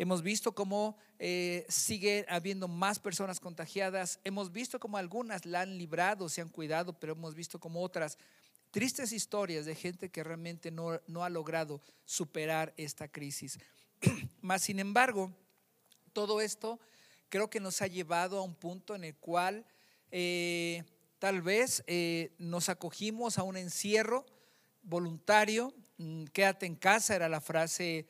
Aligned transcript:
Hemos 0.00 0.22
visto 0.22 0.54
cómo 0.54 0.96
eh, 1.18 1.66
sigue 1.68 2.24
habiendo 2.30 2.68
más 2.68 2.98
personas 2.98 3.38
contagiadas. 3.38 4.18
Hemos 4.24 4.50
visto 4.50 4.80
cómo 4.80 4.96
algunas 4.96 5.44
la 5.44 5.60
han 5.60 5.76
librado, 5.76 6.30
se 6.30 6.40
han 6.40 6.48
cuidado, 6.48 6.98
pero 6.98 7.12
hemos 7.12 7.34
visto 7.34 7.60
como 7.60 7.82
otras 7.82 8.16
tristes 8.70 9.12
historias 9.12 9.66
de 9.66 9.74
gente 9.74 10.08
que 10.08 10.24
realmente 10.24 10.70
no, 10.70 10.98
no 11.06 11.22
ha 11.22 11.28
logrado 11.28 11.82
superar 12.06 12.72
esta 12.78 13.08
crisis. 13.08 13.58
Más 14.40 14.62
sin 14.62 14.78
embargo, 14.78 15.34
todo 16.14 16.40
esto 16.40 16.80
creo 17.28 17.50
que 17.50 17.60
nos 17.60 17.82
ha 17.82 17.86
llevado 17.86 18.38
a 18.38 18.42
un 18.42 18.54
punto 18.54 18.94
en 18.94 19.04
el 19.04 19.16
cual 19.16 19.66
eh, 20.10 20.82
tal 21.18 21.42
vez 21.42 21.84
eh, 21.86 22.32
nos 22.38 22.70
acogimos 22.70 23.36
a 23.36 23.42
un 23.42 23.58
encierro 23.58 24.24
voluntario. 24.80 25.74
Mm, 25.98 26.24
quédate 26.32 26.64
en 26.64 26.76
casa 26.76 27.16
era 27.16 27.28
la 27.28 27.42
frase 27.42 28.06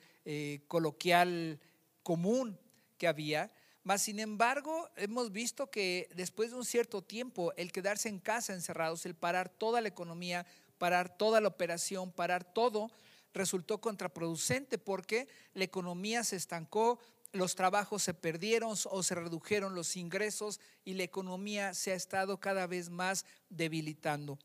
coloquial 0.68 1.58
común 2.02 2.58
que 2.98 3.08
había. 3.08 3.50
Mas, 3.82 4.02
sin 4.02 4.20
embargo, 4.20 4.90
hemos 4.96 5.32
visto 5.32 5.70
que 5.70 6.08
después 6.14 6.50
de 6.50 6.56
un 6.56 6.64
cierto 6.64 7.02
tiempo, 7.02 7.52
el 7.56 7.72
quedarse 7.72 8.08
en 8.08 8.18
casa 8.18 8.52
encerrados, 8.52 9.06
el 9.06 9.14
parar 9.14 9.48
toda 9.48 9.80
la 9.80 9.88
economía, 9.88 10.46
parar 10.78 11.16
toda 11.16 11.40
la 11.40 11.48
operación, 11.48 12.12
parar 12.12 12.44
todo, 12.44 12.90
resultó 13.32 13.80
contraproducente 13.80 14.78
porque 14.78 15.28
la 15.54 15.64
economía 15.64 16.24
se 16.24 16.36
estancó, 16.36 16.98
los 17.32 17.54
trabajos 17.54 18.02
se 18.02 18.14
perdieron 18.14 18.76
o 18.90 19.02
se 19.02 19.14
redujeron 19.14 19.74
los 19.74 19.96
ingresos 19.96 20.60
y 20.84 20.94
la 20.94 21.04
economía 21.04 21.74
se 21.74 21.92
ha 21.92 21.94
estado 21.94 22.40
cada 22.40 22.66
vez 22.66 22.90
más 22.90 23.24
debilitando. 23.48 24.38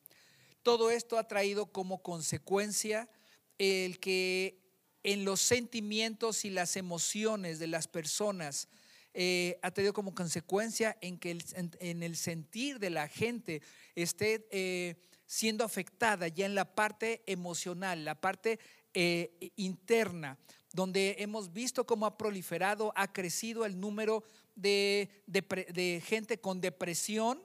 Todo 0.61 0.91
esto 0.91 1.17
ha 1.17 1.27
traído 1.27 1.67
como 1.67 2.01
consecuencia 2.01 3.09
el 3.57 3.99
que 3.99 4.64
en 5.05 5.23
los 5.23 5.39
sentimientos 5.39 6.45
y 6.45 6.49
las 6.49 6.75
emociones 6.75 7.59
de 7.59 7.67
las 7.67 7.87
personas. 7.87 8.67
Eh, 9.13 9.59
ha 9.61 9.69
tenido 9.69 9.93
como 9.93 10.15
consecuencia 10.15 10.97
en 10.99 11.19
que 11.19 11.37
en, 11.79 12.03
el 12.03 12.17
sentir 12.17 12.79
de 12.79 12.89
la 12.89 13.07
gente 13.07 13.61
esté 13.93 14.47
eh, 14.49 14.95
siendo 15.27 15.63
afectada 15.63 16.27
ya 16.27 16.47
en 16.47 16.55
la 16.55 16.73
parte 16.73 17.21
emocional, 17.27 18.03
la 18.03 18.19
parte 18.19 18.59
eh, 18.95 19.51
interna, 19.55 20.39
donde 20.73 21.17
hemos 21.19 21.53
visto 21.53 21.85
cómo 21.85 22.07
ha 22.07 22.17
proliferado, 22.17 22.91
ha 22.95 23.13
crecido 23.13 23.63
el 23.65 23.79
número 23.79 24.23
de, 24.55 25.07
gente 26.03 26.39
con 26.39 26.61
depresión, 26.61 27.43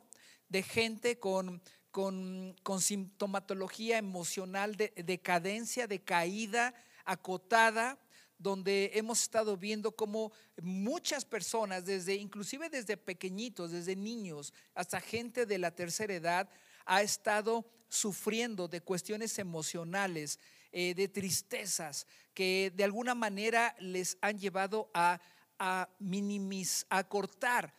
de 0.49 0.63
gente 0.63 1.19
con, 1.19 1.63
con 1.91 2.81
sintomatología 2.81 3.99
emocional, 3.99 4.77
de 4.77 4.95
decadencia, 4.97 5.87
de 5.87 6.01
caída, 6.03 6.75
acotada, 7.11 7.99
donde 8.39 8.93
hemos 8.95 9.23
estado 9.23 9.57
viendo 9.57 9.91
cómo 9.91 10.33
muchas 10.63 11.25
personas, 11.25 11.85
desde 11.85 12.15
inclusive 12.15 12.71
desde 12.71 12.97
pequeñitos, 12.97 13.73
desde 13.73 13.97
niños 13.97 14.55
hasta 14.75 15.01
gente 15.01 15.45
de 15.45 15.59
la 15.59 15.73
tercera 15.73 16.15
edad, 16.15 16.49
ha 16.87 17.03
estado 17.03 17.67
sufriendo 17.89 18.69
de 18.69 18.81
cuestiones 18.81 19.39
emocionales, 19.41 20.39
eh, 20.71 20.95
de 20.95 21.09
tristezas, 21.09 22.07
que 22.33 22.73
de 22.77 22.85
alguna 22.85 23.17
manera 23.17 23.75
les 23.81 24.17
han 24.21 24.39
llevado 24.39 24.89
a, 24.95 25.21
a 25.59 25.89
minimizar, 25.99 26.87
a 26.91 27.09
cortar, 27.09 27.75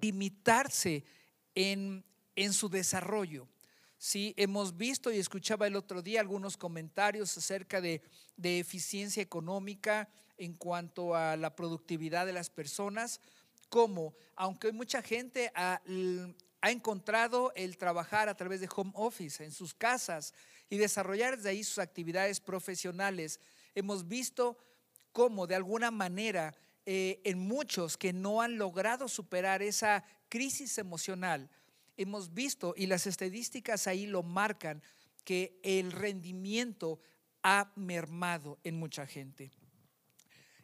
limitarse 0.00 1.04
en, 1.54 2.02
en 2.34 2.52
su 2.54 2.70
desarrollo. 2.70 3.46
Sí, 3.98 4.32
hemos 4.36 4.76
visto 4.76 5.12
y 5.12 5.18
escuchaba 5.18 5.66
el 5.66 5.74
otro 5.74 6.02
día 6.02 6.20
algunos 6.20 6.56
comentarios 6.56 7.36
acerca 7.36 7.80
de, 7.80 8.00
eficiencia 8.40 9.20
económica 9.20 10.08
en 10.36 10.54
cuanto 10.54 11.16
a 11.16 11.36
la 11.36 11.56
productividad 11.56 12.24
de 12.24 12.32
las 12.32 12.48
personas, 12.48 13.20
como 13.68 14.14
aunque 14.36 14.70
mucha 14.70 15.02
gente 15.02 15.50
ha, 15.56 15.82
ha 16.60 16.70
encontrado 16.70 17.52
el 17.56 17.76
trabajar 17.76 18.28
a 18.28 18.36
través 18.36 18.60
de 18.60 18.68
home 18.74 18.92
office 18.94 19.44
en 19.44 19.50
sus 19.50 19.74
casas 19.74 20.32
y 20.70 20.76
desarrollar 20.76 21.36
desde 21.36 21.50
ahí 21.50 21.64
sus 21.64 21.78
actividades 21.78 22.38
profesionales, 22.38 23.40
hemos 23.74 24.06
visto 24.06 24.56
cómo 25.10 25.48
de 25.48 25.56
alguna 25.56 25.90
manera 25.90 26.54
eh, 26.86 27.20
en 27.24 27.40
muchos 27.40 27.98
que 27.98 28.12
no 28.12 28.40
han 28.40 28.56
logrado 28.58 29.08
superar 29.08 29.60
esa 29.60 30.04
crisis 30.28 30.78
emocional, 30.78 31.50
hemos 31.98 32.32
visto, 32.32 32.72
y 32.76 32.86
las 32.86 33.06
estadísticas 33.06 33.86
ahí 33.86 34.06
lo 34.06 34.22
marcan, 34.22 34.82
que 35.24 35.60
el 35.62 35.92
rendimiento 35.92 37.00
ha 37.42 37.70
mermado 37.76 38.58
en 38.64 38.78
mucha 38.78 39.06
gente. 39.06 39.50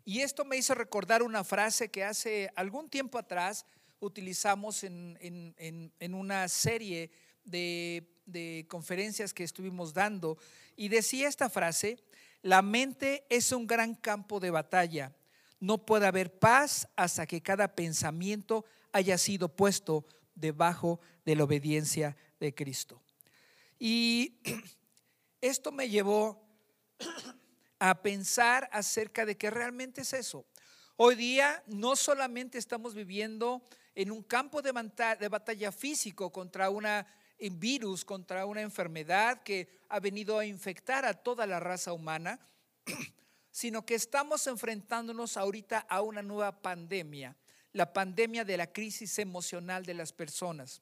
Y 0.07 0.21
esto 0.21 0.45
me 0.45 0.57
hizo 0.57 0.75
recordar 0.75 1.23
una 1.23 1.45
frase 1.45 1.91
que 1.91 2.05
hace 2.05 2.51
algún 2.57 2.89
tiempo 2.89 3.19
atrás 3.19 3.67
utilizamos 4.01 4.85
en, 4.85 6.15
una 6.15 6.49
serie 6.49 7.11
de, 7.45 8.11
de 8.27 8.67
conferencias 8.69 9.35
que 9.35 9.45
estuvimos 9.45 9.93
dando. 9.93 10.39
Y 10.77 10.89
decía 10.89 11.29
esta 11.29 11.51
frase, 11.51 11.99
la 12.43 12.63
mente 12.63 13.25
es 13.31 13.53
un 13.53 13.67
gran 13.67 13.95
campo 13.95 14.41
de 14.41 14.51
batalla. 14.51 15.15
No 15.59 15.87
puede 15.87 16.07
haber 16.07 16.39
paz 16.39 16.89
hasta 16.97 17.27
que 17.27 17.43
cada 17.43 17.75
pensamiento 17.75 18.67
haya 18.93 19.17
sido 19.17 19.49
puesto 19.49 20.07
debajo 20.35 21.01
de 21.25 21.37
la 21.37 21.45
obediencia 21.45 22.17
de 22.41 22.55
Cristo. 22.55 23.03
Y 23.79 24.41
esto 25.41 25.73
me 25.73 25.89
llevó 25.89 26.43
a 27.79 28.03
pensar 28.03 28.69
acerca 28.73 29.27
de 29.27 29.37
que 29.37 29.51
realmente 29.51 30.03
es 30.03 30.13
eso. 30.13 30.47
Hoy 30.97 31.17
día 31.17 31.63
no 31.67 31.97
solamente 31.97 32.59
estamos 32.59 32.95
viviendo 32.95 33.63
en 33.95 34.11
un 34.11 34.23
campo 34.23 34.63
de, 34.63 34.73
batalla 34.73 35.73
físico 35.73 36.31
contra 36.31 36.71
un 36.71 36.87
virus, 37.53 38.05
contra 38.05 38.47
una 38.47 38.61
enfermedad 38.61 39.43
que 39.43 39.69
ha 39.89 40.01
venido 40.01 40.39
a 40.39 40.47
infectar 40.47 41.05
a 41.05 41.15
toda 41.15 41.47
la 41.47 41.61
raza 41.61 41.93
humana, 41.93 42.39
sino 43.51 43.85
que 43.85 43.95
estamos 43.95 44.47
enfrentándonos 44.47 45.37
ahorita 45.37 45.81
a 45.89 46.01
una 46.01 46.23
nueva 46.23 46.63
pandemia 46.63 47.37
la 47.75 47.93
pandemia 47.93 48.45
de 48.45 48.57
la 48.57 48.73
crisis 48.73 49.19
emocional 49.19 49.85
de 49.85 49.95
las 49.95 50.13
personas. 50.13 50.81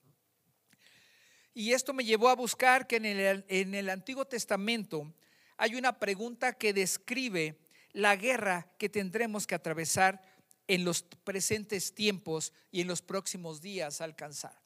Y 1.55 1.73
esto 1.73 1.93
me 1.93 2.05
llevó 2.05 2.29
a 2.29 2.35
buscar 2.35 2.87
que 2.87 2.97
en 2.97 3.05
el, 3.05 3.45
en 3.49 3.75
el 3.75 3.91
Antiguo 3.91 4.25
Testamento 4.25 5.13
hay 5.57 5.75
una 5.75 5.99
pregunta 5.99 6.55
que 6.55 6.73
describe 6.73 7.59
la 7.93 8.17
guerra 8.17 8.73
que 8.79 8.89
tendremos 8.89 9.47
que 9.47 9.55
atravesar 9.55 10.23
en 10.67 10.85
los 10.85 11.03
presentes 11.03 11.95
tiempos 11.95 12.53
y 12.71 12.81
en 12.81 12.89
los 12.89 13.03
próximos 13.03 13.61
días 13.61 14.01
alcanzar. 14.01 14.63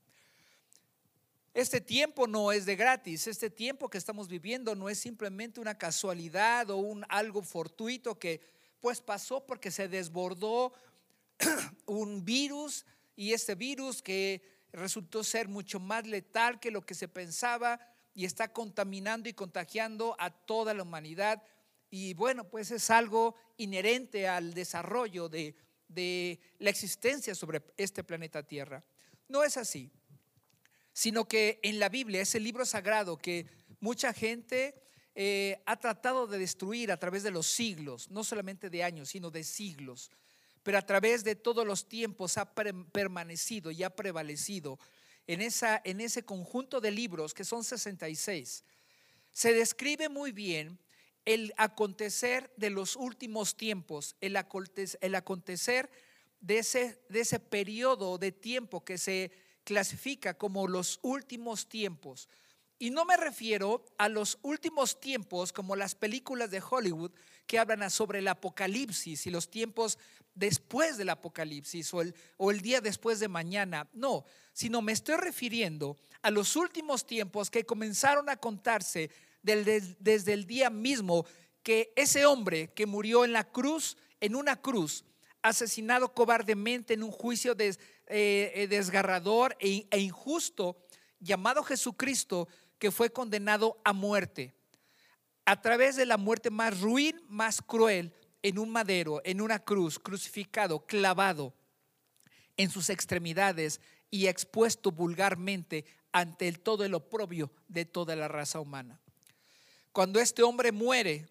Este 1.54 1.80
tiempo 1.80 2.26
no 2.26 2.52
es 2.52 2.66
de 2.66 2.76
gratis, 2.76 3.26
este 3.26 3.48
tiempo 3.48 3.88
que 3.88 3.98
estamos 3.98 4.28
viviendo 4.28 4.74
no 4.74 4.90
es 4.90 4.98
simplemente 4.98 5.58
una 5.58 5.78
casualidad 5.78 6.68
o 6.70 6.76
un 6.76 7.04
algo 7.08 7.42
fortuito 7.42 8.18
que 8.18 8.42
pues 8.80 9.00
pasó 9.00 9.44
porque 9.44 9.70
se 9.70 9.88
desbordó 9.88 10.74
un 11.86 12.24
virus 12.24 12.84
y 13.16 13.32
este 13.32 13.54
virus 13.54 14.02
que 14.02 14.42
resultó 14.76 15.24
ser 15.24 15.48
mucho 15.48 15.80
más 15.80 16.06
letal 16.06 16.60
que 16.60 16.70
lo 16.70 16.84
que 16.84 16.94
se 16.94 17.08
pensaba 17.08 17.80
y 18.14 18.24
está 18.24 18.52
contaminando 18.52 19.28
y 19.28 19.32
contagiando 19.32 20.14
a 20.18 20.30
toda 20.30 20.74
la 20.74 20.82
humanidad. 20.82 21.42
Y 21.90 22.14
bueno, 22.14 22.48
pues 22.48 22.70
es 22.70 22.90
algo 22.90 23.36
inherente 23.56 24.28
al 24.28 24.52
desarrollo 24.54 25.28
de, 25.28 25.56
la 26.58 26.70
existencia 26.70 27.34
sobre 27.34 27.62
este 27.76 28.04
planeta 28.04 28.42
Tierra. 28.42 28.84
No 29.28 29.44
es 29.44 29.56
así, 29.56 29.90
sino 30.92 31.26
que 31.26 31.58
en 31.62 31.78
la 31.78 31.88
Biblia, 31.88 32.20
ese 32.20 32.40
libro 32.40 32.66
sagrado 32.66 33.16
que 33.16 33.46
mucha 33.80 34.12
gente 34.12 34.82
eh, 35.14 35.62
ha 35.64 35.76
tratado 35.76 36.26
de 36.26 36.38
destruir 36.38 36.92
a 36.92 36.98
través 36.98 37.22
de 37.22 37.30
los 37.30 37.46
siglos, 37.46 38.10
no 38.10 38.24
solamente 38.24 38.68
de 38.68 38.84
años, 38.84 39.08
sino 39.08 39.30
de 39.30 39.42
siglos 39.42 40.10
pero 40.66 40.78
a 40.78 40.82
través 40.82 41.22
de 41.22 41.36
todos 41.36 41.64
los 41.64 41.88
tiempos 41.88 42.36
ha 42.38 42.52
permanecido 42.52 43.70
y 43.70 43.84
ha 43.84 43.94
prevalecido 43.94 44.80
en, 45.28 45.40
esa, 45.40 45.80
en 45.84 46.00
ese 46.00 46.24
conjunto 46.24 46.80
de 46.80 46.90
libros, 46.90 47.34
que 47.34 47.44
son 47.44 47.62
66, 47.62 48.64
se 49.32 49.54
describe 49.54 50.08
muy 50.08 50.32
bien 50.32 50.76
el 51.24 51.54
acontecer 51.56 52.52
de 52.56 52.70
los 52.70 52.96
últimos 52.96 53.56
tiempos, 53.56 54.16
el 54.20 54.34
acontecer, 54.34 55.88
de, 56.40 56.58
ese, 56.58 57.00
de 57.10 57.20
ese 57.20 57.38
periodo 57.38 58.18
de 58.18 58.32
tiempo 58.32 58.84
que 58.84 58.98
se 58.98 59.30
clasifica 59.62 60.34
como 60.34 60.66
los 60.66 60.98
últimos 61.02 61.68
tiempos. 61.68 62.28
Y 62.80 62.90
no 62.90 63.04
me 63.04 63.16
refiero 63.16 63.84
a 63.98 64.08
los 64.08 64.36
últimos 64.42 64.98
tiempos 64.98 65.52
como 65.52 65.76
las 65.76 65.94
películas 65.94 66.50
de 66.50 66.60
Hollywood 66.68 67.12
que 67.46 67.58
hablan 67.58 67.90
sobre 67.90 68.18
el 68.18 68.28
apocalipsis 68.28 69.26
y 69.26 69.30
los 69.30 69.50
tiempos 69.50 69.98
después 70.34 70.96
del 70.96 71.08
apocalipsis 71.10 71.92
o 71.94 72.02
el, 72.50 72.60
día 72.60 72.80
después 72.80 73.20
de 73.20 73.28
mañana. 73.28 73.88
No, 73.92 74.24
sino 74.52 74.82
me 74.82 74.92
estoy 74.92 75.16
refiriendo 75.16 75.96
a 76.22 76.30
los 76.30 76.56
últimos 76.56 77.06
tiempos 77.06 77.50
que 77.50 77.64
comenzaron 77.64 78.28
a 78.28 78.36
contarse 78.36 79.10
desde 79.42 80.32
el 80.32 80.46
día 80.46 80.70
mismo 80.70 81.24
que 81.62 81.92
ese 81.96 82.26
hombre 82.26 82.72
que 82.74 82.86
murió 82.86 83.24
en 83.24 83.32
la 83.32 83.44
cruz, 83.44 83.96
en 84.20 84.34
una 84.34 84.60
cruz, 84.60 85.04
asesinado 85.42 86.12
cobardemente 86.12 86.94
en 86.94 87.02
un 87.02 87.10
juicio 87.10 87.56
eh, 87.58 87.76
eh, 88.08 88.66
desgarrador 88.68 89.56
e, 89.60 89.86
e 89.90 89.98
injusto, 90.00 90.76
llamado 91.20 91.62
Jesucristo, 91.62 92.48
que 92.78 92.90
fue 92.90 93.10
condenado 93.10 93.80
a 93.84 93.92
muerte, 93.92 94.54
a 95.46 95.62
través 95.62 95.96
de 95.96 96.04
la 96.06 96.16
muerte 96.16 96.50
más 96.50 96.80
ruin, 96.80 97.20
más 97.28 97.62
cruel, 97.62 98.12
en 98.42 98.58
un 98.58 98.70
madero, 98.70 99.22
en 99.24 99.40
una 99.40 99.60
cruz, 99.60 99.98
crucificado, 99.98 100.86
clavado 100.86 101.54
en 102.56 102.70
sus 102.70 102.90
extremidades 102.90 103.80
y 104.10 104.26
expuesto 104.26 104.92
vulgarmente 104.92 105.84
ante 106.12 106.48
el 106.48 106.60
todo 106.60 106.84
el 106.84 106.94
oprobio 106.94 107.50
de 107.68 107.84
toda 107.84 108.14
la 108.16 108.28
raza 108.28 108.60
humana. 108.60 109.00
Cuando 109.92 110.20
este 110.20 110.42
hombre 110.42 110.72
muere, 110.72 111.28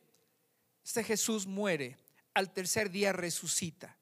este 0.83 1.03
Jesús 1.03 1.45
muere, 1.45 1.97
al 2.33 2.51
tercer 2.51 2.89
día 2.91 3.13
resucita. 3.13 3.97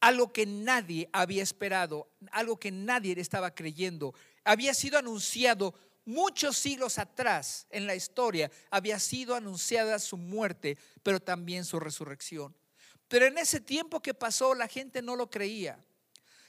Algo 0.00 0.32
que 0.32 0.46
nadie 0.46 1.08
había 1.12 1.42
esperado, 1.42 2.08
algo 2.30 2.58
que 2.58 2.70
nadie 2.70 3.18
estaba 3.18 3.54
creyendo, 3.54 4.14
había 4.44 4.74
sido 4.74 4.98
anunciado 4.98 5.74
muchos 6.08 6.56
siglos 6.56 6.98
atrás 6.98 7.66
en 7.68 7.86
la 7.86 7.94
historia, 7.94 8.50
había 8.70 8.98
sido 8.98 9.34
anunciada 9.34 9.98
su 9.98 10.16
muerte, 10.16 10.78
pero 11.02 11.20
también 11.20 11.66
su 11.66 11.78
resurrección. 11.78 12.56
Pero 13.08 13.26
en 13.26 13.36
ese 13.36 13.60
tiempo 13.60 14.00
que 14.00 14.14
pasó, 14.14 14.54
la 14.54 14.68
gente 14.68 15.02
no 15.02 15.16
lo 15.16 15.28
creía. 15.28 15.84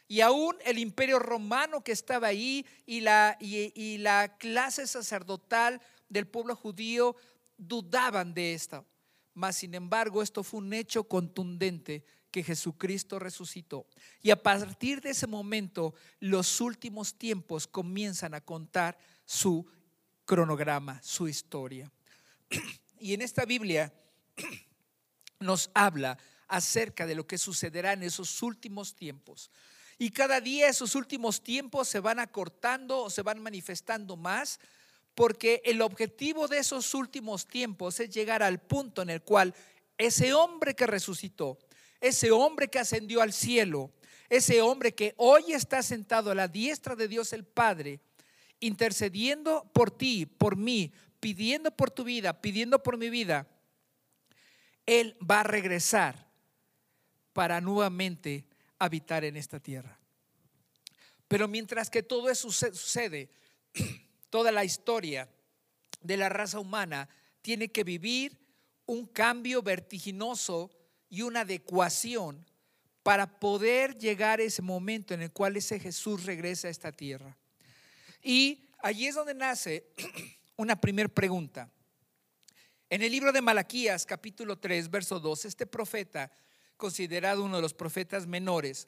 Y 0.07 0.21
aún 0.21 0.55
el 0.63 0.79
imperio 0.79 1.19
romano 1.19 1.83
que 1.83 1.91
estaba 1.91 2.27
ahí 2.27 2.65
y 2.85 3.01
la, 3.01 3.37
y, 3.41 3.97
la 3.97 4.37
clase 4.37 4.87
sacerdotal 4.87 5.81
del 6.07 6.25
pueblo 6.25 6.55
judío 6.55 7.17
dudaban 7.57 8.33
de 8.33 8.53
esto. 8.53 8.85
Mas, 9.33 9.57
sin 9.57 9.75
embargo, 9.75 10.23
esto 10.23 10.41
fue 10.41 10.59
un 10.59 10.73
hecho 10.73 11.03
contundente 11.03 12.05
que 12.31 12.43
Jesucristo 12.43 13.19
resucitó. 13.19 13.87
Y 14.21 14.31
a 14.31 14.41
partir 14.41 15.01
de 15.01 15.09
ese 15.09 15.27
momento, 15.27 15.93
los 16.19 16.61
últimos 16.61 17.17
tiempos 17.17 17.67
comienzan 17.67 18.33
a 18.33 18.41
contar 18.41 18.97
su 19.29 19.63
cronograma, 20.25 20.99
su 21.03 21.27
historia. 21.27 21.91
Y 23.01 23.13
en 23.13 23.21
esta 23.21 23.45
Biblia 23.45 23.93
nos 25.39 25.69
habla 25.73 26.17
acerca 26.49 27.05
de 27.05 27.15
lo 27.15 27.25
que 27.25 27.37
sucederá 27.37 27.93
en 27.93 28.03
esos 28.03 28.41
últimos 28.41 28.93
tiempos. 28.93 29.51
Y 29.97 30.09
cada 30.09 30.41
día 30.41 30.67
esos 30.67 30.95
últimos 30.95 31.41
tiempos 31.41 31.87
se 31.87 32.01
van 32.01 32.19
acortando 32.19 33.03
o 33.03 33.09
se 33.09 33.21
van 33.21 33.41
manifestando 33.41 34.17
más, 34.17 34.59
porque 35.15 35.61
el 35.63 35.81
objetivo 35.81 36.49
de 36.49 36.57
esos 36.57 36.93
últimos 36.93 37.47
tiempos 37.47 38.01
es 38.01 38.09
llegar 38.09 38.43
al 38.43 38.59
punto 38.59 39.01
en 39.01 39.11
el 39.11 39.21
cual 39.21 39.53
ese 39.97 40.33
hombre 40.33 40.75
que 40.75 40.87
resucitó, 40.87 41.57
ese 42.01 42.31
hombre 42.31 42.67
que 42.69 42.79
ascendió 42.79 43.21
al 43.21 43.31
cielo, 43.31 43.91
ese 44.27 44.61
hombre 44.61 44.93
que 44.93 45.13
hoy 45.17 45.53
está 45.53 45.83
sentado 45.83 46.31
a 46.31 46.35
la 46.35 46.47
diestra 46.49 46.97
de 46.97 47.07
Dios 47.07 47.31
el 47.31 47.45
Padre, 47.45 48.01
intercediendo 48.59 49.69
por 49.73 49.91
ti, 49.91 50.25
por 50.25 50.55
mí, 50.55 50.91
pidiendo 51.19 51.71
por 51.71 51.91
tu 51.91 52.03
vida, 52.03 52.41
pidiendo 52.41 52.81
por 52.81 52.97
mi 52.97 53.09
vida, 53.09 53.47
Él 54.85 55.17
va 55.19 55.41
a 55.41 55.43
regresar 55.43 56.27
para 57.33 57.61
nuevamente 57.61 58.45
habitar 58.79 59.23
en 59.23 59.37
esta 59.37 59.59
tierra. 59.59 59.99
Pero 61.27 61.47
mientras 61.47 61.89
que 61.89 62.03
todo 62.03 62.29
eso 62.29 62.51
sucede, 62.51 63.29
toda 64.29 64.51
la 64.51 64.65
historia 64.65 65.29
de 66.01 66.17
la 66.17 66.29
raza 66.29 66.59
humana 66.59 67.07
tiene 67.41 67.69
que 67.69 67.83
vivir 67.83 68.37
un 68.85 69.05
cambio 69.05 69.61
vertiginoso 69.61 70.71
y 71.09 71.21
una 71.21 71.41
adecuación 71.41 72.45
para 73.03 73.39
poder 73.39 73.97
llegar 73.97 74.39
a 74.39 74.43
ese 74.43 74.61
momento 74.61 75.13
en 75.13 75.21
el 75.21 75.31
cual 75.31 75.57
ese 75.57 75.79
Jesús 75.79 76.25
regresa 76.25 76.67
a 76.67 76.71
esta 76.71 76.91
tierra. 76.91 77.37
Y 78.21 78.69
allí 78.79 79.07
es 79.07 79.15
donde 79.15 79.33
nace 79.33 79.87
una 80.57 80.79
primera 80.79 81.09
pregunta. 81.09 81.69
En 82.89 83.01
el 83.01 83.11
libro 83.11 83.31
de 83.31 83.41
Malaquías, 83.41 84.05
capítulo 84.05 84.57
3, 84.57 84.89
verso 84.89 85.19
2, 85.19 85.45
este 85.45 85.67
profeta 85.67 86.31
considerado 86.79 87.43
uno 87.43 87.57
de 87.57 87.61
los 87.61 87.73
profetas 87.73 88.25
menores, 88.25 88.87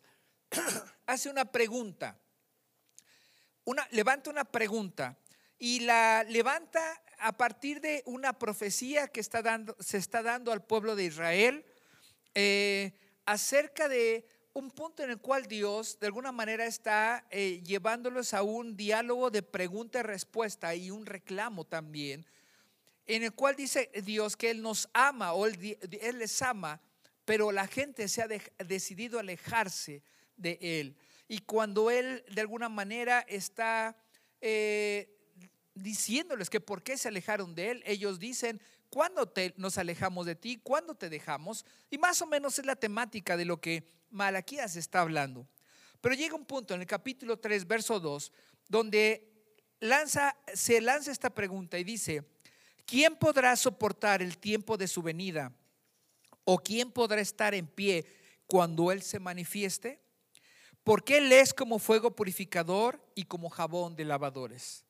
hace 1.06 1.30
una 1.30 1.45
pregunta. 1.45 2.18
Una, 3.66 3.88
levanta 3.92 4.30
una 4.30 4.45
pregunta 4.45 5.19
y 5.60 5.81
la 5.81 6.24
levanta 6.24 6.81
a 7.19 7.38
partir 7.38 7.81
de 7.81 8.01
una 8.06 8.34
profecía 8.39 9.10
que 9.10 9.19
está 9.19 9.42
dando, 9.42 9.75
se 9.80 9.98
está 9.98 10.24
dando 10.24 10.51
al 10.51 10.63
pueblo 10.66 10.95
de 10.95 11.04
Israel 11.04 11.66
eh, 12.34 12.94
acerca 13.25 13.88
de 13.88 14.25
un 14.53 14.71
punto 14.71 15.03
en 15.03 15.12
el 15.12 15.19
cual 15.19 15.45
Dios 15.48 15.98
de 16.00 16.07
alguna 16.07 16.31
manera 16.31 16.65
está 16.65 17.25
eh, 17.30 17.62
llevándolos 17.63 18.33
a 18.33 18.44
un 18.44 18.75
diálogo 18.75 19.30
de 19.30 19.44
pregunta 19.44 20.00
y 20.00 20.03
respuesta 20.03 20.75
y 20.75 20.92
un 20.92 21.06
reclamo 21.06 21.65
también, 21.65 22.25
en 23.06 23.24
el 23.24 23.33
cual 23.33 23.56
dice 23.56 23.89
Dios 24.03 24.36
que 24.36 24.51
Él 24.51 24.62
nos 24.62 24.89
ama 24.94 25.33
o 25.33 25.45
Él, 25.45 25.77
él 26.01 26.19
les 26.19 26.42
ama 26.42 26.81
pero 27.25 27.51
la 27.51 27.68
gente 27.68 28.07
se 28.07 28.21
ha 28.21 28.27
decidido 28.65 29.19
alejarse 29.19 30.03
de 30.36 30.57
Él. 30.62 30.98
Y 31.27 31.39
cuando 31.39 31.89
Él 31.89 32.24
de 32.30 32.42
alguna 32.42 32.68
manera 32.68 33.21
está 33.21 33.95
eh, 34.42 35.18
diciéndoles 35.74 36.50
que 36.50 36.59
por 36.59 36.83
qué 36.83 36.98
se 36.98 37.07
alejaron 37.07 37.56
de 37.56 37.71
Él, 37.71 37.83
ellos 37.86 38.19
dicen, 38.19 38.62
¿cuándo 38.92 39.34
nos 39.56 39.80
alejamos 39.80 40.28
de 40.28 40.36
ti? 40.36 40.60
¿Cuándo 40.62 40.94
te 40.94 41.10
dejamos? 41.10 41.66
Y 41.90 41.98
más 41.98 42.22
o 42.22 42.28
menos 42.28 42.60
es 42.60 42.66
la 42.66 42.76
temática 42.76 43.36
de 43.36 43.46
lo 43.46 43.60
que 43.60 43.84
Malaquías 44.12 44.76
está 44.76 45.02
hablando. 45.02 45.48
Pero 46.02 46.14
llega 46.14 46.36
un 46.36 46.46
punto 46.46 46.76
en 46.76 46.82
el 46.82 46.88
capítulo 46.88 47.40
3, 47.40 47.66
verso 47.66 48.00
2, 48.00 48.32
donde 48.68 49.28
se 50.54 50.82
lanza 50.82 51.12
esta 51.12 51.30
pregunta 51.34 51.80
y 51.80 51.84
dice, 51.84 52.24
¿quién 52.86 53.16
podrá 53.16 53.56
soportar 53.56 54.22
el 54.22 54.38
tiempo 54.38 54.78
de 54.78 54.88
su 54.88 55.02
venida? 55.02 55.52
¿O 56.44 56.58
quién 56.60 56.92
podrá 56.92 57.22
estar 57.22 57.56
en 57.56 57.68
pie 57.68 58.06
cuando 58.46 58.92
Él 58.92 59.02
se 59.02 59.20
manifieste? 59.20 60.02
Porque 60.84 61.18
Él 61.18 61.32
es 61.32 61.54
como 61.54 61.80
fuego 61.80 62.16
purificador 62.16 63.00
y 63.16 63.24
como 63.24 63.50
jabón 63.50 63.96
de 63.96 64.06
lavadores. 64.06 64.84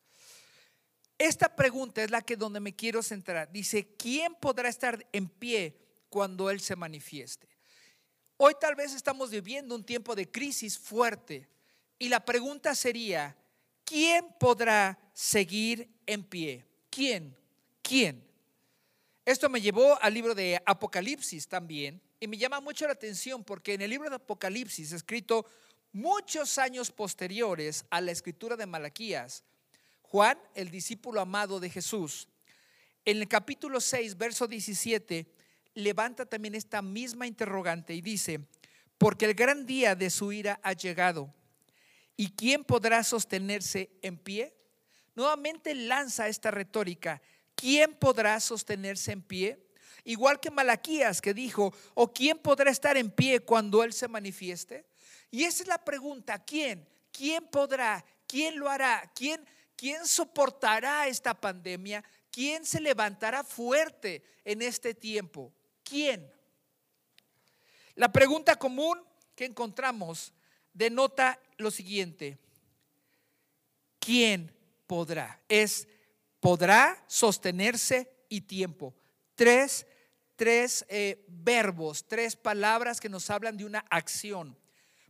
Esta 1.21 1.55
pregunta 1.55 2.03
es 2.03 2.09
la 2.09 2.23
que 2.23 2.35
donde 2.35 2.59
me 2.59 2.75
quiero 2.75 3.03
centrar. 3.03 3.51
Dice, 3.51 3.93
¿quién 3.95 4.33
podrá 4.33 4.69
estar 4.69 5.05
en 5.11 5.29
pie 5.29 5.77
cuando 6.09 6.49
Él 6.49 6.59
se 6.59 6.75
manifieste? 6.75 7.47
Hoy 8.37 8.55
tal 8.59 8.73
vez 8.73 8.95
estamos 8.95 9.29
viviendo 9.29 9.75
un 9.75 9.83
tiempo 9.83 10.15
de 10.15 10.31
crisis 10.31 10.79
fuerte 10.79 11.47
y 11.99 12.09
la 12.09 12.25
pregunta 12.25 12.73
sería, 12.73 13.37
¿quién 13.83 14.25
podrá 14.39 14.97
seguir 15.13 15.87
en 16.07 16.23
pie? 16.23 16.65
¿Quién? 16.89 17.37
¿Quién? 17.83 18.27
Esto 19.23 19.47
me 19.47 19.61
llevó 19.61 20.01
al 20.01 20.15
libro 20.15 20.33
de 20.33 20.59
Apocalipsis 20.65 21.47
también 21.47 22.01
y 22.19 22.25
me 22.25 22.39
llama 22.39 22.61
mucho 22.61 22.87
la 22.87 22.93
atención 22.93 23.43
porque 23.43 23.75
en 23.75 23.81
el 23.81 23.91
libro 23.91 24.09
de 24.09 24.15
Apocalipsis, 24.15 24.91
escrito 24.91 25.45
muchos 25.91 26.57
años 26.57 26.89
posteriores 26.89 27.85
a 27.91 28.01
la 28.01 28.11
escritura 28.11 28.55
de 28.55 28.65
Malaquías, 28.65 29.43
Juan, 30.11 30.37
el 30.55 30.69
discípulo 30.69 31.21
amado 31.21 31.61
de 31.61 31.69
Jesús, 31.69 32.27
en 33.05 33.19
el 33.19 33.29
capítulo 33.29 33.79
6, 33.79 34.17
verso 34.17 34.45
17, 34.45 35.25
levanta 35.73 36.25
también 36.25 36.53
esta 36.53 36.81
misma 36.81 37.27
interrogante 37.27 37.93
y 37.93 38.01
dice, 38.01 38.41
porque 38.97 39.23
el 39.23 39.35
gran 39.35 39.65
día 39.65 39.95
de 39.95 40.09
su 40.09 40.33
ira 40.33 40.59
ha 40.63 40.73
llegado, 40.73 41.33
¿y 42.17 42.31
quién 42.31 42.65
podrá 42.65 43.05
sostenerse 43.05 43.89
en 44.01 44.17
pie? 44.17 44.53
Nuevamente 45.15 45.73
lanza 45.73 46.27
esta 46.27 46.51
retórica, 46.51 47.21
¿quién 47.55 47.93
podrá 47.93 48.37
sostenerse 48.41 49.13
en 49.13 49.21
pie? 49.21 49.65
Igual 50.03 50.41
que 50.41 50.51
Malaquías 50.51 51.21
que 51.21 51.33
dijo, 51.33 51.73
¿o 51.93 52.11
quién 52.11 52.37
podrá 52.37 52.69
estar 52.69 52.97
en 52.97 53.11
pie 53.11 53.39
cuando 53.39 53.81
Él 53.81 53.93
se 53.93 54.09
manifieste? 54.09 54.85
Y 55.29 55.45
esa 55.45 55.63
es 55.63 55.69
la 55.69 55.85
pregunta, 55.85 56.43
¿quién? 56.43 56.85
¿Quién 57.13 57.47
podrá? 57.47 58.03
¿Quién 58.27 58.59
lo 58.59 58.69
hará? 58.69 59.09
¿Quién, 59.15 59.45
quién 59.81 60.05
soportará 60.05 61.07
esta 61.07 61.33
pandemia? 61.33 62.03
¿Quién 62.29 62.67
se 62.67 62.79
levantará 62.79 63.43
fuerte 63.43 64.21
en 64.45 64.61
este 64.61 64.93
tiempo? 64.93 65.51
¿Quién? 65.83 66.31
La 67.95 68.11
pregunta 68.11 68.57
común 68.57 69.03
que 69.33 69.45
encontramos 69.45 70.33
denota 70.71 71.39
lo 71.57 71.71
siguiente. 71.71 72.37
¿Quién 73.97 74.55
podrá? 74.85 75.41
Es 75.49 75.87
podrá 76.39 77.03
sostenerse 77.07 78.07
y 78.29 78.41
tiempo. 78.41 78.93
Tres, 79.33 79.87
tres 80.35 80.85
eh, 80.89 81.25
verbos, 81.27 82.07
tres 82.07 82.35
palabras 82.35 83.01
que 83.01 83.09
nos 83.09 83.31
hablan 83.31 83.57
de 83.57 83.65
una 83.65 83.83
acción. 83.89 84.55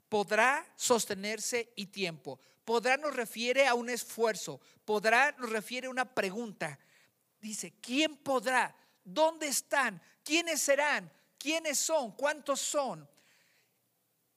Podrá 0.08 0.66
sostenerse 0.78 1.74
y 1.76 1.88
tiempo. 1.88 2.40
Podrá 2.72 2.96
nos 2.96 3.14
refiere 3.14 3.68
a 3.68 3.74
un 3.74 3.90
esfuerzo. 3.90 4.62
Podrá 4.86 5.36
nos 5.38 5.50
refiere 5.50 5.88
a 5.88 5.90
una 5.90 6.06
pregunta. 6.06 6.80
Dice, 7.42 7.74
¿quién 7.82 8.16
podrá? 8.16 8.74
¿Dónde 9.04 9.50
están? 9.50 10.02
¿Quiénes 10.24 10.62
serán? 10.62 11.12
¿Quiénes 11.38 11.78
son? 11.78 12.14
¿Cuántos 12.14 12.62
son? 12.62 13.06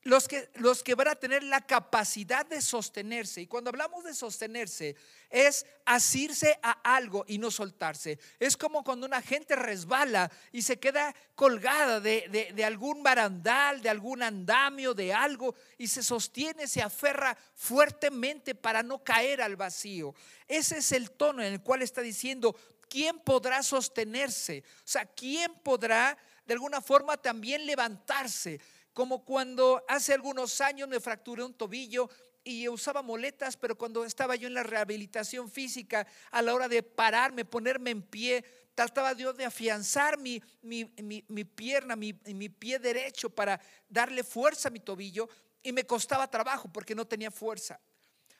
Los 0.04 0.28
que, 0.28 0.50
los 0.56 0.82
que 0.82 0.94
van 0.94 1.08
a 1.08 1.14
tener 1.14 1.42
la 1.42 1.62
capacidad 1.62 2.44
de 2.44 2.61
sostenerse. 2.61 3.40
Y 3.40 3.46
cuando 3.46 3.70
hablamos 3.70 4.04
de 4.04 4.14
sostenerse, 4.14 4.96
es 5.30 5.66
asirse 5.87 6.58
a 6.62 6.73
algo 6.94 7.25
y 7.26 7.38
no 7.38 7.50
soltarse. 7.50 8.18
Es 8.38 8.56
como 8.56 8.84
cuando 8.84 9.06
una 9.06 9.23
gente 9.23 9.56
resbala 9.56 10.30
y 10.52 10.61
se 10.61 10.78
queda 10.78 11.14
colgada 11.34 12.00
de, 12.00 12.52
de, 12.54 12.64
algún 12.64 13.02
barandal, 13.02 13.80
de 13.80 13.88
algún 13.88 14.23
andamio, 14.23 14.92
de 14.92 15.12
algo, 15.12 15.54
y 15.78 15.88
se 15.88 16.02
sostiene, 16.02 16.68
se 16.68 16.82
aferra 16.82 17.37
fuertemente 17.54 18.54
para 18.54 18.82
no 18.82 19.02
caer 19.02 19.40
al 19.40 19.56
vacío. 19.56 20.14
Ese 20.46 20.78
es 20.78 20.92
el 20.92 21.11
tono 21.11 21.42
en 21.42 21.54
el 21.54 21.62
cual 21.62 21.80
está 21.82 22.02
diciendo, 22.02 22.54
¿quién 22.88 23.18
podrá 23.18 23.62
sostenerse? 23.62 24.62
O 24.78 24.88
sea, 24.88 25.04
¿quién 25.04 25.52
podrá 25.64 26.16
de 26.46 26.54
alguna 26.54 26.80
forma 26.80 27.16
también 27.16 27.66
levantarse? 27.66 28.61
Como 28.95 29.25
cuando 29.25 29.85
hace 29.89 30.15
algunos 30.15 30.61
años 30.61 30.89
me 30.89 31.01
fracturé 31.01 31.43
un 31.43 31.53
tobillo 31.53 32.09
y 32.45 32.69
usaba 32.69 33.03
moletas, 33.03 33.57
pero 33.57 33.77
cuando 33.77 34.05
estaba 34.05 34.37
yo 34.37 34.47
en 34.47 34.55
la 34.55 34.63
rehabilitación 34.63 35.51
física, 35.51 36.07
a 36.31 36.43
la 36.43 36.55
hora 36.55 36.69
de 36.69 36.83
pararme, 36.83 37.45
ponerme 37.45 37.91
en 37.91 38.03
pie, 38.03 38.45
trataba 38.75 39.15
Dios 39.15 39.37
de 39.37 39.45
afianzar 39.45 40.19
mi, 40.19 40.41
mi, 40.63 41.45
pierna, 41.45 41.97
mi, 41.97 42.15
mi 42.27 42.49
pie 42.49 42.79
derecho 42.79 43.31
para 43.31 43.61
darle 43.89 44.23
fuerza 44.23 44.69
a 44.69 44.71
mi 44.71 44.81
tobillo 44.81 45.29
y 45.63 45.73
me 45.73 45.85
costaba 45.85 46.31
trabajo 46.31 46.71
porque 46.73 46.95
no 46.95 47.07
tenía 47.07 47.31
fuerza. 47.31 47.81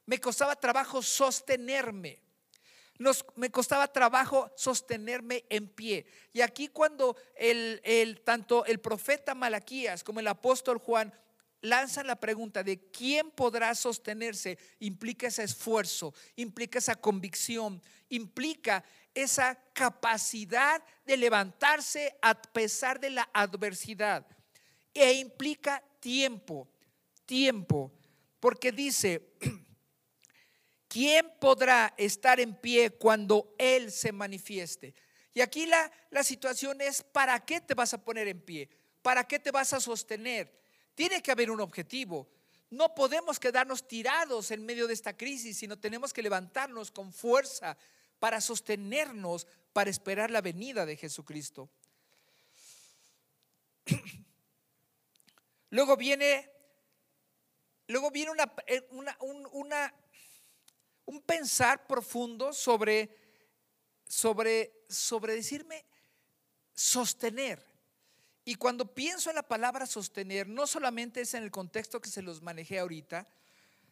Me 0.07 0.21
costaba 0.21 0.55
trabajo 0.55 1.03
sostenerme 1.03 2.23
me 3.37 3.51
costaba 3.51 3.93
trabajo 3.93 4.51
sostenerme 4.57 5.45
en 5.49 5.69
pie. 5.69 6.07
Y 6.33 6.41
aquí 6.41 6.69
cuando 6.69 7.17
el, 7.35 8.21
tanto 8.25 8.65
el 8.65 8.79
profeta 8.81 9.35
Malaquías 9.35 10.05
como 10.05 10.21
el 10.21 10.29
apóstol 10.29 10.79
Juan 10.79 11.13
lanzan 11.61 12.07
la 12.07 12.17
pregunta 12.17 12.63
de 12.63 12.79
quién 12.91 13.31
podrá 13.31 13.75
sostenerse, 13.75 14.59
implica 14.81 15.29
ese 15.29 15.43
esfuerzo, 15.45 16.15
implica 16.37 16.79
esa 16.79 16.95
convicción, 16.95 17.83
implica 18.11 18.85
esa 19.15 19.59
capacidad 19.73 20.83
de 21.07 21.17
levantarse 21.17 22.17
a 22.21 22.35
pesar 22.35 23.01
de 23.01 23.11
la 23.11 23.29
adversidad. 23.33 24.27
E 24.93 25.15
implica 25.15 25.83
tiempo, 26.01 26.69
tiempo, 27.25 27.93
porque 28.39 28.71
dice, 28.71 29.33
¿quién 30.95 31.29
podrá 31.41 31.93
estar 31.97 32.39
en 32.39 32.55
pie 32.55 32.91
cuando 32.91 33.53
Él 33.59 33.91
se 33.91 34.13
manifieste? 34.13 34.95
Y 35.35 35.41
aquí 35.41 35.67
la, 35.67 35.91
la 36.11 36.23
situación 36.23 36.81
es, 36.81 37.03
¿para 37.03 37.45
qué 37.45 37.61
te 37.61 37.75
vas 37.75 37.93
a 37.95 38.05
poner 38.05 38.29
en 38.29 38.41
pie? 38.41 38.71
¿Para 39.03 39.27
qué 39.27 39.41
te 39.41 39.51
vas 39.51 39.73
a 39.73 39.81
sostener? 39.81 40.57
Tiene 40.95 41.21
que 41.21 41.33
haber 41.33 41.51
un 41.51 41.61
objetivo. 41.61 42.29
No 42.71 42.95
podemos 42.95 43.41
quedarnos 43.41 43.89
tirados 43.89 44.53
en 44.53 44.65
medio 44.65 44.87
de 44.87 44.95
esta 44.95 45.17
crisis, 45.17 45.59
sino 45.59 45.77
tenemos 45.77 46.13
que 46.13 46.23
levantarnos 46.23 46.93
con 46.93 47.13
fuerza 47.13 47.77
para 48.21 48.41
sostenernos, 48.41 49.49
para 49.73 49.91
esperar 49.91 50.31
la 50.31 50.43
venida 50.43 50.87
de 50.87 50.97
Jesucristo. 50.97 51.69
Luego 55.71 55.97
viene, 55.97 56.49
luego 57.89 58.13
viene 58.13 58.31
una, 58.31 58.55
eh, 58.69 58.87
una, 58.93 59.17
una 59.51 59.93
un 61.07 61.21
pensar 61.21 61.87
profundo 61.87 62.53
sobre, 62.53 63.17
sobre, 64.07 64.85
sobre 64.89 65.35
decirme 65.35 65.85
sostener. 66.75 67.65
Y 68.45 68.57
cuando 68.57 68.93
pienso 68.95 69.31
en 69.31 69.37
la 69.37 69.43
palabra 69.43 69.87
sostener, 69.87 70.49
no 70.49 70.67
solamente 70.67 71.23
es 71.23 71.35
en 71.35 71.43
el 71.43 71.51
contexto 71.51 72.01
que 72.01 72.11
se 72.11 72.23
los 72.23 72.43
manejé 72.43 72.79
ahorita, 72.79 73.27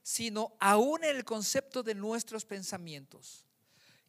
sino 0.02 0.54
aún 0.60 1.04
en 1.04 1.16
el 1.16 1.24
concepto 1.24 1.82
de 1.82 1.94
nuestros 1.94 2.44
pensamientos. 2.44 3.46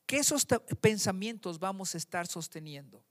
¿Qué 0.06 0.18
esos 0.18 0.46
pensamientos 0.82 1.60
vamos 1.60 1.96
a 1.96 1.98
estar 1.98 2.28
sosteniendo? 2.28 3.04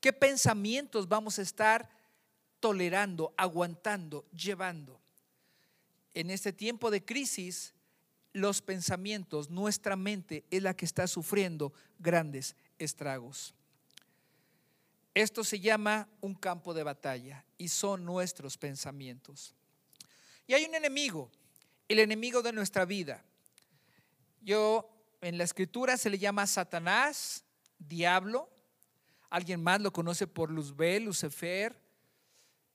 ¿Qué 0.00 0.12
pensamientos 0.12 1.08
vamos 1.08 1.38
a 1.38 1.42
estar 1.42 1.88
tolerando, 2.58 3.32
aguantando, 3.36 4.26
llevando? 4.30 5.00
En 6.12 6.30
este 6.30 6.52
tiempo 6.52 6.90
de 6.90 7.04
crisis, 7.04 7.72
los 8.32 8.62
pensamientos, 8.62 9.50
nuestra 9.50 9.96
mente 9.96 10.44
es 10.50 10.62
la 10.62 10.74
que 10.74 10.84
está 10.84 11.06
sufriendo 11.06 11.72
grandes 11.98 12.56
estragos. 12.78 13.54
Esto 15.14 15.42
se 15.42 15.58
llama 15.58 16.08
un 16.20 16.34
campo 16.34 16.72
de 16.72 16.84
batalla 16.84 17.44
y 17.58 17.68
son 17.68 18.04
nuestros 18.04 18.56
pensamientos. 18.56 19.54
Y 20.46 20.54
hay 20.54 20.64
un 20.64 20.74
enemigo, 20.74 21.30
el 21.88 21.98
enemigo 21.98 22.42
de 22.42 22.52
nuestra 22.52 22.84
vida. 22.84 23.24
Yo 24.40 24.88
en 25.20 25.36
la 25.36 25.44
escritura 25.44 25.96
se 25.96 26.10
le 26.10 26.18
llama 26.18 26.46
Satanás, 26.46 27.44
diablo. 27.78 28.48
Alguien 29.28 29.62
más 29.62 29.80
lo 29.80 29.92
conoce 29.92 30.26
por 30.26 30.50
Luzbel, 30.50 31.04
Lucifer, 31.04 31.76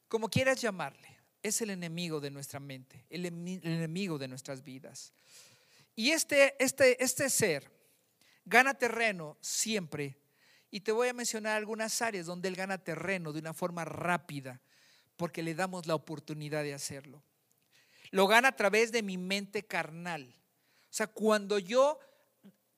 como 0.07 0.29
quieras 0.29 0.61
llamarle. 0.61 1.17
Es 1.41 1.61
el 1.61 1.69
enemigo 1.69 2.19
de 2.19 2.31
nuestra 2.31 2.59
mente, 2.59 3.05
el, 3.09 3.25
enemigo 3.25 4.17
de 4.17 4.27
nuestras 4.27 4.63
vidas. 4.63 5.13
Y 5.95 6.11
este, 6.11 6.55
este, 6.63 7.03
este 7.03 7.29
ser 7.29 7.71
gana 8.45 8.73
terreno 8.73 9.37
siempre. 9.41 10.17
Y 10.69 10.81
te 10.81 10.91
voy 10.91 11.07
a 11.07 11.13
mencionar 11.13 11.55
algunas 11.55 12.01
áreas 12.01 12.25
donde 12.25 12.49
él 12.49 12.55
gana 12.55 12.77
terreno 12.77 13.31
de 13.31 13.39
una 13.39 13.53
forma 13.53 13.85
rápida, 13.85 14.61
porque 15.15 15.41
le 15.41 15.55
damos 15.55 15.87
la 15.87 15.95
oportunidad 15.95 16.63
de 16.63 16.73
hacerlo. 16.73 17.23
Lo 18.11 18.27
gana 18.27 18.49
a 18.49 18.55
través 18.55 18.91
de 18.91 19.03
mi 19.03 19.17
mente 19.17 19.63
carnal. 19.63 20.35
O 20.83 20.93
sea, 20.93 21.07
cuando 21.07 21.59
yo 21.59 21.99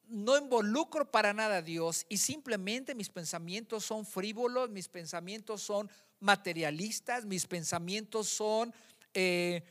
no 0.07 0.37
involucro 0.37 1.11
para 1.11 1.33
nada 1.33 1.57
a 1.57 1.61
Dios 1.61 2.05
y 2.07 2.17
simplemente 2.17 2.95
mis 2.95 3.09
pensamientos 3.09 3.85
son 3.85 4.05
frívolos, 4.05 4.69
mis 4.69 4.87
pensamientos 4.87 5.61
son 5.61 5.89
materialistas, 6.19 7.25
mis 7.25 7.45
pensamientos 7.45 8.27
son 8.27 8.73
eh, 9.13 9.63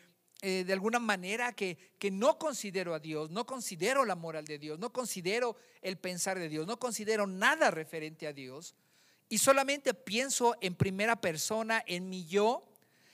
eh, 0.43 0.65
de 0.65 0.73
alguna 0.73 0.99
manera 0.99 1.53
que, 1.53 1.79
que 1.99 2.11
no 2.11 2.39
considero 2.39 2.95
a 2.95 2.99
Dios, 2.99 3.31
no 3.31 3.47
considero 3.47 4.05
la 4.05 4.15
moral 4.17 4.45
de 4.45 4.59
Dios, 4.59 4.79
no 4.79 4.93
considero 4.93 5.57
el 5.81 5.97
pensar 5.97 6.39
de 6.39 6.49
Dios, 6.49 6.67
no 6.67 6.79
considero 6.79 7.27
nada 7.27 7.71
referente 7.71 8.27
a 8.27 8.33
Dios 8.33 8.75
y 9.29 9.39
solamente 9.39 9.95
pienso 9.95 10.55
en 10.61 10.75
primera 10.75 11.21
persona, 11.21 11.83
en 11.87 12.09
mi 12.09 12.27
yo, 12.27 12.65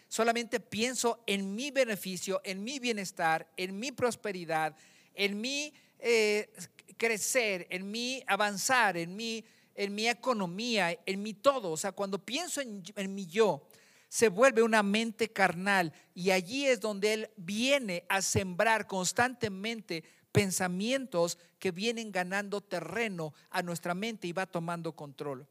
solamente 0.08 0.60
pienso 0.60 1.22
en 1.26 1.54
mi 1.54 1.70
beneficio, 1.70 2.40
en 2.44 2.62
mi 2.62 2.78
bienestar, 2.78 3.48
en 3.56 3.78
mi 3.78 3.92
prosperidad, 3.92 4.76
en 5.14 5.40
mi 5.40 5.72
eh, 5.98 6.50
crecer, 6.96 7.66
en 7.70 7.90
mi 7.90 8.22
avanzar, 8.26 8.96
en 8.96 9.16
mi, 9.16 9.44
en 9.74 9.94
mi 9.94 10.08
economía, 10.08 10.98
en 11.06 11.22
mi 11.22 11.32
todo. 11.32 11.70
O 11.70 11.76
sea, 11.76 11.92
cuando 11.92 12.18
pienso 12.18 12.60
en, 12.60 12.82
en 12.94 13.14
mi 13.14 13.26
yo, 13.26 13.66
se 14.12 14.28
vuelve 14.28 14.62
una 14.62 14.82
mente 14.82 15.32
carnal 15.32 15.90
y 16.12 16.32
allí 16.32 16.66
es 16.66 16.80
donde 16.80 17.14
Él 17.14 17.30
viene 17.38 18.04
a 18.10 18.20
sembrar 18.20 18.86
constantemente 18.86 20.04
pensamientos 20.32 21.38
que 21.58 21.70
vienen 21.70 22.12
ganando 22.12 22.60
terreno 22.60 23.32
a 23.48 23.62
nuestra 23.62 23.94
mente 23.94 24.26
y 24.26 24.32
va 24.32 24.44
tomando 24.44 24.94
control. 24.94 25.46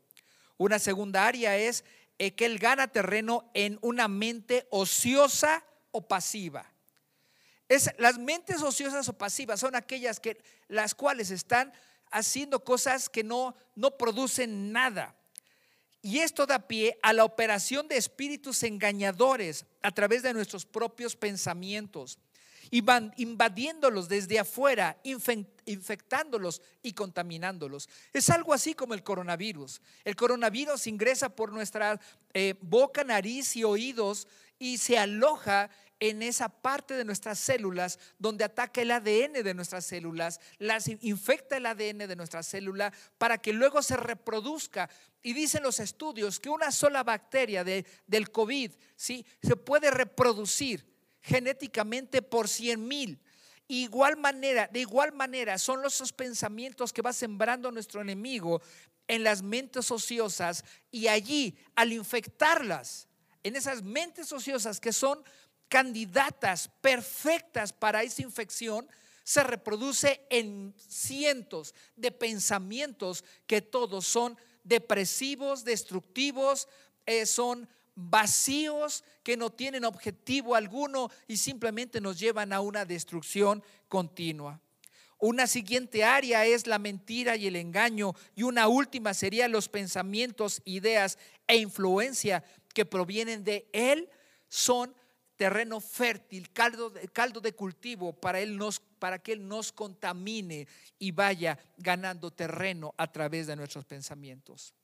Una 0.58 0.77
segunda 0.77 1.25
área 1.25 1.58
es 1.58 1.84
eh, 2.20 2.36
que 2.36 2.46
Él 2.46 2.60
gana 2.60 2.88
terreno 2.88 3.50
en 3.56 3.80
una 3.82 4.08
mente 4.08 4.68
ociosa 4.70 5.65
o 5.89 6.08
pasiva. 6.08 6.72
Es, 7.68 7.89
las 7.98 8.20
mentes 8.20 8.62
ociosas 8.62 9.10
o 9.10 9.13
pasivas 9.13 9.60
son 9.60 9.75
aquellas 9.75 10.20
que 10.20 10.39
las 10.68 10.94
cuales 10.94 11.32
están 11.32 11.74
haciendo 12.12 12.63
cosas 12.63 13.10
que 13.10 13.24
no, 13.24 13.56
no 13.74 13.98
producen 13.98 14.72
nada. 14.72 15.15
Y 16.01 16.20
esto 16.20 16.46
da 16.46 16.67
pie 16.67 16.98
a 17.03 17.13
la 17.13 17.24
operación 17.24 17.88
de 17.88 17.98
espíritus 17.98 18.63
engañadores 18.63 19.65
a 19.81 19.91
través 19.91 20.24
de 20.24 20.34
nuestros 20.34 20.65
propios 20.65 21.15
pensamientos 21.15 22.17
invadiéndolos 22.72 24.08
desde 24.08 24.39
afuera, 24.39 24.98
infectándolos 25.03 26.62
y 26.81 26.93
contaminándolos. 26.93 27.89
Es 28.13 28.29
algo 28.29 28.53
así 28.53 28.74
como 28.74 28.93
el 28.93 29.03
coronavirus. 29.03 29.81
El 30.05 30.15
coronavirus 30.15 30.88
ingresa 30.88 31.29
por 31.29 31.51
nuestra 31.51 32.00
eh, 32.34 32.55
boca, 32.62 33.03
nariz 33.03 33.55
y 33.58 33.65
oídos 33.65 34.27
y 34.58 34.77
se 34.77 34.98
aloja 34.98 35.70
en 36.01 36.24
esa 36.24 36.50
parte 36.50 36.96
de 36.96 37.05
nuestras 37.05 37.39
células 37.39 38.00
donde 38.17 38.43
ataca 38.43 38.81
el 38.81 38.89
ADN 38.89 39.43
de 39.43 39.53
nuestras 39.53 39.86
células, 39.86 40.41
las 40.58 40.88
infecta 40.88 41.58
el 41.58 41.67
ADN 41.67 42.00
de 42.00 42.15
nuestra 42.15 42.41
célula 42.41 42.91
para 43.20 43.38
que 43.38 43.53
luego 43.53 43.84
se 43.84 43.96
reproduzca. 43.96 44.89
Y 45.22 45.34
dicen 45.34 45.62
los 45.62 45.79
estudios 45.79 46.39
que 46.39 46.50
una 46.50 46.72
sola 46.72 47.03
bacteria 47.03 47.63
de, 47.63 47.86
del 48.08 48.31
COVID 48.31 48.72
¿sí? 48.96 49.24
se 49.43 49.55
puede 49.55 49.91
reproducir 49.91 50.91
genéticamente 51.22 52.24
por 52.24 52.50
100 52.50 52.88
mil. 52.88 53.22
Igual 53.67 54.17
manera, 54.17 54.67
de 54.67 54.79
igual 54.79 55.13
manera 55.13 55.60
son 55.60 55.84
los 55.84 56.12
pensamientos 56.13 56.91
que 56.91 57.03
va 57.03 57.13
sembrando 57.13 57.72
nuestro 57.72 58.01
enemigo 58.01 58.60
en 59.08 59.24
las 59.24 59.43
mentes 59.43 59.91
ociosas 59.91 60.65
y 60.89 61.08
allí 61.08 61.55
al 61.75 61.93
infectarlas, 61.93 63.08
en 63.43 63.55
esas 63.55 63.84
mentes 63.84 64.31
ociosas 64.31 64.79
que 64.79 64.93
son 64.93 65.24
candidatas 65.72 66.70
perfectas 66.82 67.72
para 67.72 68.04
esa 68.04 68.22
infección, 68.22 68.86
se 69.24 69.42
reproduce 69.42 70.22
en 70.30 70.74
cientos 70.75 71.74
de 71.96 72.12
pensamientos 72.12 73.24
que 73.48 73.62
todos 73.62 74.06
son 74.06 74.38
depresivos, 74.66 75.63
destructivos, 75.63 76.68
eh, 77.06 77.25
son 77.25 77.70
vacíos, 77.96 79.06
que 79.24 79.38
no 79.38 79.50
tienen 79.50 79.86
objetivo 79.86 80.56
alguno 80.56 81.10
y 81.25 81.38
simplemente 81.38 82.01
nos 82.01 82.20
llevan 82.20 82.51
a 82.51 82.60
una 82.60 82.84
destrucción 82.84 83.63
continua. 83.88 84.60
Una 85.20 85.48
siguiente 85.48 86.04
área 86.04 86.46
es 86.46 86.68
la 86.68 86.80
mentira 86.80 87.38
y 87.38 87.48
el 87.48 87.56
engaño 87.56 88.13
y 88.36 88.44
una 88.44 88.68
última 88.68 89.13
sería 89.13 89.48
los 89.48 89.70
pensamientos, 89.70 90.62
ideas 90.66 91.18
e 91.48 91.56
influencia 91.56 92.44
que 92.74 92.86
provienen 92.86 93.46
de 93.46 93.70
él 93.72 94.10
son 94.50 94.94
terreno 95.41 95.79
fértil, 95.81 96.51
caldo, 96.51 96.93
caldo 97.13 97.41
de 97.41 97.53
cultivo 97.53 98.13
para, 98.13 98.39
él 98.39 98.57
nos, 98.57 98.79
para 98.79 99.17
que 99.17 99.31
Él 99.31 99.48
nos 99.48 99.71
contamine 99.71 100.67
y 101.00 101.10
vaya 101.10 101.57
ganando 101.77 102.29
terreno 102.29 102.93
a 102.95 103.12
través 103.12 103.48
de 103.48 103.55
nuestros 103.55 103.83
pensamientos. 103.86 104.75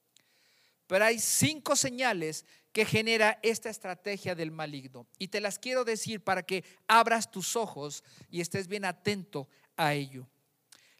Pero 0.87 1.05
hay 1.05 1.19
cinco 1.19 1.75
señales 1.75 2.43
que 2.71 2.85
genera 2.85 3.37
esta 3.43 3.69
estrategia 3.69 4.33
del 4.33 4.49
maligno. 4.49 5.05
Y 5.19 5.27
te 5.27 5.41
las 5.41 5.59
quiero 5.59 5.85
decir 5.85 6.23
para 6.23 6.41
que 6.41 6.63
abras 6.87 7.29
tus 7.29 7.55
ojos 7.55 8.03
y 8.27 8.41
estés 8.41 8.67
bien 8.67 8.85
atento 8.85 9.47
a 9.75 9.93
ello. 9.93 10.27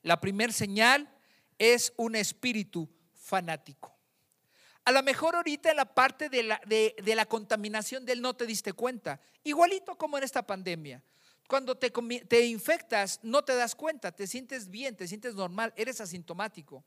La 0.04 0.22
primera 0.22 0.54
señal 0.54 1.12
es 1.58 1.92
un 1.98 2.16
espíritu 2.16 2.88
fanático. 3.16 3.97
A 4.88 4.92
lo 4.94 5.04
mejor 5.04 5.36
ahorita 5.36 5.70
en 5.70 5.76
la 5.76 5.94
parte 5.94 6.30
de 6.30 6.44
la, 6.44 6.62
de, 6.66 6.96
la 7.14 7.26
contaminación 7.26 8.06
del 8.06 8.22
no 8.22 8.38
te 8.38 8.46
diste 8.46 8.72
cuenta, 8.72 9.20
igualito 9.44 9.98
como 9.98 10.18
en 10.18 10.24
esta 10.24 10.48
pandemia. 10.48 11.04
Cuando 11.46 11.76
te, 11.76 11.92
te 12.26 12.46
infectas, 12.46 13.20
no 13.22 13.44
te 13.44 13.54
das 13.54 13.76
cuenta, 13.76 14.14
te 14.14 14.28
sientes 14.28 14.70
bien, 14.70 14.96
te 14.96 15.06
sientes 15.06 15.36
normal, 15.36 15.74
eres 15.76 16.00
asintomático. 16.00 16.86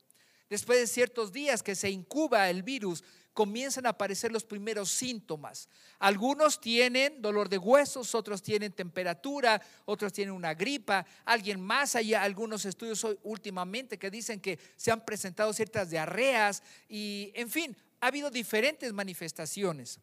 Después 0.48 0.80
de 0.80 0.86
ciertos 0.86 1.30
días 1.30 1.62
que 1.62 1.74
se 1.74 1.90
incuba 1.90 2.48
el 2.48 2.62
virus, 2.62 3.04
comienzan 3.34 3.84
a 3.84 3.90
aparecer 3.90 4.32
los 4.32 4.44
primeros 4.44 4.90
síntomas. 4.90 5.68
Algunos 5.98 6.58
tienen 6.58 7.20
dolor 7.20 7.50
de 7.50 7.58
huesos, 7.58 8.14
otros 8.14 8.42
tienen 8.42 8.72
temperatura, 8.72 9.60
otros 9.84 10.12
tienen 10.14 10.34
una 10.34 10.54
gripa, 10.54 11.04
alguien 11.26 11.60
más, 11.60 11.96
hay 11.96 12.14
algunos 12.14 12.64
estudios 12.64 13.06
últimamente 13.24 13.98
que 13.98 14.10
dicen 14.10 14.40
que 14.40 14.58
se 14.74 14.90
han 14.90 15.04
presentado 15.04 15.52
ciertas 15.52 15.90
diarreas 15.90 16.62
y, 16.88 17.30
en 17.34 17.50
fin, 17.50 17.76
ha 18.00 18.06
habido 18.06 18.30
diferentes 18.30 18.92
manifestaciones. 18.92 20.00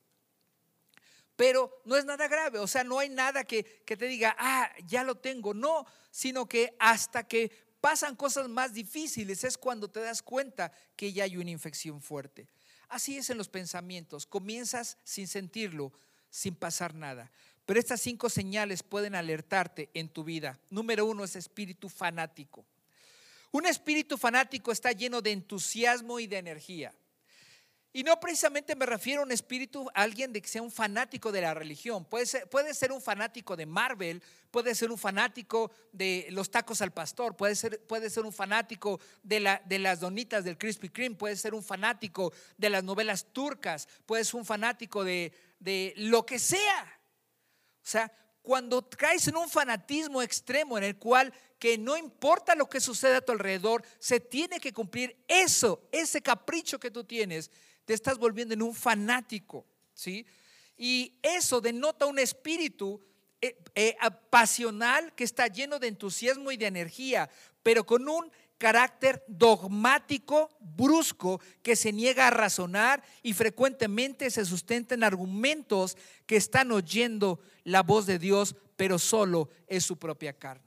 Pero 1.35 1.81
no 1.85 1.95
es 1.95 2.05
nada 2.05 2.27
grave, 2.27 2.57
o 2.59 2.67
sea, 2.67 2.83
no 2.83 2.97
hay 2.97 3.09
nada 3.09 3.43
que, 3.43 3.63
que 3.85 3.95
te 3.95 4.07
diga, 4.07 4.35
ah, 4.39 4.71
ya 4.87 5.03
lo 5.03 5.15
tengo, 5.15 5.53
no, 5.53 5.85
sino 6.09 6.47
que 6.47 6.75
hasta 6.79 7.27
que 7.27 7.51
pasan 7.79 8.15
cosas 8.15 8.49
más 8.49 8.73
difíciles 8.73 9.43
es 9.43 9.57
cuando 9.57 9.87
te 9.87 9.99
das 9.99 10.23
cuenta 10.23 10.71
que 10.95 11.13
ya 11.13 11.25
hay 11.25 11.37
una 11.37 11.51
infección 11.51 12.01
fuerte. 12.01 12.47
Así 12.89 13.17
es 13.17 13.29
en 13.29 13.37
los 13.37 13.49
pensamientos. 13.49 14.25
Comienzas 14.25 14.97
sin 15.03 15.27
sentirlo, 15.27 15.91
sin 16.29 16.55
pasar 16.55 16.95
nada. 16.95 17.31
Pero 17.65 17.79
estas 17.79 18.01
cinco 18.01 18.29
señales 18.29 18.81
pueden 18.81 19.13
alertarte 19.13 19.89
en 19.93 20.09
tu 20.09 20.23
vida. 20.23 20.59
Número 20.69 21.05
uno 21.05 21.23
es 21.23 21.35
espíritu 21.35 21.89
fanático. 21.89 22.65
Un 23.51 23.65
espíritu 23.65 24.17
fanático 24.17 24.71
está 24.71 24.91
lleno 24.91 25.21
de 25.21 25.31
entusiasmo 25.33 26.19
y 26.19 26.27
de 26.27 26.37
energía. 26.37 26.93
Y 27.93 28.03
no 28.03 28.19
precisamente 28.19 28.75
me 28.75 28.85
refiero 28.85 29.21
a 29.21 29.25
un 29.25 29.31
espíritu, 29.31 29.89
a 29.93 30.03
alguien 30.03 30.31
de 30.33 30.41
que 30.41 30.47
sea 30.47 30.61
un 30.61 30.71
fanático 30.71 31.31
de 31.31 31.41
la 31.41 31.53
religión. 31.53 32.05
Puede 32.05 32.25
ser, 32.25 32.47
puede 32.47 32.73
ser 32.73 32.91
un 32.91 33.01
fanático 33.01 33.55
de 33.55 33.65
Marvel, 33.65 34.21
puede 34.51 34.75
ser 34.75 34.91
un 34.91 34.97
fanático 34.97 35.71
de 35.91 36.27
los 36.31 36.51
tacos 36.51 36.81
al 36.81 36.91
pastor, 36.91 37.35
puede 37.35 37.55
ser, 37.55 37.81
puede 37.87 38.09
ser 38.09 38.25
un 38.25 38.33
fanático 38.33 38.99
de, 39.23 39.39
la, 39.39 39.61
de 39.65 39.79
las 39.79 39.99
donitas 39.99 40.43
del 40.43 40.57
Krispy 40.57 40.89
Kreme, 40.89 41.15
puede 41.15 41.37
ser 41.37 41.55
un 41.55 41.63
fanático 41.63 42.33
de 42.57 42.69
las 42.69 42.83
novelas 42.83 43.25
turcas, 43.33 43.87
puede 44.05 44.25
ser 44.25 44.35
un 44.35 44.45
fanático 44.45 45.03
de, 45.03 45.33
de 45.59 45.93
lo 45.97 46.25
que 46.25 46.39
sea. 46.39 46.99
O 47.81 47.89
sea, 47.89 48.11
cuando 48.41 48.89
caes 48.89 49.27
en 49.27 49.37
un 49.37 49.49
fanatismo 49.49 50.21
extremo 50.21 50.77
en 50.77 50.83
el 50.83 50.97
cual 50.97 51.33
que 51.59 51.77
no 51.77 51.97
importa 51.97 52.55
lo 52.55 52.69
que 52.69 52.79
suceda 52.79 53.17
a 53.17 53.21
tu 53.21 53.31
alrededor, 53.31 53.83
se 53.99 54.19
tiene 54.19 54.59
que 54.59 54.71
cumplir 54.71 55.17
eso, 55.27 55.87
ese 55.91 56.21
capricho 56.21 56.79
que 56.79 56.91
tú 56.91 57.03
tienes, 57.03 57.51
te 57.87 57.93
estás 57.93 58.17
volviendo 58.17 58.53
en 58.53 58.61
un 58.61 58.75
fanático, 58.75 59.65
¿sí? 59.93 60.25
Y 60.75 61.13
eso 61.23 61.61
denota 61.61 62.05
un 62.05 62.19
espíritu 62.19 63.01
eh, 63.39 63.57
eh, 63.75 63.95
pasional 64.29 65.15
que 65.15 65.23
está 65.23 65.47
lleno 65.47 65.79
de 65.79 65.87
entusiasmo 65.87 66.51
y 66.51 66.57
de 66.57 66.65
energía, 66.65 67.29
pero 67.63 67.85
con 67.85 68.09
un 68.09 68.29
carácter 68.57 69.23
dogmático, 69.29 70.49
brusco, 70.59 71.39
que 71.63 71.77
se 71.77 71.93
niega 71.93 72.27
a 72.27 72.31
razonar 72.31 73.01
y 73.23 73.31
frecuentemente 73.31 74.29
se 74.31 74.43
sustenta 74.43 74.93
en 74.93 75.05
argumentos 75.05 75.95
que 76.25 76.35
están 76.35 76.73
oyendo 76.73 77.39
la 77.63 77.83
voz 77.83 78.05
de 78.05 78.19
Dios, 78.19 78.57
pero 78.75 78.99
solo 78.99 79.49
es 79.65 79.85
su 79.85 79.97
propia 79.97 80.33
carne. 80.33 80.66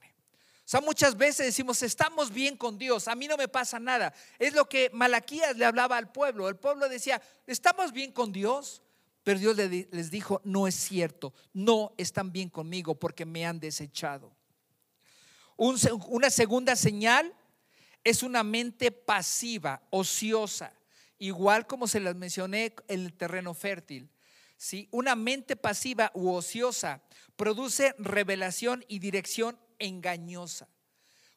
O 0.71 0.77
sea, 0.79 0.81
muchas 0.81 1.17
veces 1.17 1.47
decimos, 1.47 1.83
estamos 1.83 2.33
bien 2.33 2.57
con 2.57 2.79
Dios, 2.79 3.09
a 3.09 3.17
mí 3.17 3.27
no 3.27 3.37
me 3.37 3.49
pasa 3.49 3.81
nada. 3.81 4.15
Es 4.39 4.55
lo 4.55 4.69
que 4.69 4.89
Malaquías 4.93 5.57
le 5.57 5.65
hablaba 5.65 5.97
al 5.97 6.13
pueblo. 6.13 6.49
El 6.49 6.55
pueblo 6.55 6.89
decía, 6.89 7.21
estamos 7.49 7.91
bien 7.91 8.13
con 8.13 8.31
Dios. 8.31 8.81
Pero 9.25 9.41
Dios 9.41 9.57
les 9.57 10.11
dijo, 10.13 10.41
no 10.45 10.69
es 10.69 10.77
cierto, 10.77 11.35
no 11.53 11.93
están 11.97 12.31
bien 12.31 12.49
conmigo 12.49 12.95
porque 12.95 13.25
me 13.25 13.45
han 13.45 13.59
desechado. 13.59 14.33
una 15.57 16.31
segunda 16.31 16.77
señal 16.77 17.35
es 18.05 18.23
una 18.23 18.45
mente 18.45 18.93
pasiva, 18.93 19.83
ociosa, 19.91 20.73
igual 21.19 21.67
como 21.67 21.89
se 21.89 21.99
las 21.99 22.15
mencioné 22.15 22.77
en 22.87 23.01
el 23.01 23.13
terreno 23.15 23.55
fértil. 23.55 24.09
¿sí? 24.57 24.89
Una 24.93 25.17
mente 25.17 25.57
pasiva 25.57 26.13
u 26.15 26.31
ociosa 26.31 27.03
produce 27.35 27.93
revelación 27.99 28.85
y 28.87 29.01
dirección 29.01 29.59
engañosa. 29.81 30.69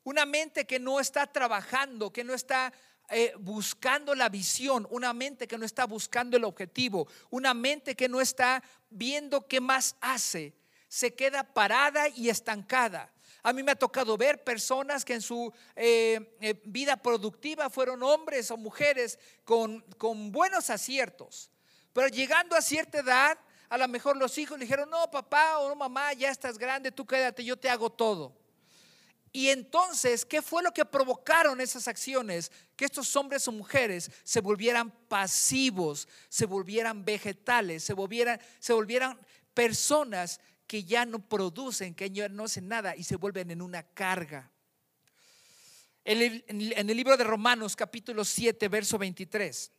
Una 0.03 0.25
mente 0.25 0.65
que 0.65 0.79
no 0.79 0.99
está 0.99 1.25
trabajando, 1.25 2.13
que 2.13 2.23
no 2.23 2.35
está 2.35 2.71
eh, 3.09 3.33
buscando 3.39 4.15
la 4.15 4.29
visión, 4.29 4.87
una 4.89 5.13
mente 5.13 5.47
que 5.47 5.57
no 5.57 5.65
está 5.65 5.85
buscando 5.85 6.37
el 6.37 6.43
objetivo, 6.43 7.07
una 7.29 7.53
mente 7.53 7.95
que 7.95 8.07
no 8.07 8.21
está 8.21 8.63
viendo 8.89 9.47
qué 9.47 9.59
más 9.59 9.95
hace, 10.01 10.53
se 10.87 11.13
queda 11.13 11.43
parada 11.43 12.07
y 12.09 12.29
estancada. 12.29 13.11
A 13.41 13.51
mí 13.51 13.61
me 13.61 13.71
ha 13.71 13.75
tocado 13.75 14.15
ver 14.15 14.43
personas 14.43 15.03
que 15.03 15.15
en 15.15 15.21
su 15.21 15.51
eh, 15.75 16.35
eh, 16.39 16.61
vida 16.65 16.95
productiva 16.95 17.69
fueron 17.69 18.01
hombres 18.03 18.49
o 18.51 18.57
mujeres 18.57 19.19
con, 19.43 19.81
con 19.97 20.31
buenos 20.31 20.69
aciertos, 20.69 21.51
pero 21.91 22.07
llegando 22.07 22.55
a 22.55 22.61
cierta 22.61 22.99
edad, 22.99 23.37
a 23.73 23.77
lo 23.79 23.87
mejor 23.87 24.17
los 24.17 24.37
hijos 24.37 24.59
le 24.59 24.65
dijeron, 24.65 24.87
no, 24.87 25.09
papá 25.09 25.57
o 25.57 25.67
no, 25.67 25.75
mamá, 25.75 26.13
ya 26.13 26.29
estás 26.29 26.59
grande, 26.59 26.91
tú 26.91 27.07
quédate, 27.07 27.43
yo 27.43 27.57
te 27.57 27.71
hago 27.71 27.89
todo. 27.89 28.37
Y 29.31 29.49
entonces, 29.49 30.25
¿qué 30.25 30.43
fue 30.43 30.61
lo 30.61 30.71
que 30.71 30.85
provocaron 30.85 31.59
esas 31.59 31.87
acciones? 31.87 32.51
Que 32.75 32.85
estos 32.85 33.15
hombres 33.15 33.47
o 33.47 33.51
mujeres 33.51 34.11
se 34.23 34.41
volvieran 34.41 34.91
pasivos, 35.07 36.07
se 36.29 36.45
volvieran 36.45 37.03
vegetales, 37.03 37.83
se 37.83 37.93
volvieran, 37.93 38.39
se 38.59 38.73
volvieran 38.73 39.19
personas 39.55 40.39
que 40.67 40.83
ya 40.83 41.03
no 41.07 41.17
producen, 41.27 41.95
que 41.95 42.11
ya 42.11 42.29
no 42.29 42.43
hacen 42.43 42.67
nada 42.67 42.95
y 42.95 43.03
se 43.03 43.15
vuelven 43.15 43.49
en 43.49 43.63
una 43.63 43.81
carga. 43.81 44.51
En 46.05 46.43
el, 46.47 46.95
libro 46.95 47.17
de 47.17 47.23
Romanos 47.23 47.75
capítulo 47.75 48.23
7, 48.23 48.67
verso 48.67 48.99
23, 48.99 49.71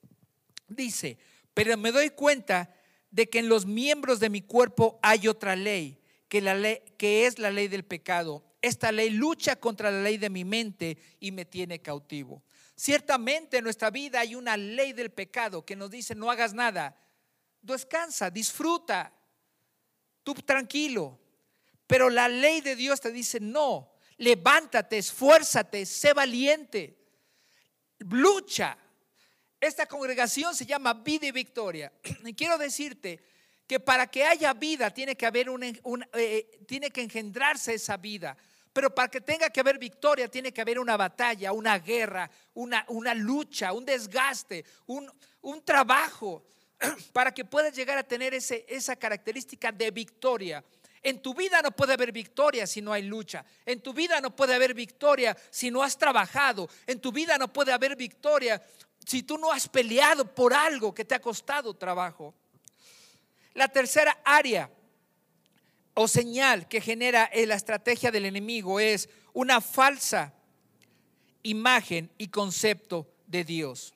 dice, 0.67 1.17
pero 1.55 1.77
me 1.77 1.93
doy 1.93 2.11
cuenta 2.11 2.75
de 3.14 3.31
que 3.31 3.38
en 3.38 3.48
los 3.48 3.64
miembros 3.64 4.18
de 4.18 4.29
mi 4.29 4.42
cuerpo 4.42 4.98
hay 5.00 5.29
otra 5.29 5.55
ley, 5.55 6.03
que, 6.29 6.40
la 6.40 6.57
ley, 6.57 6.81
que 6.98 7.27
es 7.27 7.38
la 7.38 7.53
ley 7.53 7.68
del 7.68 7.85
pecado. 7.85 8.44
Esta 8.61 8.90
ley 8.90 9.11
lucha 9.11 9.55
contra 9.55 9.92
la 9.92 10.03
ley 10.03 10.18
de 10.18 10.31
mi 10.31 10.44
mente 10.44 10.98
y 11.20 11.31
me 11.31 11.44
tiene 11.44 11.81
cautivo. 11.81 12.42
Ciertamente 12.74 13.59
en 13.59 13.64
nuestra 13.64 13.90
vida 13.90 14.18
hay 14.18 14.35
una 14.35 14.57
ley 14.57 14.92
del 14.92 15.12
pecado 15.12 15.64
que 15.64 15.77
nos 15.77 15.92
dice 15.92 16.16
no 16.16 16.29
hagas 16.29 16.55
nada. 16.55 16.98
Descansa, 17.62 18.31
disfruta, 18.31 19.12
tú 20.24 20.35
tranquilo. 20.35 21.20
Pero 21.87 22.11
la 22.11 22.27
ley 22.27 22.62
de 22.62 22.74
Dios 22.74 23.00
te 23.00 23.12
dice 23.12 23.38
no, 23.38 23.92
levántate, 24.16 24.98
esfuérzate, 24.98 25.87
sé 25.87 26.14
valiente, 26.14 26.98
lucha, 28.00 28.77
esta 29.66 29.87
congregación 29.87 30.55
se 30.55 30.66
llama 30.66 30.94
Vida 30.94 31.27
y 31.27 31.33
Victoria. 31.33 31.92
Y 32.24 32.35
quiero 32.35 32.59
decirte 32.59 33.20
que 33.66 33.81
para 33.81 34.07
que 34.07 34.24
haya 34.24 34.53
vida 34.53 34.90
tiene 34.90 35.16
que 35.16 35.27
haber 35.27 35.46
eh, 36.12 36.61
tiene 36.66 36.90
que 36.90 37.03
engendrarse 37.03 37.74
esa 37.74 37.96
vida. 37.96 38.37
Pero 38.72 38.92
para 38.94 39.09
que 39.09 39.20
tenga 39.20 39.50
que 39.50 39.61
haber 39.61 39.79
victoria, 39.79 40.29
tiene 40.29 40.53
que 40.53 40.61
haber 40.61 40.81
una 40.81 40.96
batalla, 40.96 41.53
una 41.53 41.79
guerra, 41.79 42.29
una, 42.55 42.85
una 42.88 43.14
lucha, 43.14 43.72
un 43.72 43.85
desgaste, 43.85 44.64
un, 44.87 45.11
un 45.42 45.64
trabajo, 45.64 46.44
para 47.12 47.33
que 47.33 47.44
puedas 47.44 47.74
llegar 47.74 47.96
a 47.98 48.03
tener 48.03 48.35
ese, 48.35 48.66
esa 48.68 48.96
característica 48.96 49.70
de 49.70 49.92
victoria. 49.92 50.64
En 51.05 51.20
tu 51.20 51.35
vida 51.35 51.61
no 51.62 51.70
puede 51.70 51.92
haber 51.92 52.11
victoria 52.12 52.66
si 52.66 52.81
no 52.83 52.92
hay 52.92 53.03
lucha. 53.03 53.44
En 53.64 53.81
tu 53.81 53.92
vida 53.92 54.20
no 54.20 54.35
puede 54.35 54.55
haber 54.55 54.74
victoria 54.74 55.37
si 55.50 55.70
no 55.70 55.83
has 55.83 55.96
trabajado. 55.96 56.68
En 56.87 56.98
tu 56.98 57.12
vida 57.12 57.37
no 57.38 57.53
puede 57.53 57.72
haber 57.72 57.94
victoria 57.94 58.61
si 59.05 59.23
tú 59.23 59.38
no 59.38 59.53
has 59.53 59.69
peleado 59.69 60.35
por 60.35 60.55
algo 60.55 60.95
que 60.95 61.05
te 61.05 61.14
ha 61.14 61.21
costado 61.21 61.75
trabajo. 61.75 62.35
La 63.55 63.69
tercera 63.69 64.21
área 64.25 64.71
o 65.95 66.09
señal 66.09 66.67
que 66.69 66.81
genera 66.81 67.31
la 67.33 67.55
estrategia 67.55 68.11
del 68.11 68.27
enemigo 68.27 68.81
es 68.81 69.09
una 69.33 69.61
falsa 69.61 70.33
imagen 71.43 72.11
y 72.19 72.29
concepto 72.29 73.07
de 73.27 73.45
Dios. 73.45 73.95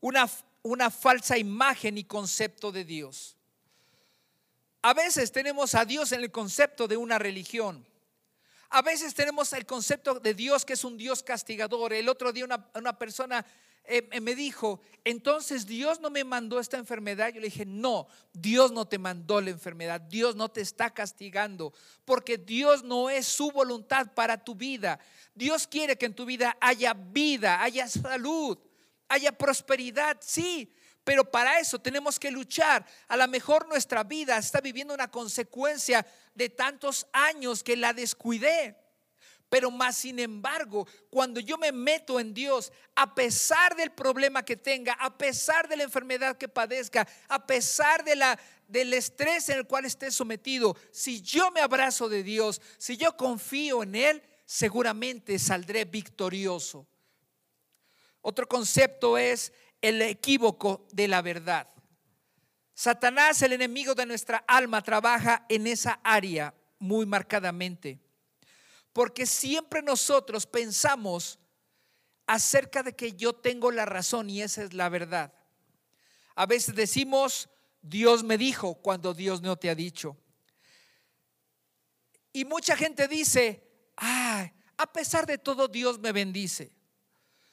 Una, 0.00 0.28
una 0.62 0.90
falsa 0.90 1.38
imagen 1.38 1.96
y 1.96 2.04
concepto 2.04 2.70
de 2.72 2.84
Dios. 2.84 3.36
A 4.82 4.94
veces 4.94 5.30
tenemos 5.30 5.74
a 5.74 5.84
Dios 5.84 6.12
en 6.12 6.20
el 6.20 6.30
concepto 6.30 6.88
de 6.88 6.96
una 6.96 7.18
religión. 7.18 7.86
A 8.70 8.82
veces 8.82 9.14
tenemos 9.14 9.52
el 9.52 9.66
concepto 9.66 10.20
de 10.20 10.32
Dios 10.32 10.64
que 10.64 10.74
es 10.74 10.84
un 10.84 10.96
Dios 10.96 11.22
castigador. 11.22 11.92
El 11.92 12.08
otro 12.08 12.32
día 12.32 12.44
una, 12.44 12.98
persona 12.98 13.44
eh, 13.84 14.08
eh, 14.12 14.20
me 14.20 14.34
dijo, 14.34 14.80
entonces 15.04 15.66
Dios 15.66 16.00
no 16.00 16.10
me 16.10 16.24
mandó 16.24 16.60
esta 16.60 16.76
enfermedad. 16.76 17.32
Yo 17.32 17.40
le 17.40 17.46
dije, 17.48 17.66
no, 17.66 18.06
Dios 18.32 18.72
no 18.72 18.86
te 18.86 18.98
mandó 18.98 19.40
la 19.40 19.50
enfermedad. 19.50 20.00
Dios 20.00 20.36
no 20.36 20.48
te 20.48 20.60
está 20.60 20.90
castigando 20.90 21.72
porque 22.04 22.38
Dios 22.38 22.84
no 22.84 23.10
es 23.10 23.26
su 23.26 23.50
voluntad 23.50 24.12
para 24.14 24.42
tu 24.44 24.54
vida. 24.54 25.00
Dios 25.34 25.66
quiere 25.66 25.96
que 25.96 26.06
en 26.06 26.14
tu 26.14 26.24
vida 26.24 26.56
haya 26.60 26.94
vida, 26.94 27.62
haya 27.62 27.88
salud, 27.88 28.58
haya 29.08 29.32
prosperidad, 29.32 30.18
sí, 30.20 30.72
pero 31.02 31.28
para 31.28 31.58
eso 31.58 31.78
tenemos 31.78 32.20
que 32.20 32.30
luchar. 32.30 32.86
A 33.08 33.16
lo 33.16 33.26
mejor 33.26 33.66
nuestra 33.66 34.04
vida 34.04 34.36
está 34.38 34.60
viviendo 34.60 34.94
una 34.94 35.10
consecuencia 35.10 36.06
de 36.34 36.48
tantos 36.48 37.06
años 37.12 37.64
que 37.64 37.76
la 37.76 37.92
descuidé. 37.92 38.76
Pero 39.50 39.70
más 39.72 39.96
sin 39.96 40.20
embargo, 40.20 40.86
cuando 41.10 41.40
yo 41.40 41.58
me 41.58 41.72
meto 41.72 42.20
en 42.20 42.32
Dios, 42.32 42.72
a 42.94 43.14
pesar 43.16 43.74
del 43.74 43.90
problema 43.90 44.44
que 44.44 44.56
tenga, 44.56 44.92
a 44.92 45.18
pesar 45.18 45.68
de 45.68 45.76
la 45.76 45.82
enfermedad 45.82 46.38
que 46.38 46.48
padezca, 46.48 47.06
a 47.28 47.44
pesar 47.46 48.04
de 48.04 48.14
la, 48.14 48.38
del 48.68 48.94
estrés 48.94 49.48
en 49.48 49.58
el 49.58 49.66
cual 49.66 49.84
esté 49.84 50.12
sometido, 50.12 50.76
si 50.92 51.20
yo 51.20 51.50
me 51.50 51.60
abrazo 51.60 52.08
de 52.08 52.22
Dios, 52.22 52.62
si 52.78 52.96
yo 52.96 53.16
confío 53.16 53.82
en 53.82 53.96
Él, 53.96 54.22
seguramente 54.46 55.36
saldré 55.40 55.84
victorioso. 55.84 56.86
Otro 58.20 58.46
concepto 58.46 59.18
es 59.18 59.52
el 59.82 60.00
equívoco 60.00 60.86
de 60.92 61.08
la 61.08 61.22
verdad. 61.22 61.68
Satanás, 62.72 63.42
el 63.42 63.52
enemigo 63.52 63.96
de 63.96 64.06
nuestra 64.06 64.44
alma, 64.46 64.80
trabaja 64.80 65.44
en 65.48 65.66
esa 65.66 66.00
área 66.04 66.54
muy 66.78 67.04
marcadamente. 67.04 67.98
Porque 68.92 69.26
siempre 69.26 69.82
nosotros 69.82 70.46
pensamos 70.46 71.38
acerca 72.26 72.82
de 72.82 72.94
que 72.94 73.12
yo 73.12 73.32
tengo 73.32 73.70
la 73.70 73.86
razón 73.86 74.30
y 74.30 74.42
esa 74.42 74.62
es 74.62 74.74
la 74.74 74.88
verdad. 74.88 75.32
A 76.34 76.46
veces 76.46 76.74
decimos, 76.74 77.48
Dios 77.82 78.22
me 78.22 78.38
dijo 78.38 78.74
cuando 78.76 79.14
Dios 79.14 79.42
no 79.42 79.56
te 79.56 79.70
ha 79.70 79.74
dicho. 79.74 80.16
Y 82.32 82.44
mucha 82.44 82.76
gente 82.76 83.08
dice, 83.08 83.62
ah, 83.96 84.50
a 84.76 84.92
pesar 84.92 85.26
de 85.26 85.38
todo 85.38 85.68
Dios 85.68 85.98
me 85.98 86.12
bendice. 86.12 86.72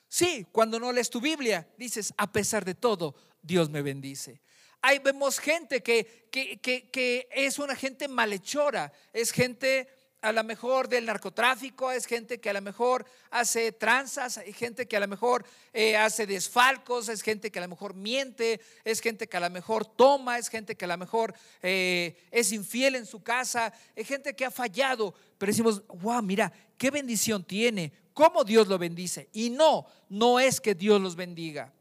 Sí, 0.07 0.47
cuando 0.51 0.79
no 0.79 0.91
lees 0.91 1.09
tu 1.09 1.19
Biblia, 1.19 1.67
dices, 1.77 2.13
a 2.17 2.31
pesar 2.31 2.63
de 2.63 2.75
todo, 2.75 3.15
Dios 3.41 3.69
me 3.69 3.81
bendice. 3.81 4.41
Ahí 4.81 4.99
vemos 4.99 5.39
gente 5.39 5.81
que, 5.81 6.29
que, 6.31 7.27
es 7.31 7.59
una 7.59 7.75
gente 7.75 8.07
malhechora, 8.07 8.93
es 9.11 9.31
gente 9.31 9.89
a 10.21 10.31
lo 10.31 10.43
mejor 10.43 10.89
del 10.89 11.05
narcotráfico, 11.05 11.91
es 11.91 12.05
gente 12.05 12.39
que 12.39 12.49
a 12.49 12.53
lo 12.53 12.61
mejor 12.61 13.05
hace 13.29 13.71
tranzas, 13.71 14.37
hay 14.37 14.51
gente 14.51 14.87
que 14.87 14.97
a 14.97 14.99
lo 14.99 15.07
mejor 15.07 15.45
eh, 15.73 15.95
hace 15.95 16.25
desfalcos, 16.25 17.07
es 17.09 17.21
gente 17.21 17.51
que 17.51 17.59
a 17.59 17.61
lo 17.61 17.67
mejor 17.67 17.93
miente, 17.93 18.59
es 18.83 18.99
gente 18.99 19.27
que 19.27 19.37
a 19.37 19.41
lo 19.41 19.49
mejor 19.49 19.85
toma, 19.85 20.39
es 20.39 20.49
gente 20.49 20.75
que 20.75 20.85
a 20.85 20.87
lo 20.87 20.97
mejor 20.97 21.35
eh, 21.61 22.17
es 22.31 22.51
infiel 22.51 22.95
en 22.95 23.05
su 23.05 23.21
casa, 23.21 23.71
es 23.95 24.07
gente 24.07 24.35
que 24.35 24.45
ha 24.45 24.51
fallado, 24.51 25.13
pero 25.37 25.51
decimos, 25.51 25.83
wow, 25.87 26.21
mira, 26.23 26.51
qué 26.77 26.89
bendición 26.89 27.43
tiene, 27.43 27.93
cómo 28.13 28.43
Dios 28.43 28.67
lo 28.67 28.77
bendice. 28.79 29.29
Y 29.33 29.51
no, 29.51 29.85
no 30.09 30.39
es 30.39 30.59
que 30.59 30.73
Dios 30.73 30.99
los 30.99 31.15
bendiga. 31.15 31.71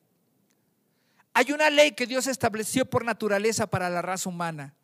Hay 1.33 1.53
una 1.53 1.71
ley 1.71 1.93
que 1.93 2.07
Dios 2.07 2.27
estableció 2.27 2.85
por 2.87 3.05
naturaleza 3.05 3.67
para 3.67 3.91
la 3.91 4.03
raza 4.03 4.29
humana. 4.29 4.75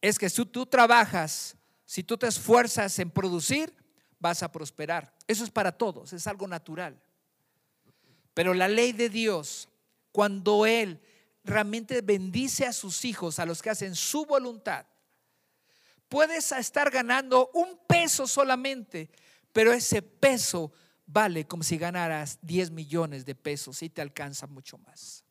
Es 0.00 0.18
que 0.18 0.30
si 0.30 0.44
tú 0.46 0.66
trabajas, 0.66 1.56
si 1.90 2.04
tú 2.04 2.16
te 2.16 2.28
esfuerzas 2.28 2.96
en 3.00 3.10
producir, 3.10 3.74
vas 4.20 4.44
a 4.44 4.52
prosperar. 4.52 5.12
Eso 5.26 5.42
es 5.42 5.50
para 5.50 5.72
todos, 5.72 6.12
es 6.12 6.24
algo 6.28 6.46
natural. 6.46 7.02
Pero 8.32 8.54
la 8.54 8.68
ley 8.68 8.92
de 8.92 9.08
Dios, 9.08 9.68
cuando 10.12 10.66
Él 10.66 11.00
realmente 11.42 12.00
bendice 12.00 12.64
a 12.64 12.72
sus 12.72 13.04
hijos, 13.04 13.40
a 13.40 13.44
los 13.44 13.60
que 13.60 13.70
hacen 13.70 13.96
su 13.96 14.24
voluntad, 14.24 14.86
puedes 16.08 16.52
estar 16.52 16.92
ganando 16.92 17.50
un 17.54 17.76
peso 17.88 18.28
solamente, 18.28 19.10
pero 19.52 19.72
ese 19.72 20.00
peso 20.00 20.70
vale 21.06 21.48
como 21.48 21.64
si 21.64 21.76
ganaras 21.76 22.38
10 22.42 22.70
millones 22.70 23.26
de 23.26 23.34
pesos 23.34 23.82
y 23.82 23.90
te 23.90 24.00
alcanza 24.00 24.46
mucho 24.46 24.78
más. 24.78 25.24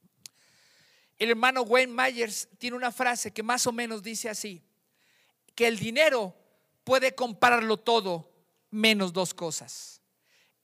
El 1.18 1.30
hermano 1.30 1.62
Wayne 1.62 1.94
Myers 1.94 2.50
tiene 2.58 2.76
una 2.76 2.92
frase 2.92 3.32
que 3.32 3.44
más 3.44 3.66
o 3.66 3.72
menos 3.72 4.04
dice 4.04 4.28
así, 4.28 4.62
que 5.56 5.66
el 5.66 5.80
dinero 5.80 6.36
puede 6.90 7.14
comprarlo 7.14 7.78
todo 7.78 8.32
menos 8.72 9.14
dos 9.14 9.36
cosas. 9.36 10.02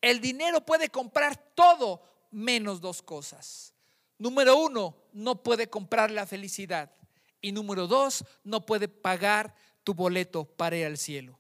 El 0.02 0.22
dinero 0.22 0.66
puede 0.66 0.90
comprar 0.90 1.38
todo 1.54 2.02
menos 2.32 2.82
dos 2.82 3.04
cosas. 3.04 3.76
Número 4.18 4.58
uno, 4.58 4.98
no 5.14 5.44
puede 5.44 5.70
comprar 5.70 6.10
la 6.10 6.26
felicidad. 6.26 6.92
Y 7.42 7.52
número 7.52 7.86
dos, 7.86 8.26
no 8.44 8.66
puede 8.66 8.88
pagar 8.88 9.54
tu 9.84 9.94
boleto 9.94 10.46
para 10.46 10.76
ir 10.76 10.88
al 10.88 10.98
cielo. 10.98 11.38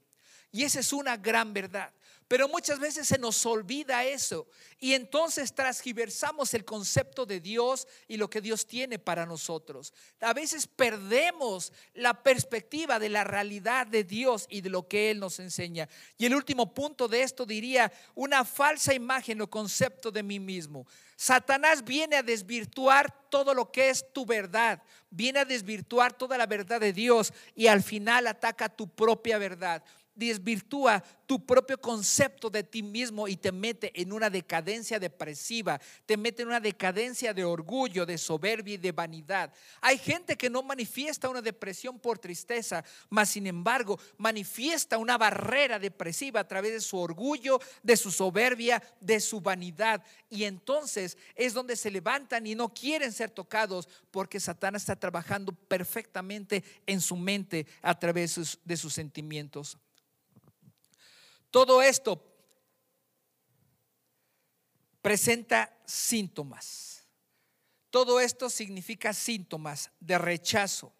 Y 0.51 0.65
esa 0.65 0.81
es 0.81 0.93
una 0.93 1.17
gran 1.17 1.51
verdad. 1.51 1.91
Pero 2.27 2.47
muchas 2.47 2.79
veces 2.79 3.07
se 3.07 3.19
nos 3.19 3.45
olvida 3.45 4.03
eso 4.03 4.47
y 4.79 4.93
entonces 4.93 5.53
transgiversamos 5.53 6.55
el 6.55 6.65
concepto 6.65 7.23
de 7.27 7.39
Dios 7.39 7.87
y 8.07 8.17
lo 8.17 8.31
que 8.31 8.41
Dios 8.41 8.65
tiene 8.65 8.97
para 8.97 9.27
nosotros. 9.27 9.93
A 10.21 10.33
veces 10.33 10.65
perdemos 10.65 11.71
la 11.93 12.23
perspectiva 12.23 12.97
de 12.97 13.09
la 13.09 13.23
realidad 13.23 13.85
de 13.85 14.03
Dios 14.03 14.47
y 14.49 14.61
de 14.61 14.69
lo 14.69 14.87
que 14.87 15.11
Él 15.11 15.19
nos 15.19 15.37
enseña. 15.39 15.87
Y 16.17 16.25
el 16.25 16.33
último 16.33 16.73
punto 16.73 17.07
de 17.07 17.21
esto 17.21 17.45
diría 17.45 17.93
una 18.15 18.43
falsa 18.43 18.95
imagen 18.95 19.41
o 19.41 19.49
concepto 19.49 20.09
de 20.09 20.23
mí 20.23 20.39
mismo. 20.39 20.87
Satanás 21.15 21.83
viene 21.83 22.15
a 22.15 22.23
desvirtuar 22.23 23.29
todo 23.29 23.53
lo 23.53 23.71
que 23.71 23.89
es 23.89 24.11
tu 24.11 24.25
verdad, 24.25 24.81
viene 25.11 25.39
a 25.39 25.45
desvirtuar 25.45 26.11
toda 26.11 26.39
la 26.39 26.47
verdad 26.47 26.81
de 26.81 26.91
Dios 26.91 27.31
y 27.53 27.67
al 27.67 27.83
final 27.83 28.25
ataca 28.25 28.67
tu 28.67 28.87
propia 28.87 29.37
verdad 29.37 29.83
desvirtúa 30.15 31.03
tu 31.25 31.45
propio 31.45 31.79
concepto 31.79 32.49
de 32.49 32.63
ti 32.63 32.83
mismo 32.83 33.27
y 33.27 33.35
te 33.35 33.51
mete 33.51 33.91
en 33.99 34.13
una 34.13 34.29
decadencia 34.29 34.99
depresiva, 34.99 35.81
te 36.05 36.17
mete 36.17 36.43
en 36.43 36.49
una 36.49 36.59
decadencia 36.59 37.33
de 37.33 37.43
orgullo, 37.43 38.05
de 38.05 38.17
soberbia 38.17 38.75
y 38.75 38.77
de 38.77 38.91
vanidad. 38.91 39.51
Hay 39.81 39.97
gente 39.97 40.37
que 40.37 40.49
no 40.49 40.63
manifiesta 40.63 41.29
una 41.29 41.41
depresión 41.41 41.99
por 41.99 42.19
tristeza, 42.19 42.83
mas 43.09 43.29
sin 43.29 43.47
embargo 43.47 43.99
manifiesta 44.17 44.97
una 44.97 45.17
barrera 45.17 45.79
depresiva 45.79 46.39
a 46.39 46.47
través 46.47 46.73
de 46.73 46.81
su 46.81 46.97
orgullo, 46.97 47.59
de 47.83 47.97
su 47.97 48.11
soberbia, 48.11 48.81
de 48.99 49.19
su 49.19 49.41
vanidad. 49.41 50.03
Y 50.29 50.43
entonces 50.43 51.17
es 51.35 51.53
donde 51.53 51.75
se 51.75 51.91
levantan 51.91 52.45
y 52.45 52.55
no 52.55 52.73
quieren 52.73 53.11
ser 53.11 53.31
tocados 53.31 53.89
porque 54.11 54.39
Satanás 54.39 54.83
está 54.83 54.95
trabajando 54.95 55.51
perfectamente 55.51 56.63
en 56.85 57.01
su 57.01 57.15
mente 57.15 57.65
a 57.81 57.97
través 57.97 58.59
de 58.63 58.77
sus 58.77 58.93
sentimientos. 58.93 59.77
Todo 61.55 61.81
esto 61.81 62.21
presenta 65.01 65.73
síntomas. 65.85 67.07
Todo 67.89 68.19
esto 68.19 68.49
significa 68.49 69.13
síntomas 69.13 69.89
de 70.01 70.17
rechazo 70.17 70.91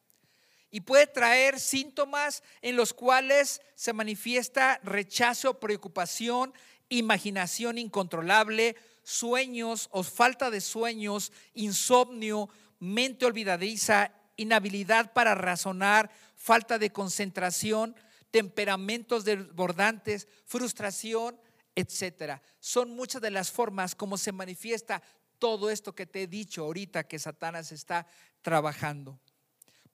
y 0.71 0.79
puede 0.79 1.07
traer 1.07 1.59
síntomas 1.59 2.41
en 2.61 2.77
los 2.77 2.93
cuales 2.93 3.61
se 3.75 3.91
manifiesta 3.91 4.79
rechazo, 4.81 5.59
preocupación, 5.59 6.53
imaginación 6.87 7.77
incontrolable, 7.77 8.77
sueños 9.03 9.89
o 9.91 10.03
falta 10.03 10.49
de 10.51 10.61
sueños, 10.61 11.33
insomnio, 11.53 12.47
mente 12.79 13.25
olvidadiza, 13.25 14.13
inhabilidad 14.37 15.11
para 15.11 15.35
razonar, 15.35 16.09
falta 16.37 16.79
de 16.79 16.93
concentración, 16.93 17.93
temperamentos 18.35 19.23
desbordantes, 19.23 20.27
frustración, 20.43 21.39
etcétera. 21.73 22.41
Son 22.59 22.89
muchas 22.89 23.21
de 23.21 23.31
las 23.31 23.49
formas 23.49 23.95
como 23.95 24.17
se 24.17 24.33
manifiesta 24.33 25.01
todo 25.39 25.69
esto 25.69 25.95
que 25.95 26.05
te 26.05 26.23
he 26.23 26.27
dicho 26.27 26.65
ahorita 26.65 27.07
que 27.07 27.17
Satanás 27.17 27.71
está 27.71 28.05
trabajando. 28.41 29.17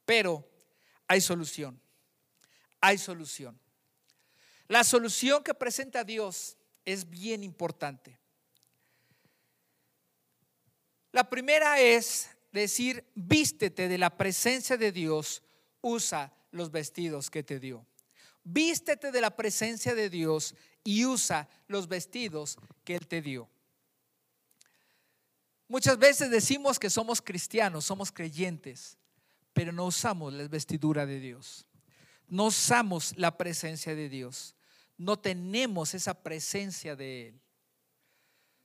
Pero 0.05 0.43
hay 1.07 1.21
solución. 1.21 1.79
Hay 2.79 2.97
solución. 2.97 3.59
La 4.67 4.83
solución 4.83 5.43
que 5.43 5.53
presenta 5.53 6.03
Dios 6.03 6.57
es 6.83 7.07
bien 7.07 7.43
importante. 7.43 8.17
La 11.11 11.29
primera 11.29 11.79
es 11.79 12.31
decir, 12.51 13.05
vístete 13.13 13.87
de 13.87 13.99
la 13.99 14.17
presencia 14.17 14.77
de 14.77 14.91
Dios, 14.91 15.43
usa 15.81 16.33
los 16.49 16.71
vestidos 16.71 17.29
que 17.29 17.43
te 17.43 17.59
dio. 17.59 17.85
Vístete 18.43 19.11
de 19.11 19.21
la 19.21 19.35
presencia 19.35 19.93
de 19.93 20.09
Dios 20.09 20.55
y 20.83 21.05
usa 21.05 21.47
los 21.67 21.87
vestidos 21.87 22.57
que 22.83 22.95
Él 22.95 23.07
te 23.07 23.21
dio. 23.21 23.49
Muchas 25.67 25.97
veces 25.97 26.29
decimos 26.29 26.79
que 26.79 26.89
somos 26.89 27.21
cristianos, 27.21 27.85
somos 27.85 28.11
creyentes, 28.11 28.97
pero 29.53 29.71
no 29.71 29.85
usamos 29.85 30.33
la 30.33 30.47
vestidura 30.47 31.05
de 31.05 31.19
Dios. 31.19 31.65
No 32.27 32.45
usamos 32.45 33.13
la 33.17 33.37
presencia 33.37 33.95
de 33.95 34.09
Dios. 34.09 34.55
No 34.97 35.19
tenemos 35.19 35.93
esa 35.93 36.23
presencia 36.23 36.95
de 36.95 37.27
Él. 37.27 37.41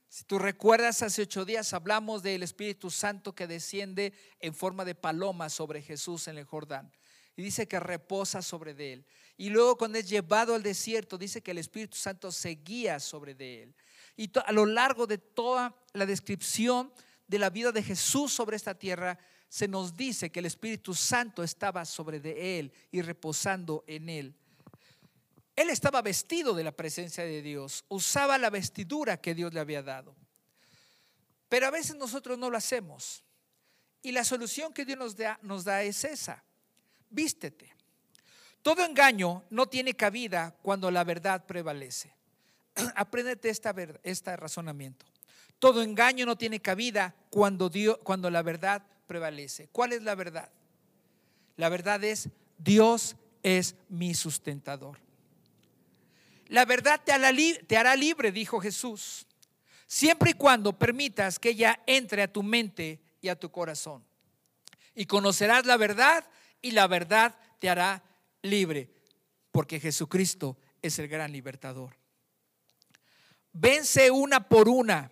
Si 0.09 0.23
tú 0.23 0.39
recuerdas, 0.39 1.01
hace 1.01 1.21
ocho 1.21 1.45
días 1.45 1.73
hablamos 1.73 2.23
del 2.23 2.41
Espíritu 2.41 2.89
Santo 2.89 3.35
que 3.35 3.45
desciende 3.45 4.13
en 4.39 4.53
forma 4.53 4.85
de 4.85 4.95
paloma 4.95 5.49
sobre 5.49 5.81
Jesús 5.81 6.27
en 6.27 6.37
el 6.37 6.45
Jordán. 6.45 6.91
Y 7.35 7.43
dice 7.43 7.67
que 7.67 7.79
reposa 7.79 8.41
sobre 8.41 8.73
de 8.73 8.93
él. 8.93 9.05
Y 9.37 9.49
luego 9.49 9.77
cuando 9.77 9.99
es 9.99 10.09
llevado 10.09 10.55
al 10.55 10.63
desierto, 10.63 11.17
dice 11.17 11.41
que 11.41 11.51
el 11.51 11.59
Espíritu 11.59 11.95
Santo 11.95 12.31
seguía 12.31 12.99
sobre 12.99 13.35
de 13.35 13.63
él. 13.63 13.75
Y 14.15 14.31
a 14.43 14.51
lo 14.51 14.65
largo 14.65 15.05
de 15.05 15.19
toda 15.19 15.75
la 15.93 16.07
descripción 16.07 16.91
de 17.27 17.37
la 17.37 17.51
vida 17.51 17.71
de 17.71 17.83
Jesús 17.83 18.33
sobre 18.33 18.55
esta 18.55 18.73
tierra, 18.73 19.19
se 19.47 19.67
nos 19.67 19.95
dice 19.95 20.31
que 20.31 20.39
el 20.39 20.47
Espíritu 20.47 20.95
Santo 20.95 21.43
estaba 21.43 21.85
sobre 21.85 22.19
de 22.19 22.59
él 22.59 22.73
y 22.91 23.01
reposando 23.01 23.83
en 23.85 24.09
él. 24.09 24.35
Él 25.55 25.69
estaba 25.69 26.01
vestido 26.01 26.53
de 26.53 26.63
la 26.63 26.71
presencia 26.71 27.23
de 27.23 27.41
Dios, 27.41 27.85
usaba 27.89 28.37
la 28.37 28.49
vestidura 28.49 29.17
que 29.17 29.35
Dios 29.35 29.53
le 29.53 29.59
había 29.59 29.83
dado. 29.83 30.15
Pero 31.47 31.67
a 31.67 31.71
veces 31.71 31.95
nosotros 31.95 32.37
no 32.37 32.49
lo 32.49 32.57
hacemos. 32.57 33.23
Y 34.01 34.11
la 34.11 34.23
solución 34.23 34.73
que 34.73 34.85
Dios 34.85 34.97
nos 34.97 35.15
da, 35.15 35.39
nos 35.41 35.63
da 35.63 35.83
es 35.83 36.03
esa. 36.03 36.43
Vístete. 37.09 37.76
Todo 38.67 38.83
engaño 38.83 39.45
no 39.49 39.67
tiene 39.67 39.93
cabida 39.93 40.53
cuando 40.61 40.91
la 40.91 41.05
verdad 41.05 41.45
prevalece. 41.45 42.13
Apréndete 42.95 43.47
esta, 43.47 43.73
este 44.03 44.35
razonamiento. 44.35 45.05
Todo 45.57 45.81
engaño 45.81 46.25
no 46.25 46.37
tiene 46.37 46.59
cabida 46.59 47.15
cuando, 47.29 47.71
cuando 48.03 48.29
la 48.29 48.41
verdad 48.41 48.83
prevalece. 49.07 49.69
¿Cuál 49.71 49.93
es 49.93 50.01
la 50.01 50.15
verdad? 50.15 50.49
La 51.55 51.69
verdad 51.69 52.03
es 52.03 52.27
Dios 52.57 53.15
es 53.41 53.75
mi 53.87 54.13
sustentador. 54.13 54.99
La 56.47 56.65
verdad 56.65 56.99
te 57.01 57.13
hará, 57.13 57.95
libre, 57.95 58.33
dijo 58.33 58.59
Jesús, 58.59 59.27
siempre 59.87 60.31
y 60.31 60.33
cuando 60.33 60.77
permitas 60.77 61.39
que 61.39 61.51
ella 61.51 61.81
entre 61.87 62.21
a 62.21 62.33
tu 62.33 62.43
mente 62.43 62.99
y 63.21 63.29
a 63.29 63.39
tu 63.39 63.49
corazón. 63.49 64.03
Y 64.93 65.05
conocerás 65.05 65.65
la 65.65 65.77
verdad 65.77 66.29
y 66.61 66.71
la 66.71 66.87
verdad 66.87 67.33
te 67.59 67.69
hará 67.69 68.03
libre, 68.49 68.89
porque 69.51 69.79
Jesucristo 69.79 70.57
es 70.81 70.99
el 70.99 71.07
gran 71.07 71.31
libertador. 71.31 71.95
Vence 73.53 74.11
una 74.11 74.47
por 74.47 74.69
una 74.69 75.11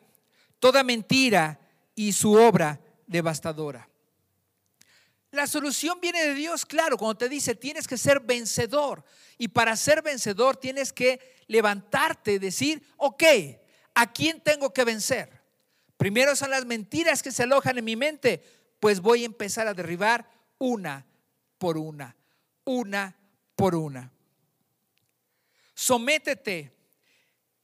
toda 0.60 0.84
mentira 0.84 1.60
y 1.96 2.14
su 2.14 2.34
obra 2.34 2.80
devastadora. 3.08 3.90
La 5.32 5.48
solución 5.48 6.00
viene 6.00 6.24
de 6.24 6.34
Dios, 6.34 6.66
claro, 6.66 6.98
cuando 6.98 7.18
te 7.18 7.30
dice 7.30 7.56
tienes 7.56 7.88
que 7.88 7.98
ser 7.98 8.22
vencedor. 8.22 9.04
Y 9.38 9.50
para 9.50 9.76
ser 9.76 10.02
vencedor 10.02 10.56
tienes 10.58 10.94
que 10.94 11.20
levantarte 11.48 12.34
y 12.34 12.40
decir, 12.40 12.82
ok, 12.98 13.24
¿a 13.96 14.14
quién 14.14 14.40
tengo 14.42 14.72
que 14.72 14.86
vencer? 14.86 15.42
Primero 15.98 16.36
son 16.36 16.52
las 16.52 16.66
mentiras 16.66 17.22
que 17.22 17.32
se 17.32 17.44
alojan 17.44 17.78
en 17.78 17.86
mi 17.86 17.96
mente, 17.96 18.44
pues 18.80 19.02
voy 19.02 19.24
a 19.24 19.26
empezar 19.26 19.68
a 19.68 19.74
derribar 19.74 20.30
una 20.58 21.06
por 21.58 21.78
una, 21.78 22.16
una 22.64 23.16
por 23.56 23.76
una. 23.76 24.12
Sométete 25.74 26.76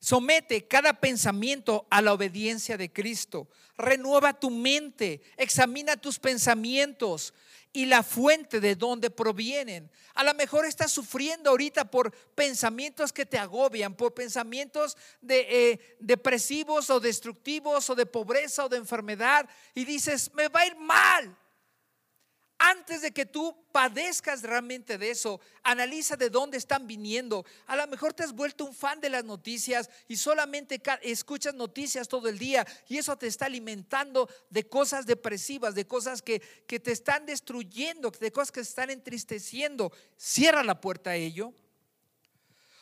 Somete 0.04 0.68
cada 0.68 1.00
pensamiento 1.00 1.86
a 1.92 2.02
la 2.02 2.14
obediencia 2.14 2.76
de 2.76 2.92
Cristo. 2.92 3.48
Renueva 3.78 4.34
tu 4.34 4.50
mente, 4.50 5.22
examina 5.38 5.96
tus 5.96 6.18
pensamientos 6.18 7.36
y 7.72 7.86
la 7.86 8.02
fuente 8.02 8.60
de 8.60 8.76
donde 8.76 9.12
provienen. 9.12 9.92
A 10.16 10.24
lo 10.24 10.34
mejor 10.34 10.66
estás 10.66 10.92
sufriendo 10.92 11.52
ahorita 11.52 11.92
por 11.92 12.12
pensamientos 12.34 13.14
que 13.14 13.28
te 13.28 13.38
agobian, 13.38 13.94
por 13.94 14.16
pensamientos 14.16 14.98
de, 15.22 15.72
eh, 15.72 15.98
depresivos 16.00 16.90
o 16.90 17.00
destructivos 17.00 17.88
o 17.92 17.94
de 17.94 18.08
pobreza 18.08 18.66
o 18.66 18.70
de 18.70 18.78
enfermedad 18.78 19.48
y 19.76 19.86
dices, 19.86 20.34
me 20.34 20.48
va 20.48 20.62
a 20.62 20.66
ir 20.66 20.76
mal 20.78 21.38
antes 22.64 23.02
de 23.02 23.12
que 23.12 23.26
tú 23.26 23.58
padezcas 23.72 24.44
realmente 24.44 25.00
de 25.00 25.10
eso, 25.10 25.42
analiza 25.64 26.16
de 26.16 26.30
dónde 26.30 26.60
están 26.60 26.86
viniendo. 26.86 27.44
A 27.66 27.76
lo 27.76 27.88
mejor 27.88 28.14
te 28.14 28.22
has 28.22 28.34
vuelto 28.34 28.66
un 28.66 28.76
fan 28.76 29.02
de 29.02 29.10
las 29.10 29.24
noticias 29.26 29.90
y 30.08 30.16
solamente 30.16 30.80
escuchas 31.02 31.56
noticias 31.56 32.08
todo 32.08 32.30
el 32.30 32.38
día 32.38 32.68
y 32.88 33.00
eso 33.00 33.18
te 33.18 33.26
está 33.26 33.48
alimentando 33.48 34.30
de 34.52 34.68
cosas 34.70 35.08
depresivas, 35.08 35.74
de 35.74 35.88
cosas 35.88 36.22
que, 36.22 36.40
que 36.68 36.80
te 36.80 36.92
están 36.92 37.26
destruyendo, 37.26 38.12
de 38.12 38.32
cosas 38.32 38.52
que 38.52 38.62
te 38.62 38.70
están 38.70 38.92
entristeciendo. 38.92 39.92
Cierra 40.16 40.64
la 40.64 40.80
puerta 40.80 41.10
a 41.10 41.16
ello. 41.16 41.56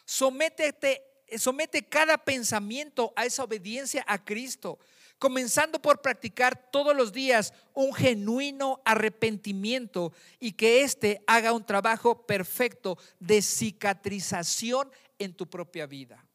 Sométete, 0.03 1.05
somete 1.37 1.87
cada 1.87 2.17
pensamiento 2.17 3.13
a 3.15 3.25
esa 3.25 3.45
obediencia 3.45 4.03
a 4.05 4.25
Cristo 4.25 4.77
comenzando 5.19 5.81
por 5.81 6.01
practicar 6.01 6.71
todos 6.71 6.95
los 6.95 7.11
días 7.11 7.53
un 7.73 7.93
genuino 7.93 8.81
arrepentimiento 8.85 10.13
y 10.39 10.53
que 10.53 10.81
éste 10.81 11.21
haga 11.27 11.51
un 11.51 11.65
trabajo 11.65 12.25
perfecto 12.25 12.97
de 13.19 13.41
cicatrización 13.41 14.89
en 15.19 15.33
tu 15.33 15.47
propia 15.47 15.85
vida. 15.85 16.25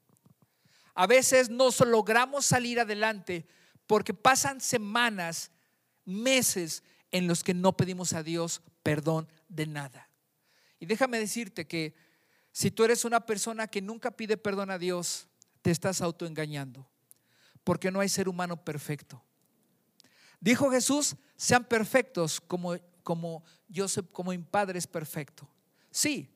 A 0.95 1.07
veces 1.07 1.49
no 1.49 1.71
logramos 1.87 2.45
salir 2.45 2.79
adelante 2.79 3.47
porque 3.87 4.15
pasan 4.15 4.61
semanas, 4.61 5.51
meses 6.05 6.85
en 7.11 7.27
los 7.27 7.43
que 7.43 7.55
no 7.55 7.77
pedimos 7.77 8.13
a 8.13 8.23
Dios 8.23 8.63
perdón 8.83 9.29
de 9.49 9.67
nada. 9.67 10.11
Y 10.79 10.87
déjame 10.87 11.19
decirte 11.19 11.67
que 11.67 11.95
si 12.53 12.71
tú 12.71 12.85
eres 12.85 13.05
una 13.05 13.25
persona 13.25 13.67
que 13.67 13.81
nunca 13.81 14.11
pide 14.11 14.37
perdón 14.37 14.71
a 14.71 14.79
Dios, 14.79 15.27
te 15.63 15.71
estás 15.71 16.03
autoengañando 16.03 16.87
porque 17.65 17.91
no 17.91 18.01
hay 18.01 18.09
ser 18.09 18.29
humano 18.29 18.63
perfecto. 18.63 19.23
Dijo 20.41 20.71
Jesús, 20.71 21.17
sean 21.37 21.65
perfectos 21.65 22.41
como, 22.41 22.77
como 23.03 23.43
yo 23.69 23.87
como 24.13 24.31
mi 24.31 24.39
Padre 24.39 24.79
es 24.79 24.87
perfecto. 24.87 25.49
Sí, 25.91 26.29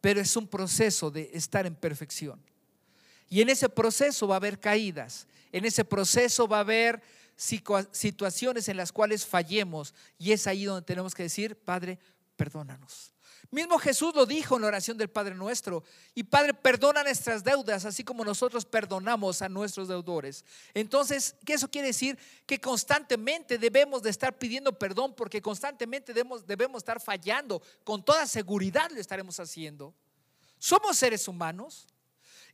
pero 0.00 0.20
es 0.20 0.36
un 0.36 0.46
proceso 0.46 1.10
de 1.10 1.30
estar 1.34 1.66
en 1.66 1.74
perfección. 1.74 2.40
Y 3.28 3.40
en 3.42 3.48
ese 3.48 3.68
proceso 3.68 4.26
va 4.26 4.36
a 4.36 4.38
haber 4.38 4.58
caídas, 4.58 5.26
en 5.52 5.64
ese 5.64 5.84
proceso 5.84 6.48
va 6.48 6.58
a 6.58 6.60
haber 6.60 7.02
situaciones 7.36 8.68
en 8.68 8.76
las 8.76 8.92
cuales 8.92 9.24
fallemos 9.24 9.94
y 10.18 10.32
es 10.32 10.46
ahí 10.46 10.64
donde 10.64 10.82
tenemos 10.84 11.14
que 11.14 11.22
decir, 11.22 11.56
Padre, 11.56 11.98
perdónanos. 12.36 13.12
Mismo 13.52 13.78
Jesús 13.78 14.14
lo 14.14 14.26
dijo 14.26 14.54
en 14.54 14.62
la 14.62 14.68
oración 14.68 14.96
del 14.96 15.10
Padre 15.10 15.34
nuestro. 15.34 15.82
Y 16.14 16.22
Padre, 16.22 16.54
perdona 16.54 17.02
nuestras 17.02 17.42
deudas, 17.42 17.84
así 17.84 18.04
como 18.04 18.24
nosotros 18.24 18.64
perdonamos 18.64 19.42
a 19.42 19.48
nuestros 19.48 19.88
deudores. 19.88 20.44
Entonces, 20.72 21.34
¿qué 21.44 21.54
eso 21.54 21.68
quiere 21.68 21.88
decir? 21.88 22.16
Que 22.46 22.60
constantemente 22.60 23.58
debemos 23.58 24.02
de 24.02 24.10
estar 24.10 24.38
pidiendo 24.38 24.78
perdón 24.78 25.14
porque 25.14 25.42
constantemente 25.42 26.14
debemos, 26.14 26.46
debemos 26.46 26.78
estar 26.78 27.00
fallando. 27.00 27.60
Con 27.82 28.04
toda 28.04 28.24
seguridad 28.28 28.88
lo 28.92 29.00
estaremos 29.00 29.40
haciendo. 29.40 29.92
Somos 30.58 30.96
seres 30.98 31.26
humanos 31.26 31.88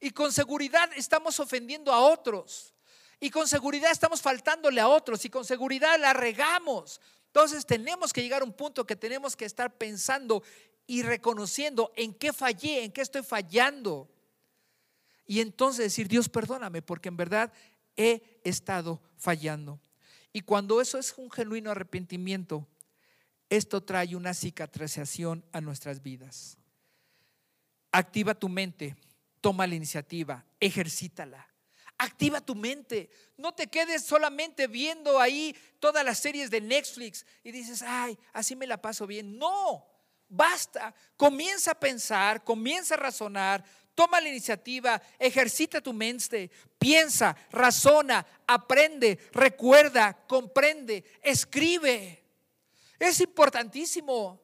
y 0.01 0.11
con 0.11 0.33
seguridad 0.33 0.89
estamos 0.97 1.39
ofendiendo 1.41 1.93
a 1.93 2.01
otros. 2.01 2.73
Y 3.21 3.31
con 3.31 3.49
seguridad 3.49 3.91
estamos 3.91 4.23
faltándole 4.23 4.81
a 4.81 4.89
otros 4.89 5.25
y 5.27 5.31
con 5.31 5.45
seguridad 5.45 5.99
la 5.99 6.15
regamos. 6.15 7.03
Entonces 7.27 7.67
tenemos 7.67 8.15
que 8.15 8.23
llegar 8.23 8.41
a 8.41 8.47
un 8.47 8.53
punto 8.53 8.87
que 8.87 8.97
tenemos 8.97 9.37
que 9.37 9.45
estar 9.45 9.77
pensando 9.77 10.43
y 10.87 11.03
reconociendo 11.03 11.93
en 11.97 12.15
qué 12.15 12.33
fallé, 12.33 12.85
en 12.85 12.93
qué 12.93 13.01
estoy 13.01 13.23
fallando. 13.23 14.09
Y 15.27 15.41
entonces 15.41 15.85
decir, 15.87 16.09
Dios, 16.09 16.29
perdóname, 16.29 16.83
porque 16.83 17.09
en 17.09 17.17
verdad 17.17 17.53
he 17.97 18.41
estado 18.45 19.03
fallando. 19.17 19.81
Y 20.33 20.43
cuando 20.43 20.81
eso 20.81 20.99
es 20.99 21.15
un 21.17 21.31
genuino 21.31 21.71
arrepentimiento, 21.71 22.69
esto 23.49 23.83
trae 23.83 24.15
una 24.15 24.35
cicatrización 24.35 25.45
a 25.53 25.61
nuestras 25.61 26.03
vidas. 26.03 26.59
Activa 27.91 28.35
tu 28.35 28.49
mente, 28.49 28.97
toma 29.41 29.67
la 29.67 29.75
iniciativa, 29.75 30.45
ejercítala. 30.61 31.49
Activa 31.99 32.43
tu 32.43 32.55
mente. 32.55 33.09
No 33.39 33.55
te 33.55 33.69
quedes 33.69 34.05
solamente 34.05 34.67
viendo 34.67 35.19
ahí 35.19 35.57
todas 35.81 36.05
las 36.05 36.19
series 36.19 36.51
de 36.51 36.61
Netflix 36.61 37.25
y 37.43 37.53
dices, 37.53 37.83
ay, 37.83 38.19
así 38.35 38.55
me 38.55 38.67
la 38.67 38.83
paso 38.83 39.07
bien. 39.07 39.39
No, 39.39 39.87
basta. 40.29 40.95
Comienza 41.17 41.73
a 41.73 41.79
pensar, 41.79 42.45
comienza 42.45 42.95
a 42.95 42.99
razonar, 42.99 43.65
toma 43.95 44.21
la 44.21 44.29
iniciativa, 44.29 45.01
ejercita 45.19 45.81
tu 45.81 45.93
mente, 45.93 46.51
piensa, 46.79 47.37
razona, 47.51 48.25
aprende, 48.47 49.19
recuerda, 49.33 50.13
comprende, 50.27 51.05
escribe. 51.23 52.23
Es 52.99 53.21
importantísimo. 53.21 54.41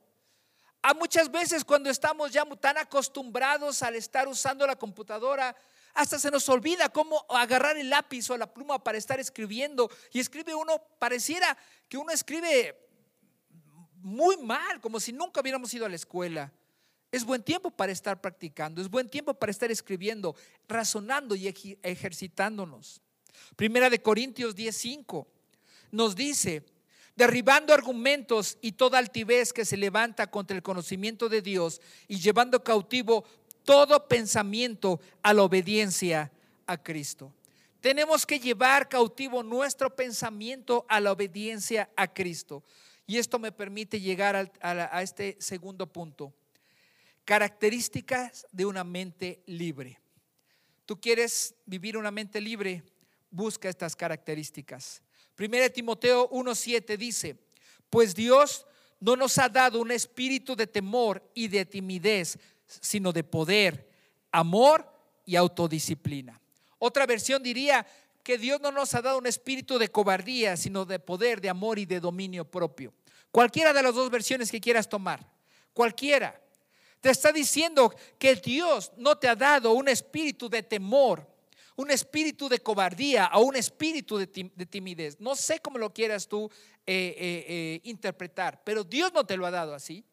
A 0.82 0.94
muchas 0.94 1.30
veces 1.30 1.64
cuando 1.64 1.90
estamos 1.90 2.32
ya 2.32 2.44
tan 2.56 2.76
acostumbrados 2.76 3.82
al 3.82 3.94
estar 3.94 4.26
usando 4.26 4.66
la 4.66 4.74
computadora, 4.74 5.54
hasta 5.94 6.18
se 6.18 6.30
nos 6.30 6.48
olvida 6.48 6.88
cómo 6.88 7.24
agarrar 7.28 7.76
el 7.76 7.90
lápiz 7.90 8.28
o 8.30 8.36
la 8.36 8.52
pluma 8.52 8.82
para 8.82 8.98
estar 8.98 9.20
escribiendo. 9.20 9.90
Y 10.12 10.20
escribe 10.20 10.54
uno, 10.54 10.82
pareciera 10.98 11.56
que 11.88 11.98
uno 11.98 12.10
escribe 12.12 12.76
muy 14.02 14.36
mal, 14.36 14.80
como 14.80 15.00
si 15.00 15.12
nunca 15.12 15.40
hubiéramos 15.40 15.72
ido 15.74 15.86
a 15.86 15.88
la 15.88 15.96
escuela. 15.96 16.52
Es 17.10 17.24
buen 17.24 17.42
tiempo 17.42 17.70
para 17.70 17.92
estar 17.92 18.20
practicando, 18.20 18.80
es 18.80 18.88
buen 18.88 19.08
tiempo 19.08 19.34
para 19.34 19.50
estar 19.50 19.70
escribiendo, 19.70 20.34
razonando 20.66 21.34
y 21.34 21.46
ejercitándonos. 21.82 23.00
Primera 23.56 23.90
de 23.90 24.00
Corintios 24.00 24.56
10:5 24.56 25.26
nos 25.90 26.16
dice, 26.16 26.64
derribando 27.14 27.74
argumentos 27.74 28.58
y 28.62 28.72
toda 28.72 28.98
altivez 28.98 29.52
que 29.52 29.64
se 29.64 29.76
levanta 29.76 30.30
contra 30.30 30.56
el 30.56 30.62
conocimiento 30.62 31.28
de 31.28 31.42
Dios 31.42 31.80
y 32.08 32.18
llevando 32.18 32.64
cautivo 32.64 33.24
todo 33.64 34.08
pensamiento 34.08 35.00
a 35.22 35.34
la 35.34 35.42
obediencia 35.42 36.32
a 36.66 36.82
Cristo. 36.82 37.32
Tenemos 37.80 38.24
que 38.24 38.38
llevar 38.38 38.88
cautivo 38.88 39.42
nuestro 39.42 39.94
pensamiento 39.94 40.86
a 40.88 41.00
la 41.00 41.12
obediencia 41.12 41.90
a 41.96 42.12
Cristo. 42.12 42.62
Y 43.12 43.18
esto 43.18 43.38
me 43.38 43.52
permite 43.52 44.00
llegar 44.00 44.50
a, 44.62 45.02
este 45.02 45.36
segundo 45.38 45.86
punto. 45.86 46.32
Características 47.26 48.46
de 48.50 48.64
una 48.64 48.84
mente 48.84 49.42
libre. 49.44 50.00
¿Tú 50.86 50.98
quieres 50.98 51.54
vivir 51.66 51.98
una 51.98 52.10
mente 52.10 52.40
libre? 52.40 52.82
Busca 53.30 53.68
estas 53.68 53.94
características. 53.94 55.02
1 55.38 55.70
Timoteo 55.74 56.30
1.7 56.30 56.96
dice, 56.96 57.36
pues 57.90 58.14
Dios 58.14 58.66
no 58.98 59.14
nos 59.14 59.36
ha 59.36 59.50
dado 59.50 59.82
un 59.82 59.90
espíritu 59.90 60.56
de 60.56 60.66
temor 60.66 61.22
y 61.34 61.48
de 61.48 61.66
timidez, 61.66 62.38
sino 62.66 63.12
de 63.12 63.24
poder, 63.24 63.90
amor 64.30 64.90
y 65.26 65.36
autodisciplina. 65.36 66.40
Otra 66.78 67.04
versión 67.04 67.42
diría 67.42 67.86
que 68.22 68.38
Dios 68.38 68.58
no 68.62 68.72
nos 68.72 68.94
ha 68.94 69.02
dado 69.02 69.18
un 69.18 69.26
espíritu 69.26 69.78
de 69.78 69.88
cobardía, 69.88 70.56
sino 70.56 70.86
de 70.86 70.98
poder, 70.98 71.42
de 71.42 71.50
amor 71.50 71.78
y 71.78 71.84
de 71.84 72.00
dominio 72.00 72.50
propio. 72.50 72.94
Cualquiera 73.32 73.72
de 73.72 73.82
las 73.82 73.94
dos 73.94 74.10
versiones 74.10 74.50
que 74.50 74.60
quieras 74.60 74.88
tomar, 74.88 75.26
cualquiera. 75.72 76.38
Te 77.00 77.10
está 77.10 77.32
diciendo 77.32 77.92
que 78.18 78.36
Dios 78.36 78.92
no 78.96 79.16
te 79.16 79.26
ha 79.26 79.34
dado 79.34 79.72
un 79.72 79.88
espíritu 79.88 80.48
de 80.50 80.62
temor, 80.62 81.26
un 81.74 81.90
espíritu 81.90 82.48
de 82.48 82.60
cobardía 82.60 83.30
o 83.32 83.40
un 83.40 83.56
espíritu 83.56 84.18
de, 84.18 84.26
timidez. 84.26 85.18
No 85.18 85.34
sé 85.34 85.60
cómo 85.60 85.78
lo 85.78 85.92
quieras 85.92 86.28
tú 86.28 86.50
eh, 86.86 87.16
eh, 87.18 87.44
eh, 87.48 87.80
interpretar, 87.84 88.62
pero 88.62 88.84
Dios 88.84 89.12
no 89.14 89.24
te 89.24 89.36
lo 89.38 89.46
ha 89.46 89.50
dado 89.50 89.74
así. 89.74 90.04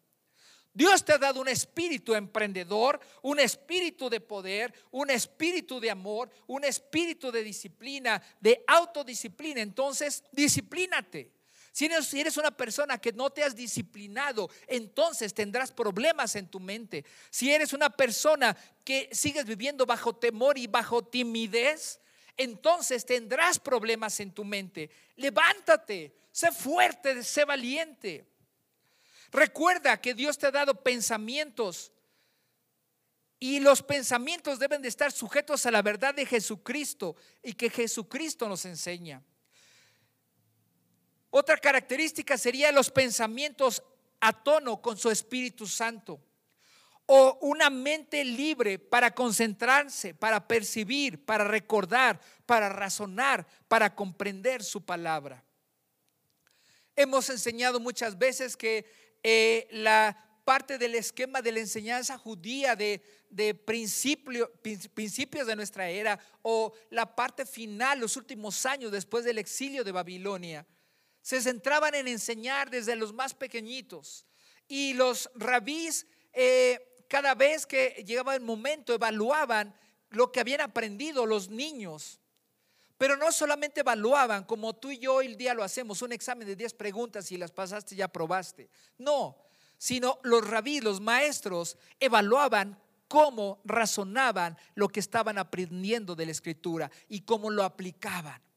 Dios 0.74 1.04
te 1.04 1.12
ha 1.12 1.18
dado 1.18 1.42
un 1.42 1.50
espíritu 1.50 2.16
emprendedor, 2.16 3.02
un 3.22 3.40
espíritu 3.40 4.10
de 4.10 4.22
poder, 4.22 4.74
un 4.92 5.10
espíritu 5.10 5.78
de 5.80 5.92
amor, 5.92 6.30
un 6.48 6.64
espíritu 6.64 7.32
de 7.34 7.44
disciplina, 7.44 8.22
de 8.40 8.64
autodisciplina. 8.66 9.60
Entonces, 9.62 10.24
disciplínate. 10.32 11.39
Si 11.72 11.86
eres, 11.86 12.38
una 12.38 12.52
persona 12.52 12.98
que 12.98 13.12
no 13.12 13.30
te 13.30 13.44
has 13.44 13.56
disciplinado, 13.56 14.50
entonces 14.68 15.34
tendrás 15.34 15.72
problemas 15.72 16.36
en 16.36 16.48
tu 16.48 16.60
mente. 16.60 17.06
Si 17.30 17.52
eres 17.52 17.74
una 17.74 17.90
persona 17.90 18.56
que 18.84 19.10
sigues 19.12 19.46
viviendo 19.46 19.86
bajo 19.86 20.16
temor 20.16 20.58
y 20.58 20.68
bajo 20.68 21.04
timidez, 21.04 22.00
entonces 22.38 23.06
tendrás 23.06 23.60
problemas 23.60 24.20
en 24.20 24.32
tu 24.34 24.44
mente. 24.44 24.90
Levántate, 25.16 26.16
sé 26.32 26.52
fuerte, 26.52 27.24
sé 27.24 27.46
valiente. 27.46 28.26
Recuerda 29.32 30.02
que 30.02 30.14
Dios 30.14 30.38
te 30.38 30.48
ha 30.48 30.52
dado 30.52 30.84
pensamientos 30.84 31.92
y 33.40 33.60
los 33.60 33.82
pensamientos 33.82 34.60
deben 34.60 34.82
de 34.82 34.90
estar 34.90 35.12
sujetos 35.12 35.66
a 35.66 35.72
la 35.72 35.82
verdad 35.82 36.14
de 36.14 36.26
Jesucristo 36.26 37.16
y 37.42 37.54
que 37.54 37.70
Jesucristo 37.70 38.50
nos 38.50 38.66
enseña. 38.66 39.24
Otra 41.30 41.58
característica 41.58 42.38
sería 42.38 42.72
los 42.72 42.90
pensamientos 42.90 43.84
a 44.20 44.34
tono 44.34 44.82
con 44.82 44.98
su 44.98 45.10
Espíritu 45.10 45.68
Santo 45.68 46.20
o 47.12 47.40
una 47.42 47.72
mente 47.72 48.24
libre 48.24 48.78
para 48.78 49.16
concentrarse, 49.16 50.14
para 50.14 50.48
percibir, 50.48 51.26
para 51.26 51.44
recordar, 51.44 52.20
para 52.46 52.70
razonar, 52.70 53.48
para 53.68 53.96
comprender 53.96 54.64
su 54.64 54.86
palabra. 54.86 55.44
Hemos 56.96 57.30
enseñado 57.32 57.80
muchas 57.80 58.18
veces 58.18 58.56
que 58.56 58.86
eh, 59.24 59.68
la 59.72 60.24
parte 60.46 60.78
del 60.78 60.94
esquema 60.94 61.42
de 61.42 61.52
la 61.52 61.60
enseñanza 61.62 62.16
judía 62.18 62.76
de, 62.76 63.02
de 63.32 63.56
principio, 63.56 64.52
principios 64.94 65.48
de 65.48 65.56
nuestra 65.56 65.90
era 65.90 66.20
o 66.44 66.74
la 66.92 67.16
parte 67.16 67.48
final, 67.48 68.00
los 68.00 68.18
últimos 68.18 68.68
años 68.68 68.92
después 68.92 69.26
del 69.26 69.40
exilio 69.40 69.84
de 69.84 69.92
Babilonia, 69.92 70.64
se 71.30 71.44
centraban 71.44 71.94
en 71.94 72.08
enseñar 72.08 72.72
desde 72.72 72.96
los 72.96 73.14
más 73.14 73.36
pequeñitos. 73.36 74.26
Y 74.68 74.96
los 74.96 75.30
rabís, 75.36 76.08
eh, 76.34 77.04
cada 77.08 77.36
vez 77.36 77.68
que 77.68 78.04
llegaba 78.04 78.34
el 78.34 78.42
momento, 78.42 78.96
evaluaban 78.96 79.76
lo 80.10 80.32
que 80.32 80.40
habían 80.40 80.62
aprendido 80.62 81.28
los 81.28 81.48
niños. 81.48 82.20
Pero 82.98 83.16
no 83.16 83.32
solamente 83.32 83.82
evaluaban, 83.82 84.44
como 84.44 84.76
tú 84.76 84.90
y 84.90 84.98
yo 84.98 85.14
hoy 85.14 85.28
el 85.28 85.38
día 85.38 85.54
lo 85.54 85.64
hacemos, 85.64 86.02
un 86.02 86.14
examen 86.14 86.48
de 86.48 86.56
10 86.56 86.74
preguntas 86.74 87.32
y 87.32 87.38
las 87.38 87.52
pasaste 87.52 87.96
ya 87.96 88.08
probaste. 88.08 88.72
No, 88.98 89.38
sino 89.78 90.20
los 90.24 90.48
rabí, 90.48 90.82
los 90.82 91.00
maestros, 91.00 91.78
evaluaban 92.00 92.82
cómo 93.08 93.62
razonaban 93.66 94.58
lo 94.74 94.88
que 94.88 95.00
estaban 95.00 95.38
aprendiendo 95.38 96.16
de 96.16 96.26
la 96.26 96.32
escritura 96.32 96.90
y 97.08 97.22
cómo 97.22 97.52
lo 97.52 97.64
aplicaban. 97.64 98.49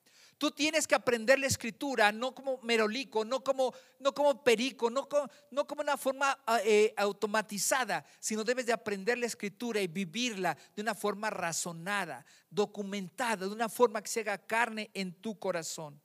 Tú 0.43 0.51
tienes 0.51 0.89
que 0.89 0.97
aprender 0.97 1.39
la 1.39 1.47
escritura 1.47 2.11
no 2.11 2.35
como 2.35 2.59
merolico, 2.63 3.25
no 3.25 3.45
como, 3.45 3.73
no 4.01 4.13
como 4.13 4.43
perico, 4.43 4.91
no 4.91 5.09
como, 5.09 5.31
no 5.53 5.69
como 5.69 5.83
una 5.83 5.97
forma 5.97 6.37
ah, 6.45 6.59
eh, 6.65 6.93
automatizada, 6.97 8.05
sino 8.19 8.43
debes 8.43 8.67
de 8.67 8.73
aprender 8.73 9.19
la 9.19 9.27
escritura 9.27 9.81
y 9.81 9.87
vivirla 9.87 10.59
de 10.75 10.83
una 10.83 10.97
forma 10.97 11.31
razonada, 11.31 12.27
documentada, 12.51 13.47
de 13.47 13.53
una 13.53 13.69
forma 13.69 14.03
que 14.03 14.09
se 14.09 14.19
haga 14.23 14.37
carne 14.37 14.91
en 14.95 15.13
tu 15.13 15.39
corazón. 15.39 16.03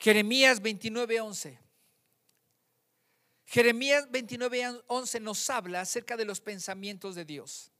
Jeremías 0.00 0.62
29:11. 0.62 1.58
Jeremías 3.44 4.10
29:11 4.10 5.20
nos 5.20 5.50
habla 5.50 5.82
acerca 5.82 6.16
de 6.16 6.24
los 6.24 6.40
pensamientos 6.40 7.14
de 7.14 7.26
Dios. 7.26 7.70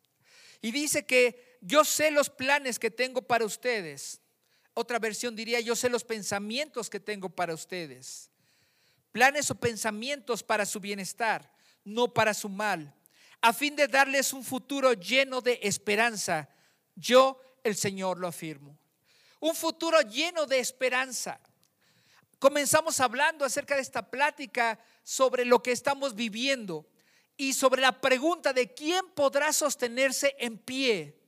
Y 0.61 0.73
dice 0.73 1.07
que 1.07 1.52
yo 1.63 1.85
sé 1.85 2.11
los 2.11 2.29
planes 2.29 2.79
que 2.79 2.91
tengo 2.91 3.23
para 3.23 3.45
ustedes. 3.45 4.21
Otra 4.75 4.99
versión 4.99 5.37
diría, 5.37 5.61
yo 5.61 5.77
sé 5.77 5.89
los 5.89 6.03
pensamientos 6.03 6.91
que 6.91 6.99
tengo 6.99 7.29
para 7.29 7.55
ustedes. 7.55 8.31
Planes 9.13 9.49
o 9.51 9.55
pensamientos 9.55 10.43
para 10.43 10.67
su 10.67 10.81
bienestar, 10.81 11.53
no 11.85 12.13
para 12.13 12.35
su 12.35 12.49
mal, 12.49 12.93
a 13.41 13.53
fin 13.53 13.77
de 13.77 13.87
darles 13.87 14.33
un 14.33 14.43
futuro 14.43 14.93
lleno 14.93 15.41
de 15.41 15.61
esperanza. 15.63 16.49
Yo, 16.97 17.41
el 17.63 17.77
Señor, 17.77 18.19
lo 18.19 18.27
afirmo. 18.27 18.77
Un 19.39 19.55
futuro 19.55 20.01
lleno 20.01 20.47
de 20.47 20.59
esperanza. 20.59 21.41
Comenzamos 22.41 22.99
hablando 22.99 23.45
acerca 23.45 23.77
de 23.77 23.83
esta 23.83 24.11
plática 24.11 24.81
sobre 25.05 25.45
lo 25.45 25.63
que 25.63 25.71
estamos 25.71 26.17
viviendo 26.17 26.89
y 27.37 27.53
sobre 27.53 27.83
la 27.83 28.01
pregunta 28.01 28.53
de 28.53 28.75
quién 28.75 29.11
podrá 29.11 29.53
sostenerse 29.53 30.35
en 30.39 30.59
pie. 30.59 31.22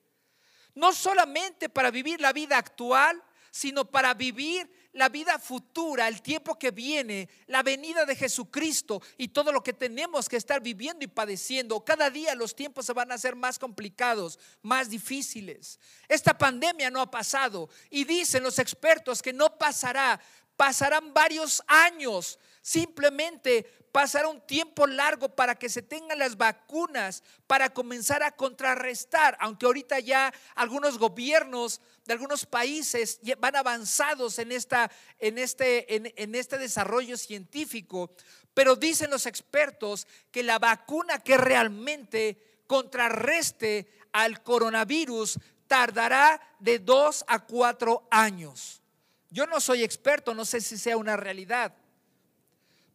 No 0.75 0.93
solamente 0.93 1.69
para 1.69 1.91
vivir 1.91 2.21
la 2.21 2.33
vida 2.33 2.59
actual, 2.59 3.23
sino 3.51 3.85
para 3.85 4.15
vivir 4.15 4.69
la 4.95 5.09
vida 5.09 5.39
futura, 5.39 6.09
el 6.09 6.23
tiempo 6.23 6.59
que 6.59 6.73
viene, 6.73 7.29
la 7.47 7.63
venida 7.63 8.05
de 8.05 8.17
Jesucristo 8.17 9.01
y 9.17 9.29
todo 9.29 9.53
lo 9.53 9.63
que 9.63 9.73
tenemos 9.73 10.29
que 10.29 10.37
estar 10.37 10.61
viviendo 10.61 11.05
y 11.05 11.09
padeciendo. 11.09 11.85
Cada 11.85 12.11
día 12.11 12.35
los 12.35 12.57
tiempos 12.57 12.87
se 12.87 12.93
van 12.93 13.13
a 13.13 13.15
hacer 13.15 13.37
más 13.37 13.59
complicados, 13.59 14.41
más 14.63 14.91
difíciles. 14.91 15.79
Esta 16.09 16.37
pandemia 16.37 16.91
no 16.91 17.01
ha 17.01 17.11
pasado 17.11 17.69
y 17.91 18.05
dicen 18.05 18.43
los 18.43 18.59
expertos 18.59 19.23
que 19.23 19.33
no 19.33 19.57
pasará, 19.57 20.21
pasarán 20.57 21.15
varios 21.15 21.63
años 21.69 22.39
Simplemente 22.65 23.67
pasará 23.93 24.27
un 24.27 24.41
tiempo 24.41 24.87
largo 24.87 25.29
para 25.29 25.55
que 25.55 25.69
se 25.69 25.83
tengan 25.83 26.19
las 26.19 26.39
vacunas 26.39 27.23
para 27.47 27.69
comenzar 27.75 28.23
a 28.23 28.31
contrarrestar, 28.31 29.37
aunque 29.39 29.67
ahorita 29.67 30.01
ya 30.01 30.33
algunos 30.55 30.97
gobiernos 30.97 31.83
de 32.07 32.15
algunos 32.15 32.47
países 32.47 33.21
van 33.39 33.55
avanzados 33.55 34.39
en, 34.39 34.51
esta, 34.51 34.91
en, 35.19 35.37
este, 35.37 35.95
en, 35.95 36.11
en 36.17 36.35
este 36.35 36.57
desarrollo 36.57 37.19
científico, 37.19 38.11
pero 38.55 38.77
dicen 38.77 39.11
los 39.11 39.27
expertos 39.27 40.07
que 40.31 40.43
la 40.43 40.59
vacuna 40.59 41.19
que 41.19 41.37
realmente 41.37 42.63
contrarreste 42.67 43.87
al 44.11 44.43
coronavirus 44.43 45.39
tardará 45.67 46.41
de 46.61 46.79
dos 46.79 47.27
a 47.29 47.45
cuatro 47.45 48.09
años. 48.11 48.81
Yo 49.29 49.47
no 49.47 49.61
soy 49.61 49.85
experto, 49.85 50.33
no 50.33 50.47
sé 50.47 50.63
si 50.63 50.79
sea 50.79 50.97
una 50.97 51.19
realidad, 51.19 51.77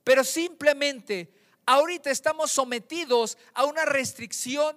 pero 0.10 0.24
simplemente 0.24 1.32
ahorita 1.68 2.10
estamos 2.10 2.52
sometidos 2.52 3.38
a 3.54 3.66
una 3.66 3.86
restricción, 3.86 4.76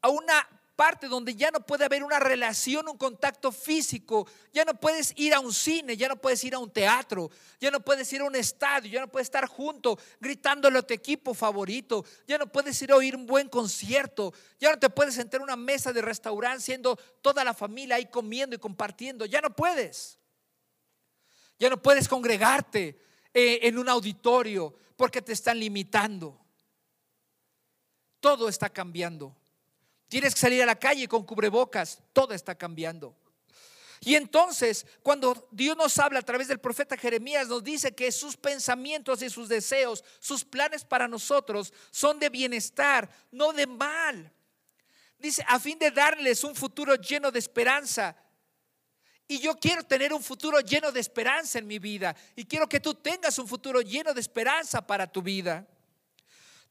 a 0.00 0.08
una 0.08 0.48
parte 0.76 1.08
donde 1.08 1.34
ya 1.34 1.50
no 1.50 1.66
puede 1.66 1.84
haber 1.84 2.04
una 2.04 2.20
relación, 2.20 2.88
un 2.88 2.96
contacto 2.96 3.50
físico, 3.50 4.28
ya 4.52 4.64
no 4.64 4.74
puedes 4.74 5.12
ir 5.16 5.34
a 5.34 5.40
un 5.40 5.52
cine, 5.52 5.96
ya 5.96 6.06
no 6.06 6.14
puedes 6.14 6.44
ir 6.44 6.54
a 6.54 6.60
un 6.60 6.70
teatro, 6.70 7.28
ya 7.60 7.72
no 7.72 7.80
puedes 7.80 8.12
ir 8.12 8.20
a 8.20 8.24
un 8.24 8.36
estadio, 8.36 8.88
ya 8.88 9.00
no 9.00 9.08
puedes 9.08 9.26
estar 9.26 9.48
junto 9.48 9.98
gritándole 10.20 10.78
a 10.78 10.82
tu 10.82 10.94
equipo 10.94 11.34
favorito, 11.34 12.04
ya 12.28 12.38
no 12.38 12.46
puedes 12.46 12.80
ir 12.82 12.92
a 12.92 12.96
oír 12.98 13.16
un 13.16 13.26
buen 13.26 13.48
concierto, 13.48 14.32
ya 14.60 14.70
no 14.70 14.78
te 14.78 14.90
puedes 14.90 15.16
sentar 15.16 15.40
en 15.40 15.42
una 15.42 15.56
mesa 15.56 15.92
de 15.92 16.02
restaurante 16.02 16.62
siendo 16.62 16.94
toda 17.20 17.42
la 17.42 17.52
familia 17.52 17.96
ahí 17.96 18.06
comiendo 18.06 18.54
y 18.54 18.60
compartiendo, 18.60 19.26
ya 19.26 19.40
no 19.40 19.50
puedes. 19.50 20.20
Ya 21.58 21.68
no 21.68 21.82
puedes 21.82 22.08
congregarte 22.08 23.09
eh, 23.32 23.60
en 23.62 23.78
un 23.78 23.88
auditorio 23.88 24.74
porque 24.96 25.22
te 25.22 25.32
están 25.32 25.58
limitando. 25.58 26.38
Todo 28.20 28.48
está 28.48 28.68
cambiando. 28.68 29.34
Tienes 30.08 30.34
que 30.34 30.40
salir 30.40 30.62
a 30.62 30.66
la 30.66 30.78
calle 30.78 31.08
con 31.08 31.24
cubrebocas. 31.24 32.02
Todo 32.12 32.34
está 32.34 32.54
cambiando. 32.54 33.16
Y 34.00 34.14
entonces, 34.14 34.86
cuando 35.02 35.48
Dios 35.52 35.76
nos 35.76 35.98
habla 35.98 36.20
a 36.20 36.24
través 36.24 36.48
del 36.48 36.58
profeta 36.58 36.96
Jeremías, 36.96 37.48
nos 37.48 37.62
dice 37.62 37.94
que 37.94 38.10
sus 38.10 38.36
pensamientos 38.36 39.20
y 39.22 39.28
sus 39.28 39.48
deseos, 39.48 40.02
sus 40.18 40.42
planes 40.42 40.84
para 40.84 41.06
nosotros 41.06 41.72
son 41.90 42.18
de 42.18 42.30
bienestar, 42.30 43.10
no 43.30 43.52
de 43.52 43.66
mal. 43.66 44.32
Dice, 45.18 45.44
a 45.46 45.60
fin 45.60 45.78
de 45.78 45.90
darles 45.90 46.44
un 46.44 46.56
futuro 46.56 46.94
lleno 46.94 47.30
de 47.30 47.38
esperanza. 47.38 48.16
Y 49.30 49.38
yo 49.38 49.54
quiero 49.54 49.84
tener 49.84 50.12
un 50.12 50.24
futuro 50.24 50.58
lleno 50.58 50.90
de 50.90 50.98
esperanza 50.98 51.60
en 51.60 51.68
mi 51.68 51.78
vida. 51.78 52.16
Y 52.34 52.46
quiero 52.46 52.68
que 52.68 52.80
tú 52.80 52.94
tengas 52.94 53.38
un 53.38 53.46
futuro 53.46 53.80
lleno 53.80 54.12
de 54.12 54.20
esperanza 54.20 54.84
para 54.84 55.06
tu 55.06 55.22
vida. 55.22 55.68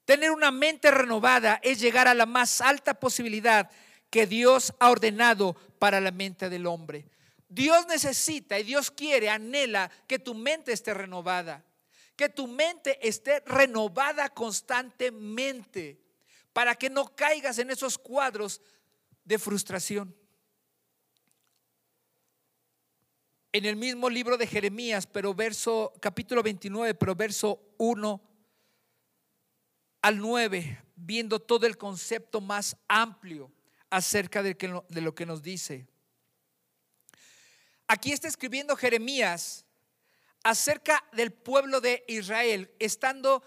Tener 0.03 0.29
una 0.31 0.51
mente 0.51 0.91
renovada 0.91 1.61
es 1.63 1.79
llegar 1.79 2.09
a 2.09 2.13
la 2.13 2.25
más 2.25 2.59
alta 2.59 2.95
posibilidad 2.95 3.71
que 4.09 4.27
Dios 4.27 4.73
ha 4.77 4.91
ordenado 4.91 5.53
para 5.79 6.01
la 6.01 6.11
mente 6.11 6.49
del 6.49 6.65
hombre. 6.65 7.05
Dios 7.47 7.87
necesita 7.87 8.59
y 8.59 8.63
Dios 8.63 8.91
quiere, 8.91 9.29
anhela 9.29 9.89
que 10.05 10.19
tu 10.19 10.35
mente 10.35 10.73
esté 10.73 10.93
renovada, 10.93 11.63
que 12.17 12.27
tu 12.27 12.45
mente 12.45 12.99
esté 13.07 13.39
renovada 13.45 14.27
constantemente 14.27 16.01
para 16.51 16.75
que 16.75 16.89
no 16.89 17.15
caigas 17.15 17.57
en 17.57 17.71
esos 17.71 17.97
cuadros 17.97 18.61
de 19.23 19.39
frustración. 19.39 20.18
En 23.51 23.65
el 23.65 23.75
mismo 23.75 24.11
libro 24.11 24.37
de 24.37 24.45
Jeremías, 24.45 25.07
pero 25.07 25.33
verso 25.33 25.91
capítulo 25.99 26.43
29, 26.43 26.93
pero 26.93 27.15
verso 27.15 27.59
1 27.77 28.21
al 30.03 30.19
9, 30.19 30.83
viendo 30.95 31.39
todo 31.39 31.65
el 31.65 31.75
concepto 31.75 32.41
más 32.41 32.77
amplio 32.87 33.51
acerca 33.89 34.43
de, 34.43 34.55
lo 35.01 35.15
que 35.15 35.25
nos 35.25 35.41
dice. 35.41 35.87
Aquí 37.87 38.11
está 38.11 38.27
escribiendo 38.27 38.75
Jeremías 38.75 39.65
acerca 40.43 41.03
del 41.11 41.31
pueblo 41.31 41.81
de 41.81 42.03
Israel, 42.07 42.71
estando 42.77 43.41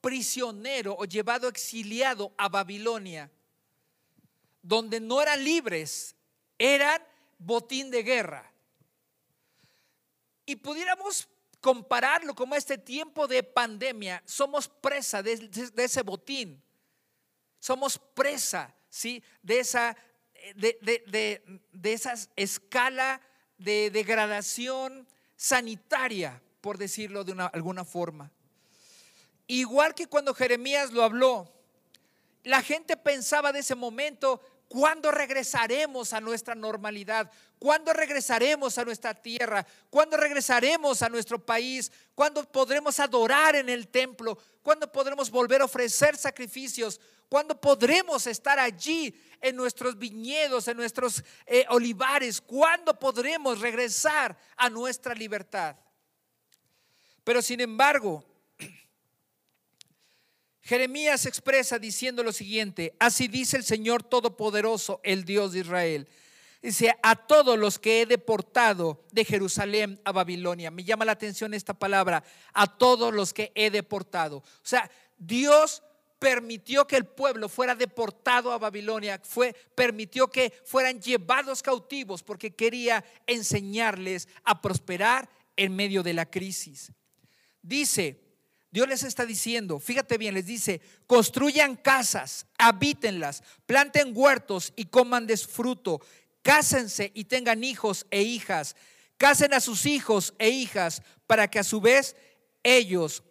prisionero 0.00 0.94
o 0.96 1.06
llevado 1.06 1.48
exiliado 1.48 2.32
a 2.38 2.48
Babilonia, 2.48 3.32
donde 4.62 5.00
no 5.00 5.20
eran 5.20 5.42
libres, 5.42 6.14
eran 6.56 7.02
botín 7.38 7.90
de 7.90 8.04
guerra. 8.04 8.49
Y 10.50 10.56
pudiéramos 10.56 11.28
compararlo 11.60 12.34
como 12.34 12.56
este 12.56 12.76
tiempo 12.76 13.28
de 13.28 13.44
pandemia, 13.44 14.20
somos 14.26 14.66
presa 14.66 15.22
de, 15.22 15.48
ese 15.76 16.02
botín. 16.02 16.60
Somos 17.60 17.96
presa, 17.96 18.74
¿sí? 18.88 19.22
De 19.44 19.60
esa, 19.60 19.96
de, 20.56 20.76
de, 21.70 21.92
esa 21.92 22.14
escala 22.34 23.20
de 23.58 23.92
degradación 23.92 25.06
sanitaria, 25.36 26.42
por 26.60 26.78
decirlo 26.78 27.22
de 27.22 27.30
una, 27.30 27.46
alguna 27.46 27.84
forma. 27.84 28.32
Igual 29.46 29.94
que 29.94 30.08
cuando 30.08 30.34
Jeremías 30.34 30.90
lo 30.90 31.04
habló, 31.04 31.48
la 32.42 32.60
gente 32.60 32.96
pensaba 32.96 33.52
de 33.52 33.60
ese 33.60 33.76
momento, 33.76 34.40
¿Cuándo 34.70 35.10
regresaremos 35.10 36.12
a 36.12 36.20
nuestra 36.20 36.54
normalidad? 36.54 37.28
¿Cuándo 37.58 37.92
regresaremos 37.92 38.78
a 38.78 38.84
nuestra 38.84 39.12
tierra? 39.12 39.66
¿Cuándo 39.90 40.16
regresaremos 40.16 41.02
a 41.02 41.08
nuestro 41.08 41.44
país? 41.44 41.90
¿Cuándo 42.14 42.44
podremos 42.44 43.00
adorar 43.00 43.56
en 43.56 43.68
el 43.68 43.88
templo? 43.88 44.38
¿Cuándo 44.62 44.92
podremos 44.92 45.28
volver 45.28 45.60
a 45.60 45.64
ofrecer 45.64 46.16
sacrificios? 46.16 47.00
¿Cuándo 47.28 47.60
podremos 47.60 48.28
estar 48.28 48.60
allí 48.60 49.12
en 49.40 49.56
nuestros 49.56 49.98
viñedos, 49.98 50.68
en 50.68 50.76
nuestros 50.76 51.24
eh, 51.46 51.66
olivares? 51.70 52.40
¿Cuándo 52.40 52.96
podremos 52.96 53.58
regresar 53.58 54.38
a 54.56 54.70
nuestra 54.70 55.16
libertad? 55.16 55.74
Pero 57.24 57.42
sin 57.42 57.60
embargo, 57.60 58.24
Jeremías 60.70 61.26
expresa 61.26 61.80
diciendo 61.80 62.22
lo 62.22 62.30
siguiente, 62.32 62.94
así 63.00 63.26
dice 63.26 63.56
el 63.56 63.64
Señor 63.64 64.04
Todopoderoso, 64.04 65.00
el 65.02 65.24
Dios 65.24 65.50
de 65.50 65.58
Israel. 65.58 66.08
Dice, 66.62 66.94
a 67.02 67.16
todos 67.16 67.58
los 67.58 67.80
que 67.80 68.02
he 68.02 68.06
deportado 68.06 69.04
de 69.10 69.24
Jerusalén 69.24 70.00
a 70.04 70.12
Babilonia. 70.12 70.70
Me 70.70 70.84
llama 70.84 71.04
la 71.04 71.10
atención 71.10 71.54
esta 71.54 71.74
palabra, 71.74 72.22
a 72.52 72.68
todos 72.78 73.12
los 73.12 73.32
que 73.32 73.50
he 73.56 73.72
deportado. 73.72 74.36
O 74.36 74.44
sea, 74.62 74.88
Dios 75.18 75.82
permitió 76.20 76.86
que 76.86 76.94
el 76.94 77.04
pueblo 77.04 77.48
fuera 77.48 77.74
deportado 77.74 78.52
a 78.52 78.58
Babilonia, 78.58 79.20
fue, 79.24 79.52
permitió 79.74 80.28
que 80.28 80.52
fueran 80.64 81.00
llevados 81.00 81.64
cautivos 81.64 82.22
porque 82.22 82.54
quería 82.54 83.04
enseñarles 83.26 84.28
a 84.44 84.62
prosperar 84.62 85.28
en 85.56 85.74
medio 85.74 86.04
de 86.04 86.14
la 86.14 86.30
crisis. 86.30 86.92
Dice, 87.60 88.29
Dios 88.70 88.88
les 88.88 89.02
está 89.02 89.26
diciendo, 89.26 89.80
fíjate 89.80 90.16
bien, 90.16 90.34
les 90.34 90.46
dice, 90.46 90.80
construyan 91.06 91.74
casas, 91.74 92.46
habítenlas, 92.56 93.42
planten 93.66 94.12
huertos 94.14 94.72
y 94.76 94.84
coman 94.84 95.26
de 95.26 95.36
fruto, 95.36 96.00
cásense 96.42 97.10
y 97.14 97.24
tengan 97.24 97.64
hijos 97.64 98.06
e 98.10 98.22
hijas, 98.22 98.76
casen 99.16 99.54
a 99.54 99.60
sus 99.60 99.86
hijos 99.86 100.34
e 100.38 100.50
hijas 100.50 101.02
para 101.26 101.48
que 101.48 101.58
a 101.58 101.64
su 101.64 101.80
vez 101.80 102.14
ellos 102.62 103.24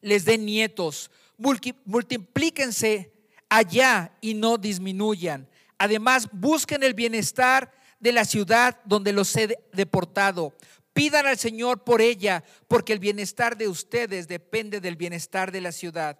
les 0.00 0.24
den 0.24 0.46
nietos, 0.46 1.10
multiplíquense 1.36 3.12
allá 3.48 4.12
y 4.20 4.34
no 4.34 4.58
disminuyan. 4.58 5.48
Además, 5.76 6.28
busquen 6.32 6.82
el 6.82 6.94
bienestar 6.94 7.72
de 7.98 8.12
la 8.12 8.24
ciudad 8.24 8.80
donde 8.84 9.12
los 9.12 9.34
he 9.36 9.58
deportado 9.72 10.54
Pidan 11.00 11.26
al 11.26 11.38
Señor 11.38 11.82
por 11.82 12.02
ella, 12.02 12.44
porque 12.68 12.92
el 12.92 12.98
bienestar 12.98 13.56
de 13.56 13.68
ustedes 13.68 14.28
depende 14.28 14.82
del 14.82 14.96
bienestar 14.96 15.50
de 15.50 15.62
la 15.62 15.72
ciudad. 15.72 16.18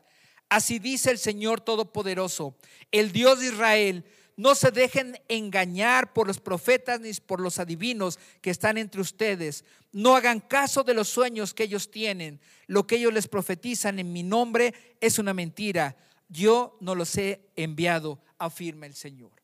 Así 0.48 0.78
dice 0.78 1.10
el 1.10 1.18
Señor 1.18 1.60
Todopoderoso, 1.60 2.56
el 2.90 3.12
Dios 3.12 3.40
de 3.40 3.48
Israel. 3.48 4.06
No 4.38 4.54
se 4.54 4.70
dejen 4.70 5.20
engañar 5.28 6.14
por 6.14 6.26
los 6.26 6.40
profetas 6.40 6.98
ni 6.98 7.12
por 7.12 7.40
los 7.40 7.58
adivinos 7.58 8.18
que 8.40 8.48
están 8.48 8.78
entre 8.78 9.02
ustedes. 9.02 9.66
No 9.92 10.16
hagan 10.16 10.40
caso 10.40 10.82
de 10.82 10.94
los 10.94 11.10
sueños 11.10 11.52
que 11.52 11.64
ellos 11.64 11.90
tienen. 11.90 12.40
Lo 12.66 12.86
que 12.86 12.96
ellos 12.96 13.12
les 13.12 13.28
profetizan 13.28 13.98
en 13.98 14.14
mi 14.14 14.22
nombre 14.22 14.72
es 15.02 15.18
una 15.18 15.34
mentira. 15.34 15.94
Yo 16.30 16.78
no 16.80 16.94
los 16.94 17.18
he 17.18 17.50
enviado, 17.54 18.22
afirma 18.38 18.86
el 18.86 18.94
Señor. 18.94 19.42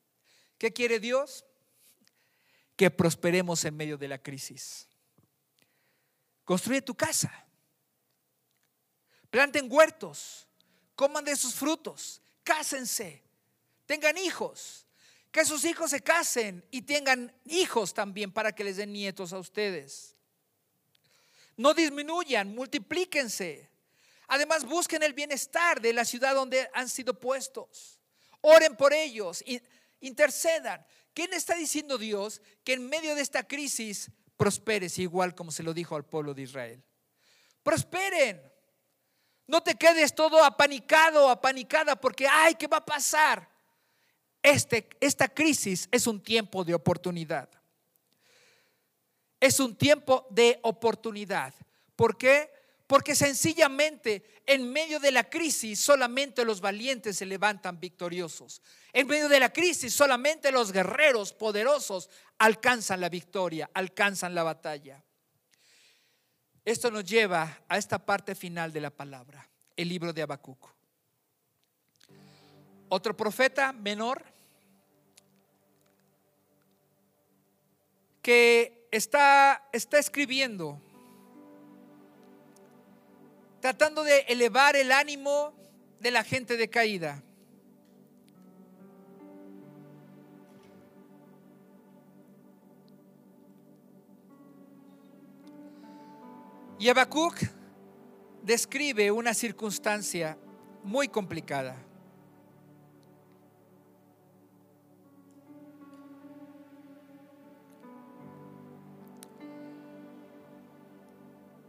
¿Qué 0.57 0.73
quiere 0.73 0.99
Dios? 0.99 1.45
Que 2.75 2.89
prosperemos 2.89 3.63
en 3.65 3.77
medio 3.77 3.99
de 3.99 4.07
la 4.07 4.17
crisis. 4.17 4.86
Construye 6.47 6.81
tu 6.81 6.95
casa. 6.95 7.29
Planten 9.29 9.67
huertos. 9.69 10.47
Coman 10.95 11.25
de 11.25 11.35
sus 11.35 11.53
frutos. 11.53 12.21
Cásense. 12.41 13.21
Tengan 13.85 14.17
hijos. 14.17 14.85
Que 15.29 15.43
sus 15.43 15.65
hijos 15.65 15.91
se 15.91 15.99
casen 15.99 16.65
y 16.71 16.83
tengan 16.83 17.35
hijos 17.43 17.93
también 17.93 18.31
para 18.31 18.55
que 18.55 18.63
les 18.63 18.77
den 18.77 18.93
nietos 18.93 19.33
a 19.33 19.39
ustedes. 19.39 20.15
No 21.57 21.73
disminuyan, 21.73 22.55
multiplíquense. 22.55 23.69
Además, 24.29 24.63
busquen 24.63 25.03
el 25.03 25.11
bienestar 25.11 25.81
de 25.81 25.91
la 25.91 26.05
ciudad 26.05 26.33
donde 26.33 26.69
han 26.73 26.87
sido 26.87 27.19
puestos. 27.19 27.99
Oren 28.39 28.77
por 28.77 28.93
ellos, 28.93 29.43
intercedan. 29.99 30.87
¿Quién 31.13 31.33
está 31.33 31.55
diciendo 31.55 31.97
Dios 31.97 32.41
que 32.63 32.71
en 32.71 32.87
medio 32.87 33.15
de 33.15 33.21
esta 33.21 33.45
crisis 33.45 34.11
prosperes 34.37 34.97
igual 34.99 35.35
como 35.35 35.51
se 35.51 35.63
lo 35.63 35.73
dijo 35.73 35.95
al 35.95 36.05
pueblo 36.05 36.33
de 36.33 36.43
Israel? 36.43 36.83
Prosperen. 37.63 38.41
No 39.47 39.61
te 39.61 39.75
quedes 39.75 40.13
todo 40.13 40.43
apanicado, 40.43 41.29
apanicada 41.29 41.95
porque, 41.95 42.27
ay, 42.27 42.55
¿qué 42.55 42.67
va 42.67 42.77
a 42.77 42.85
pasar? 42.85 43.49
Este, 44.43 44.89
esta 44.99 45.27
crisis 45.27 45.89
es 45.91 46.05
un 46.07 46.21
tiempo 46.21 46.63
de 46.63 46.73
oportunidad. 46.73 47.49
Es 49.39 49.59
un 49.59 49.75
tiempo 49.75 50.27
de 50.29 50.59
oportunidad. 50.63 51.53
¿Por 51.95 52.17
qué? 52.17 52.51
Porque 52.87 53.15
sencillamente 53.15 54.23
en 54.45 54.71
medio 54.71 54.99
de 54.99 55.11
la 55.11 55.29
crisis 55.29 55.79
solamente 55.79 56.45
los 56.45 56.61
valientes 56.61 57.17
se 57.17 57.25
levantan 57.25 57.79
victoriosos. 57.79 58.61
En 58.93 59.05
medio 59.07 59.27
de 59.27 59.41
la 59.41 59.51
crisis 59.51 59.93
solamente 59.93 60.51
los 60.51 60.71
guerreros 60.71 61.33
poderosos 61.33 62.09
alcanzan 62.37 63.01
la 63.01 63.09
victoria, 63.09 63.69
alcanzan 63.73 64.33
la 64.33 64.43
batalla. 64.43 65.03
Esto 66.63 66.89
nos 66.89 67.03
lleva 67.03 67.61
a 67.67 67.77
esta 67.77 68.05
parte 68.05 68.35
final 68.35 68.71
de 68.71 68.81
la 68.81 68.89
palabra, 68.89 69.49
el 69.75 69.89
libro 69.89 70.13
de 70.13 70.21
Habacuc. 70.21 70.69
Otro 72.89 73.15
profeta 73.15 73.73
menor 73.73 74.23
que 78.21 78.87
está, 78.91 79.69
está 79.71 79.99
escribiendo, 79.99 80.81
tratando 83.59 84.03
de 84.03 84.19
elevar 84.27 84.75
el 84.75 84.91
ánimo 84.91 85.53
de 85.99 86.11
la 86.11 86.23
gente 86.23 86.57
decaída. 86.57 87.23
Y 96.79 96.89
Habacuc 96.89 97.35
describe 98.43 99.09
una 99.09 99.33
circunstancia 99.33 100.37
muy 100.83 101.07
complicada. 101.07 101.86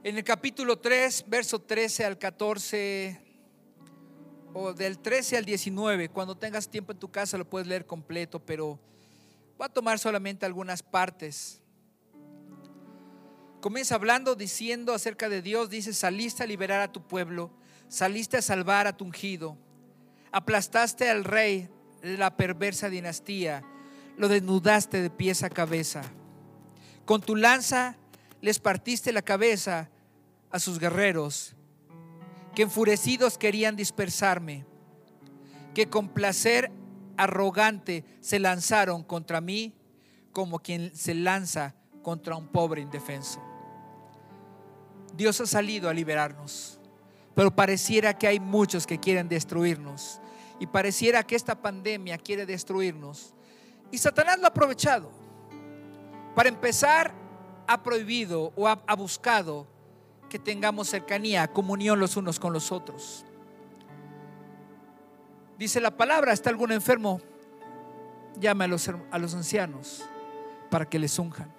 En 0.09 0.17
el 0.17 0.25
capítulo 0.25 0.79
3, 0.79 1.27
verso 1.29 1.59
13 1.61 2.07
al 2.07 2.17
14, 2.17 3.21
o 4.55 4.73
del 4.73 5.01
13 5.01 5.37
al 5.37 5.45
19, 5.45 6.09
cuando 6.09 6.35
tengas 6.35 6.71
tiempo 6.71 6.93
en 6.93 6.99
tu 6.99 7.11
casa 7.11 7.37
lo 7.37 7.45
puedes 7.45 7.69
leer 7.69 7.85
completo, 7.85 8.41
pero 8.41 8.81
voy 9.59 9.67
a 9.67 9.69
tomar 9.69 9.99
solamente 9.99 10.47
algunas 10.47 10.83
partes. 10.83 11.61
Comienza 13.61 13.97
hablando, 13.97 14.35
diciendo 14.35 14.95
acerca 14.95 15.29
de 15.29 15.43
Dios, 15.43 15.69
dice, 15.69 15.93
saliste 15.93 16.43
a 16.43 16.47
liberar 16.47 16.81
a 16.81 16.91
tu 16.91 17.07
pueblo, 17.07 17.51
saliste 17.89 18.39
a 18.39 18.43
salvar 18.43 18.87
a 18.87 18.97
tu 18.97 19.05
ungido, 19.05 19.59
aplastaste 20.33 21.11
al 21.11 21.23
rey 21.23 21.69
de 22.01 22.17
la 22.17 22.35
perversa 22.35 22.89
dinastía, 22.89 23.63
lo 24.17 24.29
desnudaste 24.29 25.03
de 25.03 25.11
pies 25.11 25.43
a 25.43 25.51
cabeza. 25.51 26.01
Con 27.05 27.21
tu 27.21 27.37
lanza 27.37 27.99
les 28.41 28.59
partiste 28.59 29.13
la 29.13 29.21
cabeza 29.21 29.91
a 30.51 30.59
sus 30.59 30.79
guerreros, 30.79 31.55
que 32.55 32.63
enfurecidos 32.63 33.39
querían 33.39 33.77
dispersarme, 33.77 34.67
que 35.75 35.89
con 35.89 36.09
placer 36.09 36.71
arrogante 37.17 38.05
se 38.21 38.39
lanzaron 38.39 39.03
contra 39.03 39.41
mí 39.41 39.75
como 40.33 40.61
quien 40.61 40.95
se 40.95 41.15
lanza 41.15 41.75
contra 42.03 42.37
un 42.37 42.49
pobre 42.49 42.81
indefenso. 42.81 43.43
Dios 45.15 45.41
ha 45.41 45.47
salido 45.47 45.89
a 45.89 45.95
liberarnos, 45.95 46.81
pero 47.35 47.55
pareciera 47.55 48.17
que 48.17 48.27
hay 48.27 48.41
muchos 48.41 48.87
que 48.87 49.01
quieren 49.01 49.29
destruirnos 49.29 50.21
y 50.61 50.67
pareciera 50.67 51.23
que 51.23 51.37
esta 51.37 51.61
pandemia 51.61 52.19
quiere 52.19 52.47
destruirnos. 52.47 53.35
Y 53.91 53.99
Satanás 53.99 54.39
lo 54.39 54.45
ha 54.45 54.49
aprovechado. 54.49 55.11
Para 56.35 56.49
empezar, 56.49 57.13
ha 57.67 57.83
prohibido 57.83 58.53
o 58.57 58.67
ha, 58.69 58.95
buscado 58.97 59.67
que 60.29 60.39
tengamos 60.39 60.89
cercanía, 60.89 61.49
comunión 61.49 61.99
los 61.99 62.17
unos 62.17 62.39
con 62.39 62.53
los 62.53 62.71
otros. 62.73 63.25
Dice 65.59 65.81
la 65.81 65.97
palabra, 65.97 66.33
está 66.33 66.51
algún 66.51 66.71
enfermo, 66.71 67.21
llame 68.39 68.65
a 68.65 68.69
los, 68.69 68.89
a 68.89 69.19
los 69.19 69.35
ancianos 69.35 70.05
para 70.71 70.89
que 70.89 70.99
les 70.99 71.19
unjan. 71.19 71.53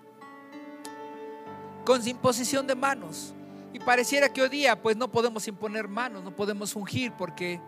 Con 1.86 2.08
imposición 2.08 2.68
de 2.68 2.76
manos. 2.76 3.34
Y 3.74 3.80
pareciera 3.80 4.30
que 4.30 4.42
hoy 4.42 4.50
día 4.50 4.82
pues 4.82 4.98
no 4.98 5.12
podemos 5.12 5.48
imponer 5.48 5.88
manos, 5.88 6.24
no 6.24 6.36
podemos 6.36 6.76
ungir 6.76 7.12
porque 7.14 7.62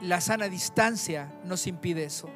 la 0.00 0.20
sana 0.20 0.48
distancia 0.48 1.32
nos 1.44 1.66
impide 1.66 2.04
eso. 2.04 2.28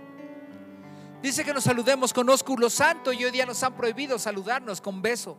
Dice 1.23 1.45
que 1.45 1.53
nos 1.53 1.65
saludemos 1.65 2.15
con 2.15 2.29
ósculo 2.31 2.71
santo 2.71 3.13
y 3.13 3.25
hoy 3.25 3.31
día 3.31 3.45
nos 3.45 3.63
han 3.63 3.75
prohibido 3.75 4.19
saludarnos 4.19 4.81
con 4.81 5.03
beso. 5.03 5.37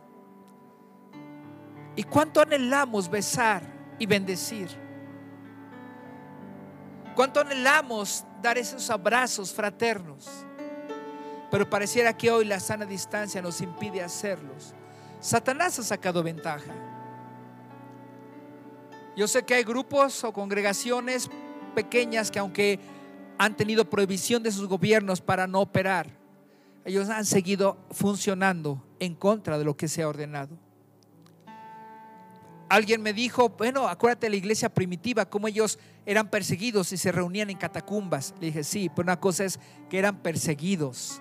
¿Y 1.94 2.04
cuánto 2.04 2.40
anhelamos 2.40 3.10
besar 3.10 3.62
y 3.98 4.06
bendecir? 4.06 4.68
¿Cuánto 7.14 7.40
anhelamos 7.40 8.24
dar 8.40 8.56
esos 8.56 8.88
abrazos 8.88 9.52
fraternos? 9.52 10.28
Pero 11.50 11.68
pareciera 11.68 12.16
que 12.16 12.30
hoy 12.30 12.46
la 12.46 12.58
sana 12.58 12.86
distancia 12.86 13.42
nos 13.42 13.60
impide 13.60 14.02
hacerlos. 14.02 14.74
Satanás 15.20 15.78
ha 15.78 15.82
sacado 15.82 16.22
ventaja. 16.22 16.72
Yo 19.14 19.28
sé 19.28 19.42
que 19.44 19.54
hay 19.54 19.62
grupos 19.62 20.24
o 20.24 20.32
congregaciones 20.32 21.28
pequeñas 21.74 22.30
que 22.30 22.38
aunque 22.38 22.80
han 23.36 23.54
tenido 23.54 23.88
prohibición 23.88 24.42
de 24.42 24.50
sus 24.50 24.66
gobiernos 24.66 25.20
para 25.20 25.46
no 25.46 25.60
operar, 25.60 26.08
ellos 26.86 27.10
han 27.10 27.26
seguido 27.26 27.76
funcionando 27.90 28.82
en 28.98 29.14
contra 29.14 29.58
de 29.58 29.64
lo 29.64 29.76
que 29.76 29.88
se 29.88 30.02
ha 30.02 30.08
ordenado. 30.08 30.56
Alguien 32.72 33.02
me 33.02 33.12
dijo, 33.12 33.50
bueno, 33.50 33.86
acuérdate 33.86 34.24
de 34.24 34.30
la 34.30 34.36
iglesia 34.36 34.72
primitiva, 34.72 35.26
cómo 35.26 35.46
ellos 35.46 35.78
eran 36.06 36.30
perseguidos 36.30 36.90
y 36.94 36.96
se 36.96 37.12
reunían 37.12 37.50
en 37.50 37.58
catacumbas. 37.58 38.32
Le 38.40 38.46
dije, 38.46 38.64
sí, 38.64 38.88
pero 38.88 39.04
una 39.04 39.20
cosa 39.20 39.44
es 39.44 39.60
que 39.90 39.98
eran 39.98 40.22
perseguidos 40.22 41.20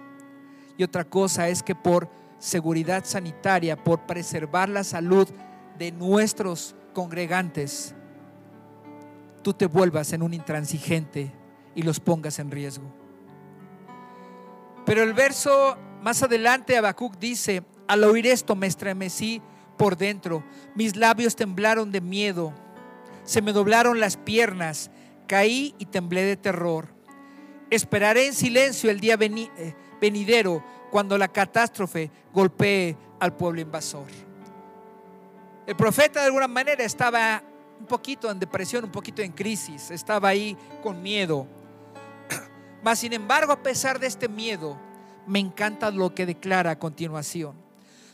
y 0.77 0.83
otra 0.83 1.03
cosa 1.03 1.49
es 1.49 1.61
que 1.61 1.75
por 1.75 2.09
seguridad 2.39 3.03
sanitaria, 3.03 3.75
por 3.75 4.05
preservar 4.05 4.69
la 4.69 4.85
salud 4.85 5.27
de 5.77 5.91
nuestros 5.91 6.73
congregantes, 6.93 7.95
tú 9.43 9.53
te 9.53 9.65
vuelvas 9.65 10.13
en 10.13 10.21
un 10.21 10.33
intransigente 10.33 11.33
y 11.75 11.81
los 11.81 11.99
pongas 11.99 12.39
en 12.39 12.49
riesgo. 12.49 12.85
Pero 14.85 15.03
el 15.03 15.13
verso 15.13 15.77
más 16.01 16.23
adelante, 16.23 16.77
Habacuc 16.77 17.17
dice: 17.19 17.65
Al 17.89 18.05
oír 18.05 18.25
esto 18.25 18.55
me 18.55 18.67
estremecí 18.67 19.41
por 19.81 19.97
dentro, 19.97 20.43
mis 20.75 20.95
labios 20.95 21.35
temblaron 21.35 21.91
de 21.91 22.01
miedo, 22.01 22.53
se 23.23 23.41
me 23.41 23.51
doblaron 23.51 23.99
las 23.99 24.15
piernas, 24.15 24.91
caí 25.25 25.73
y 25.79 25.87
temblé 25.87 26.21
de 26.21 26.37
terror. 26.37 26.89
Esperaré 27.71 28.27
en 28.27 28.35
silencio 28.35 28.91
el 28.91 28.99
día 28.99 29.17
eh, 29.19 29.75
venidero 29.99 30.63
cuando 30.91 31.17
la 31.17 31.29
catástrofe 31.29 32.11
golpee 32.31 32.95
al 33.19 33.35
pueblo 33.35 33.59
invasor. 33.59 34.05
El 35.65 35.75
profeta 35.75 36.19
de 36.19 36.27
alguna 36.27 36.47
manera 36.47 36.83
estaba 36.83 37.41
un 37.79 37.87
poquito 37.87 38.29
en 38.29 38.37
depresión, 38.37 38.83
un 38.83 38.91
poquito 38.91 39.23
en 39.23 39.31
crisis, 39.31 39.89
estaba 39.89 40.27
ahí 40.27 40.55
con 40.83 41.01
miedo. 41.01 41.47
Mas 42.83 42.99
sin 42.99 43.13
embargo, 43.13 43.51
a 43.51 43.63
pesar 43.63 43.99
de 43.99 44.05
este 44.05 44.29
miedo, 44.29 44.77
me 45.25 45.39
encanta 45.39 45.89
lo 45.89 46.13
que 46.13 46.27
declara 46.27 46.69
a 46.69 46.77
continuación. 46.77 47.70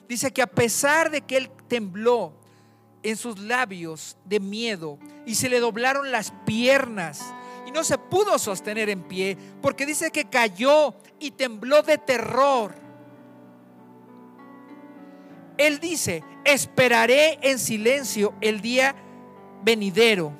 Dice 0.08 0.32
que 0.32 0.42
a 0.42 0.48
pesar 0.48 1.12
de 1.12 1.22
que 1.22 1.38
él 1.38 1.50
tembló 1.68 2.34
en 3.04 3.16
sus 3.18 3.40
labios 3.40 4.18
de 4.26 4.40
miedo 4.40 4.98
y 5.26 5.36
se 5.36 5.50
le 5.50 5.60
doblaron 5.60 6.12
las 6.12 6.32
piernas 6.46 7.22
y 7.66 7.72
no 7.72 7.84
se 7.84 7.98
pudo 7.98 8.40
sostener 8.40 8.90
en 8.90 9.04
pie, 9.04 9.38
porque 9.62 9.86
dice 9.86 10.10
que 10.12 10.26
cayó 10.26 10.96
y 11.20 11.32
tembló 11.32 11.84
de 11.84 11.98
terror. 11.98 12.74
Él 15.58 15.80
dice, 15.80 16.24
esperaré 16.46 17.40
en 17.42 17.60
silencio 17.60 18.34
el 18.40 18.62
día 18.62 18.96
venidero. 19.64 20.32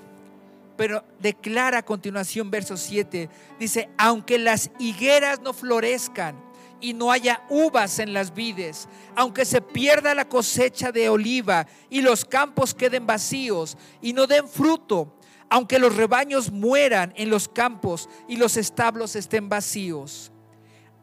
Pero 0.78 1.04
declara 1.20 1.80
a 1.80 1.86
continuación 1.86 2.52
verso 2.52 2.78
7, 2.78 3.30
dice, 3.60 3.90
aunque 3.98 4.38
las 4.38 4.70
higueras 4.80 5.42
no 5.42 5.54
florezcan 5.54 6.47
y 6.82 6.94
no 6.94 7.12
haya 7.12 7.44
uvas 7.50 8.00
en 8.00 8.14
las 8.14 8.34
vides, 8.34 8.88
aunque 9.16 9.46
se 9.46 9.62
pierda 9.62 10.14
la 10.14 10.28
cosecha 10.28 10.92
de 10.92 11.10
oliva 11.10 11.68
y 11.90 12.02
los 12.02 12.26
campos 12.26 12.74
queden 12.74 13.06
vacíos 13.06 13.78
y 14.02 14.14
no 14.14 14.28
den 14.28 14.48
fruto, 14.48 15.14
aunque 15.50 15.80
los 15.80 15.96
rebaños 15.96 16.52
mueran 16.52 17.14
en 17.16 17.30
los 17.30 17.48
campos 17.48 18.10
y 18.28 18.36
los 18.36 18.58
establos 18.58 19.16
estén 19.16 19.50
vacíos. 19.50 20.32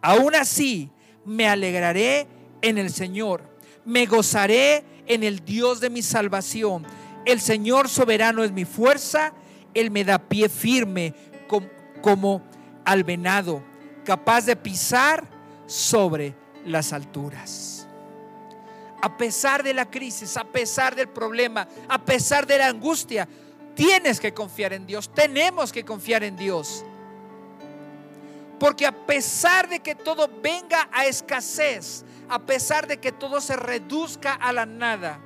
Aún 0.03 0.35
así 0.35 0.91
me 1.25 1.49
alegraré 1.49 2.27
en 2.61 2.79
el 2.79 2.91
Señor, 2.93 3.43
me 3.85 4.07
gozaré 4.07 4.85
en 5.07 5.23
el 5.23 5.45
Dios 5.45 5.81
de 5.81 5.91
mi 5.91 6.03
salvación. 6.03 6.87
El 7.25 7.41
Señor 7.41 7.89
soberano 7.89 8.45
es 8.45 8.53
mi 8.53 8.65
fuerza, 8.65 9.33
Él 9.73 9.91
me 9.91 10.05
da 10.05 10.19
pie 10.19 10.49
firme 10.49 11.15
como, 11.49 11.69
como 12.03 12.43
al 12.85 13.03
venado, 13.03 13.63
capaz 14.05 14.45
de 14.45 14.57
pisar 14.57 15.34
sobre 15.67 16.35
las 16.67 16.93
alturas. 16.93 17.87
A 19.03 19.17
pesar 19.17 19.63
de 19.63 19.75
la 19.75 19.91
crisis, 19.91 20.37
a 20.37 20.45
pesar 20.45 20.95
del 20.95 21.09
problema, 21.09 21.69
a 21.89 21.99
pesar 21.99 22.47
de 22.47 22.59
la 22.59 22.69
angustia, 22.69 23.29
tienes 23.75 24.19
que 24.19 24.33
confiar 24.33 24.73
en 24.73 24.87
Dios, 24.87 25.11
tenemos 25.13 25.73
que 25.73 25.85
confiar 25.85 26.25
en 26.25 26.37
Dios. 26.37 26.85
Porque 28.59 28.87
a 28.87 28.93
pesar 28.93 29.69
de 29.69 29.81
que 29.81 29.95
todo 29.95 30.31
venga 30.43 30.89
a 30.91 31.07
escasez, 31.07 32.05
a 32.29 32.39
pesar 32.39 32.87
de 32.87 32.99
que 32.99 33.13
todo 33.13 33.41
se 33.41 33.57
reduzca 33.57 34.33
a 34.33 34.53
la 34.53 34.65
nada, 34.65 35.19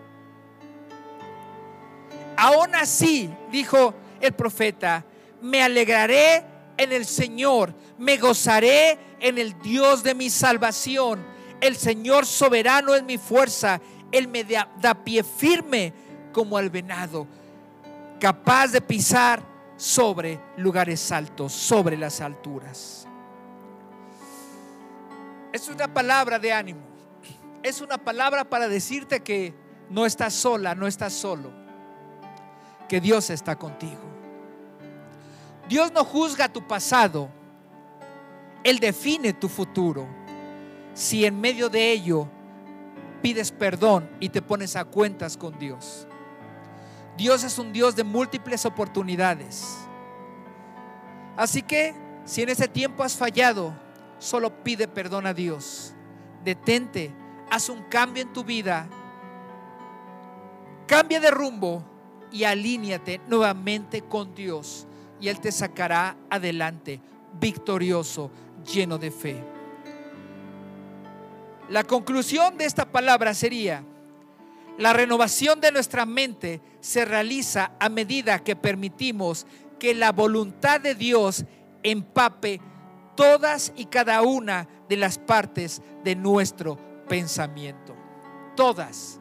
aún 2.37 2.75
así, 2.75 3.31
dijo 3.53 3.95
el 4.21 4.33
profeta, 4.33 5.05
me 5.41 5.63
alegraré 5.63 6.45
en 6.79 6.93
el 6.93 7.05
Señor, 7.05 7.75
me 7.99 8.17
gozaré 8.17 8.99
en 9.21 9.37
el 9.37 9.61
Dios 9.61 10.03
de 10.03 10.15
mi 10.15 10.31
salvación. 10.31 11.27
El 11.61 11.77
Señor 11.77 12.25
soberano 12.25 12.95
es 12.95 13.03
mi 13.03 13.19
fuerza, 13.19 13.81
Él 14.13 14.29
me 14.29 14.45
da, 14.45 14.95
pie 15.05 15.25
firme 15.25 15.93
como 16.33 16.57
al 16.57 16.71
venado, 16.71 17.27
capaz 18.21 18.69
de 18.69 18.81
pisar 18.81 19.43
sobre 19.77 20.41
lugares 20.57 21.11
altos, 21.11 21.53
sobre 21.53 21.97
las 21.97 22.21
alturas. 22.21 23.09
Es 25.53 25.69
una 25.69 25.93
palabra 25.93 26.39
de 26.39 26.53
ánimo, 26.53 26.81
es 27.65 27.81
una 27.81 27.99
palabra 27.99 28.45
para 28.45 28.69
decirte 28.69 29.21
que 29.21 29.53
no 29.91 30.07
estás 30.07 30.33
sola, 30.33 30.77
no 30.77 30.87
estás 30.87 31.13
solo, 31.13 31.51
que 32.89 33.01
Dios 33.01 33.31
está 33.31 33.57
contigo. 33.57 34.18
Dios 35.69 35.93
no 35.93 36.03
juzga 36.03 36.49
tu 36.49 36.67
pasado, 36.67 37.29
Él 38.65 38.79
define 38.79 39.35
tu 39.35 39.49
futuro. 39.49 40.07
Si 40.95 41.27
en 41.27 41.41
medio 41.41 41.69
de 41.69 41.93
ello 41.93 42.27
pides 43.23 43.53
perdón 43.53 44.09
y 44.19 44.31
te 44.31 44.41
pones 44.41 44.77
a 44.77 44.85
cuentas 44.87 45.37
con 45.37 45.59
Dios. 45.59 46.07
Dios 47.17 47.45
es 47.45 47.59
un 47.59 47.73
Dios 47.73 47.95
de 47.95 48.03
múltiples 48.03 48.65
oportunidades. 48.65 49.77
Así 51.37 51.63
que 51.63 51.95
si 52.25 52.43
en 52.43 52.49
ese 52.49 52.67
tiempo 52.67 53.05
has 53.05 53.15
fallado, 53.15 53.75
solo 54.19 54.65
pide 54.65 54.89
perdón 54.89 55.27
a 55.27 55.35
Dios. 55.35 55.93
Detente, 56.45 57.13
haz 57.51 57.69
un 57.69 57.83
cambio 57.85 58.23
en 58.23 58.33
tu 58.33 58.43
vida. 58.43 58.89
Cambia 60.87 61.21
de 61.21 61.31
rumbo 61.31 61.85
y 62.33 62.45
alíñate 62.45 63.21
nuevamente 63.29 64.03
con 64.03 64.35
Dios 64.35 64.88
y 65.21 65.29
Él 65.29 65.41
te 65.41 65.53
sacará 65.53 66.17
adelante, 66.31 67.01
victorioso, 67.41 68.31
lleno 68.65 68.99
de 68.99 69.11
fe. 69.11 69.43
La 71.69 71.85
conclusión 71.85 72.57
de 72.57 72.65
esta 72.65 72.87
palabra 72.87 73.35
sería, 73.35 73.85
la 74.79 74.93
renovación 74.93 75.61
de 75.61 75.73
nuestra 75.73 76.07
mente 76.07 76.61
se 76.81 77.05
realiza 77.05 77.73
a 77.81 77.89
medida 77.89 78.39
que 78.39 78.57
permitimos 78.57 79.47
que 79.79 79.95
la 79.95 80.13
voluntad 80.13 80.81
de 80.81 80.95
Dios 80.95 81.45
empape 81.83 82.61
todas 83.17 83.73
y 83.77 83.87
cada 83.87 84.23
una 84.23 84.69
de 84.89 84.97
las 84.97 85.19
partes 85.19 85.83
de 86.05 86.15
nuestro 86.15 86.79
pensamiento. 87.09 87.95
Todas, 88.57 89.21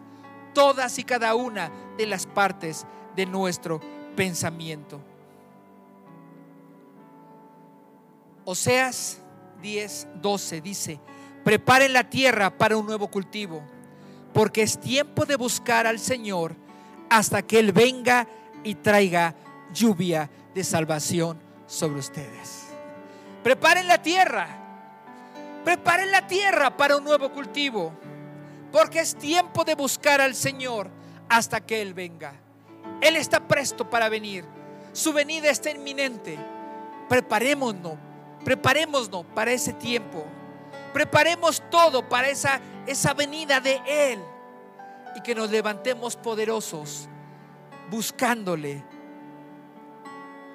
todas 0.53 0.99
y 0.99 1.03
cada 1.03 1.35
una 1.35 1.71
de 1.97 2.05
las 2.05 2.27
partes 2.27 2.85
de 3.15 3.25
nuestro 3.25 3.81
pensamiento. 4.15 5.01
Oseas 8.49 9.17
10, 9.61 10.07
12 10.21 10.61
dice, 10.61 11.01
preparen 11.43 11.91
la 11.91 12.09
tierra 12.09 12.57
para 12.57 12.77
un 12.77 12.85
nuevo 12.85 13.09
cultivo, 13.09 13.61
porque 14.33 14.61
es 14.61 14.79
tiempo 14.79 15.25
de 15.25 15.35
buscar 15.35 15.85
al 15.85 15.99
Señor 15.99 16.55
hasta 17.09 17.41
que 17.41 17.59
Él 17.59 17.73
venga 17.73 18.25
y 18.63 18.75
traiga 18.75 19.35
lluvia 19.73 20.29
de 20.55 20.63
salvación 20.63 21.37
sobre 21.65 21.99
ustedes. 21.99 22.67
Preparen 23.43 23.85
la 23.85 24.01
tierra, 24.01 24.47
preparen 25.65 26.09
la 26.09 26.25
tierra 26.25 26.77
para 26.77 26.95
un 26.95 27.03
nuevo 27.03 27.33
cultivo, 27.33 27.91
porque 28.71 29.01
es 29.01 29.17
tiempo 29.17 29.65
de 29.65 29.75
buscar 29.75 30.21
al 30.21 30.35
Señor 30.35 30.89
hasta 31.27 31.59
que 31.59 31.81
Él 31.81 31.93
venga. 31.93 32.31
Él 33.01 33.17
está 33.17 33.45
presto 33.45 33.89
para 33.89 34.07
venir, 34.07 34.45
su 34.93 35.11
venida 35.11 35.49
está 35.49 35.69
inminente. 35.69 36.39
Preparémonos 37.09 38.07
Preparémonos 38.43 39.25
para 39.33 39.51
ese 39.51 39.73
tiempo. 39.73 40.25
Preparemos 40.93 41.61
todo 41.69 42.07
para 42.07 42.29
esa, 42.29 42.59
esa 42.85 43.13
venida 43.13 43.59
de 43.59 43.81
Él. 43.85 44.19
Y 45.15 45.21
que 45.21 45.35
nos 45.35 45.49
levantemos 45.49 46.15
poderosos 46.15 47.07
buscándole. 47.89 48.83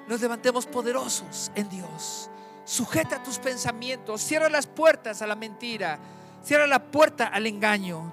Nos 0.07 0.21
levantemos 0.21 0.65
poderosos 0.65 1.51
en 1.55 1.69
Dios. 1.69 2.29
Sujeta 2.65 3.21
tus 3.23 3.39
pensamientos. 3.39 4.21
Cierra 4.21 4.49
las 4.49 4.67
puertas 4.67 5.21
a 5.21 5.27
la 5.27 5.35
mentira. 5.35 5.99
Cierra 6.43 6.67
la 6.67 6.83
puerta 6.91 7.27
al 7.27 7.47
engaño. 7.47 8.11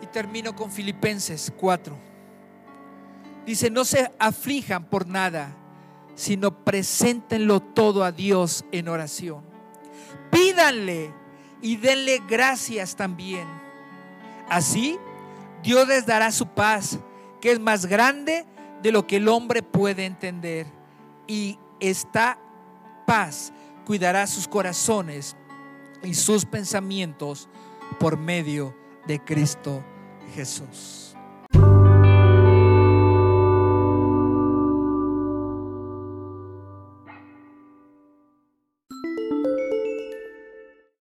Y 0.00 0.06
termino 0.06 0.54
con 0.54 0.70
Filipenses 0.70 1.52
4. 1.58 2.11
Dice, 3.46 3.70
no 3.70 3.84
se 3.84 4.12
aflijan 4.18 4.84
por 4.84 5.06
nada, 5.06 5.56
sino 6.14 6.64
preséntenlo 6.64 7.60
todo 7.60 8.04
a 8.04 8.12
Dios 8.12 8.64
en 8.72 8.88
oración. 8.88 9.42
Pídanle 10.30 11.12
y 11.60 11.76
denle 11.76 12.22
gracias 12.28 12.96
también. 12.96 13.46
Así, 14.48 14.98
Dios 15.62 15.86
les 15.88 16.06
dará 16.06 16.30
su 16.30 16.46
paz, 16.46 16.98
que 17.40 17.52
es 17.52 17.60
más 17.60 17.86
grande 17.86 18.46
de 18.82 18.92
lo 18.92 19.06
que 19.06 19.16
el 19.16 19.28
hombre 19.28 19.62
puede 19.62 20.04
entender. 20.04 20.66
Y 21.26 21.58
esta 21.80 22.38
paz 23.06 23.52
cuidará 23.84 24.26
sus 24.26 24.46
corazones 24.46 25.36
y 26.02 26.14
sus 26.14 26.44
pensamientos 26.44 27.48
por 27.98 28.16
medio 28.16 28.76
de 29.06 29.18
Cristo 29.20 29.82
Jesús. 30.34 31.01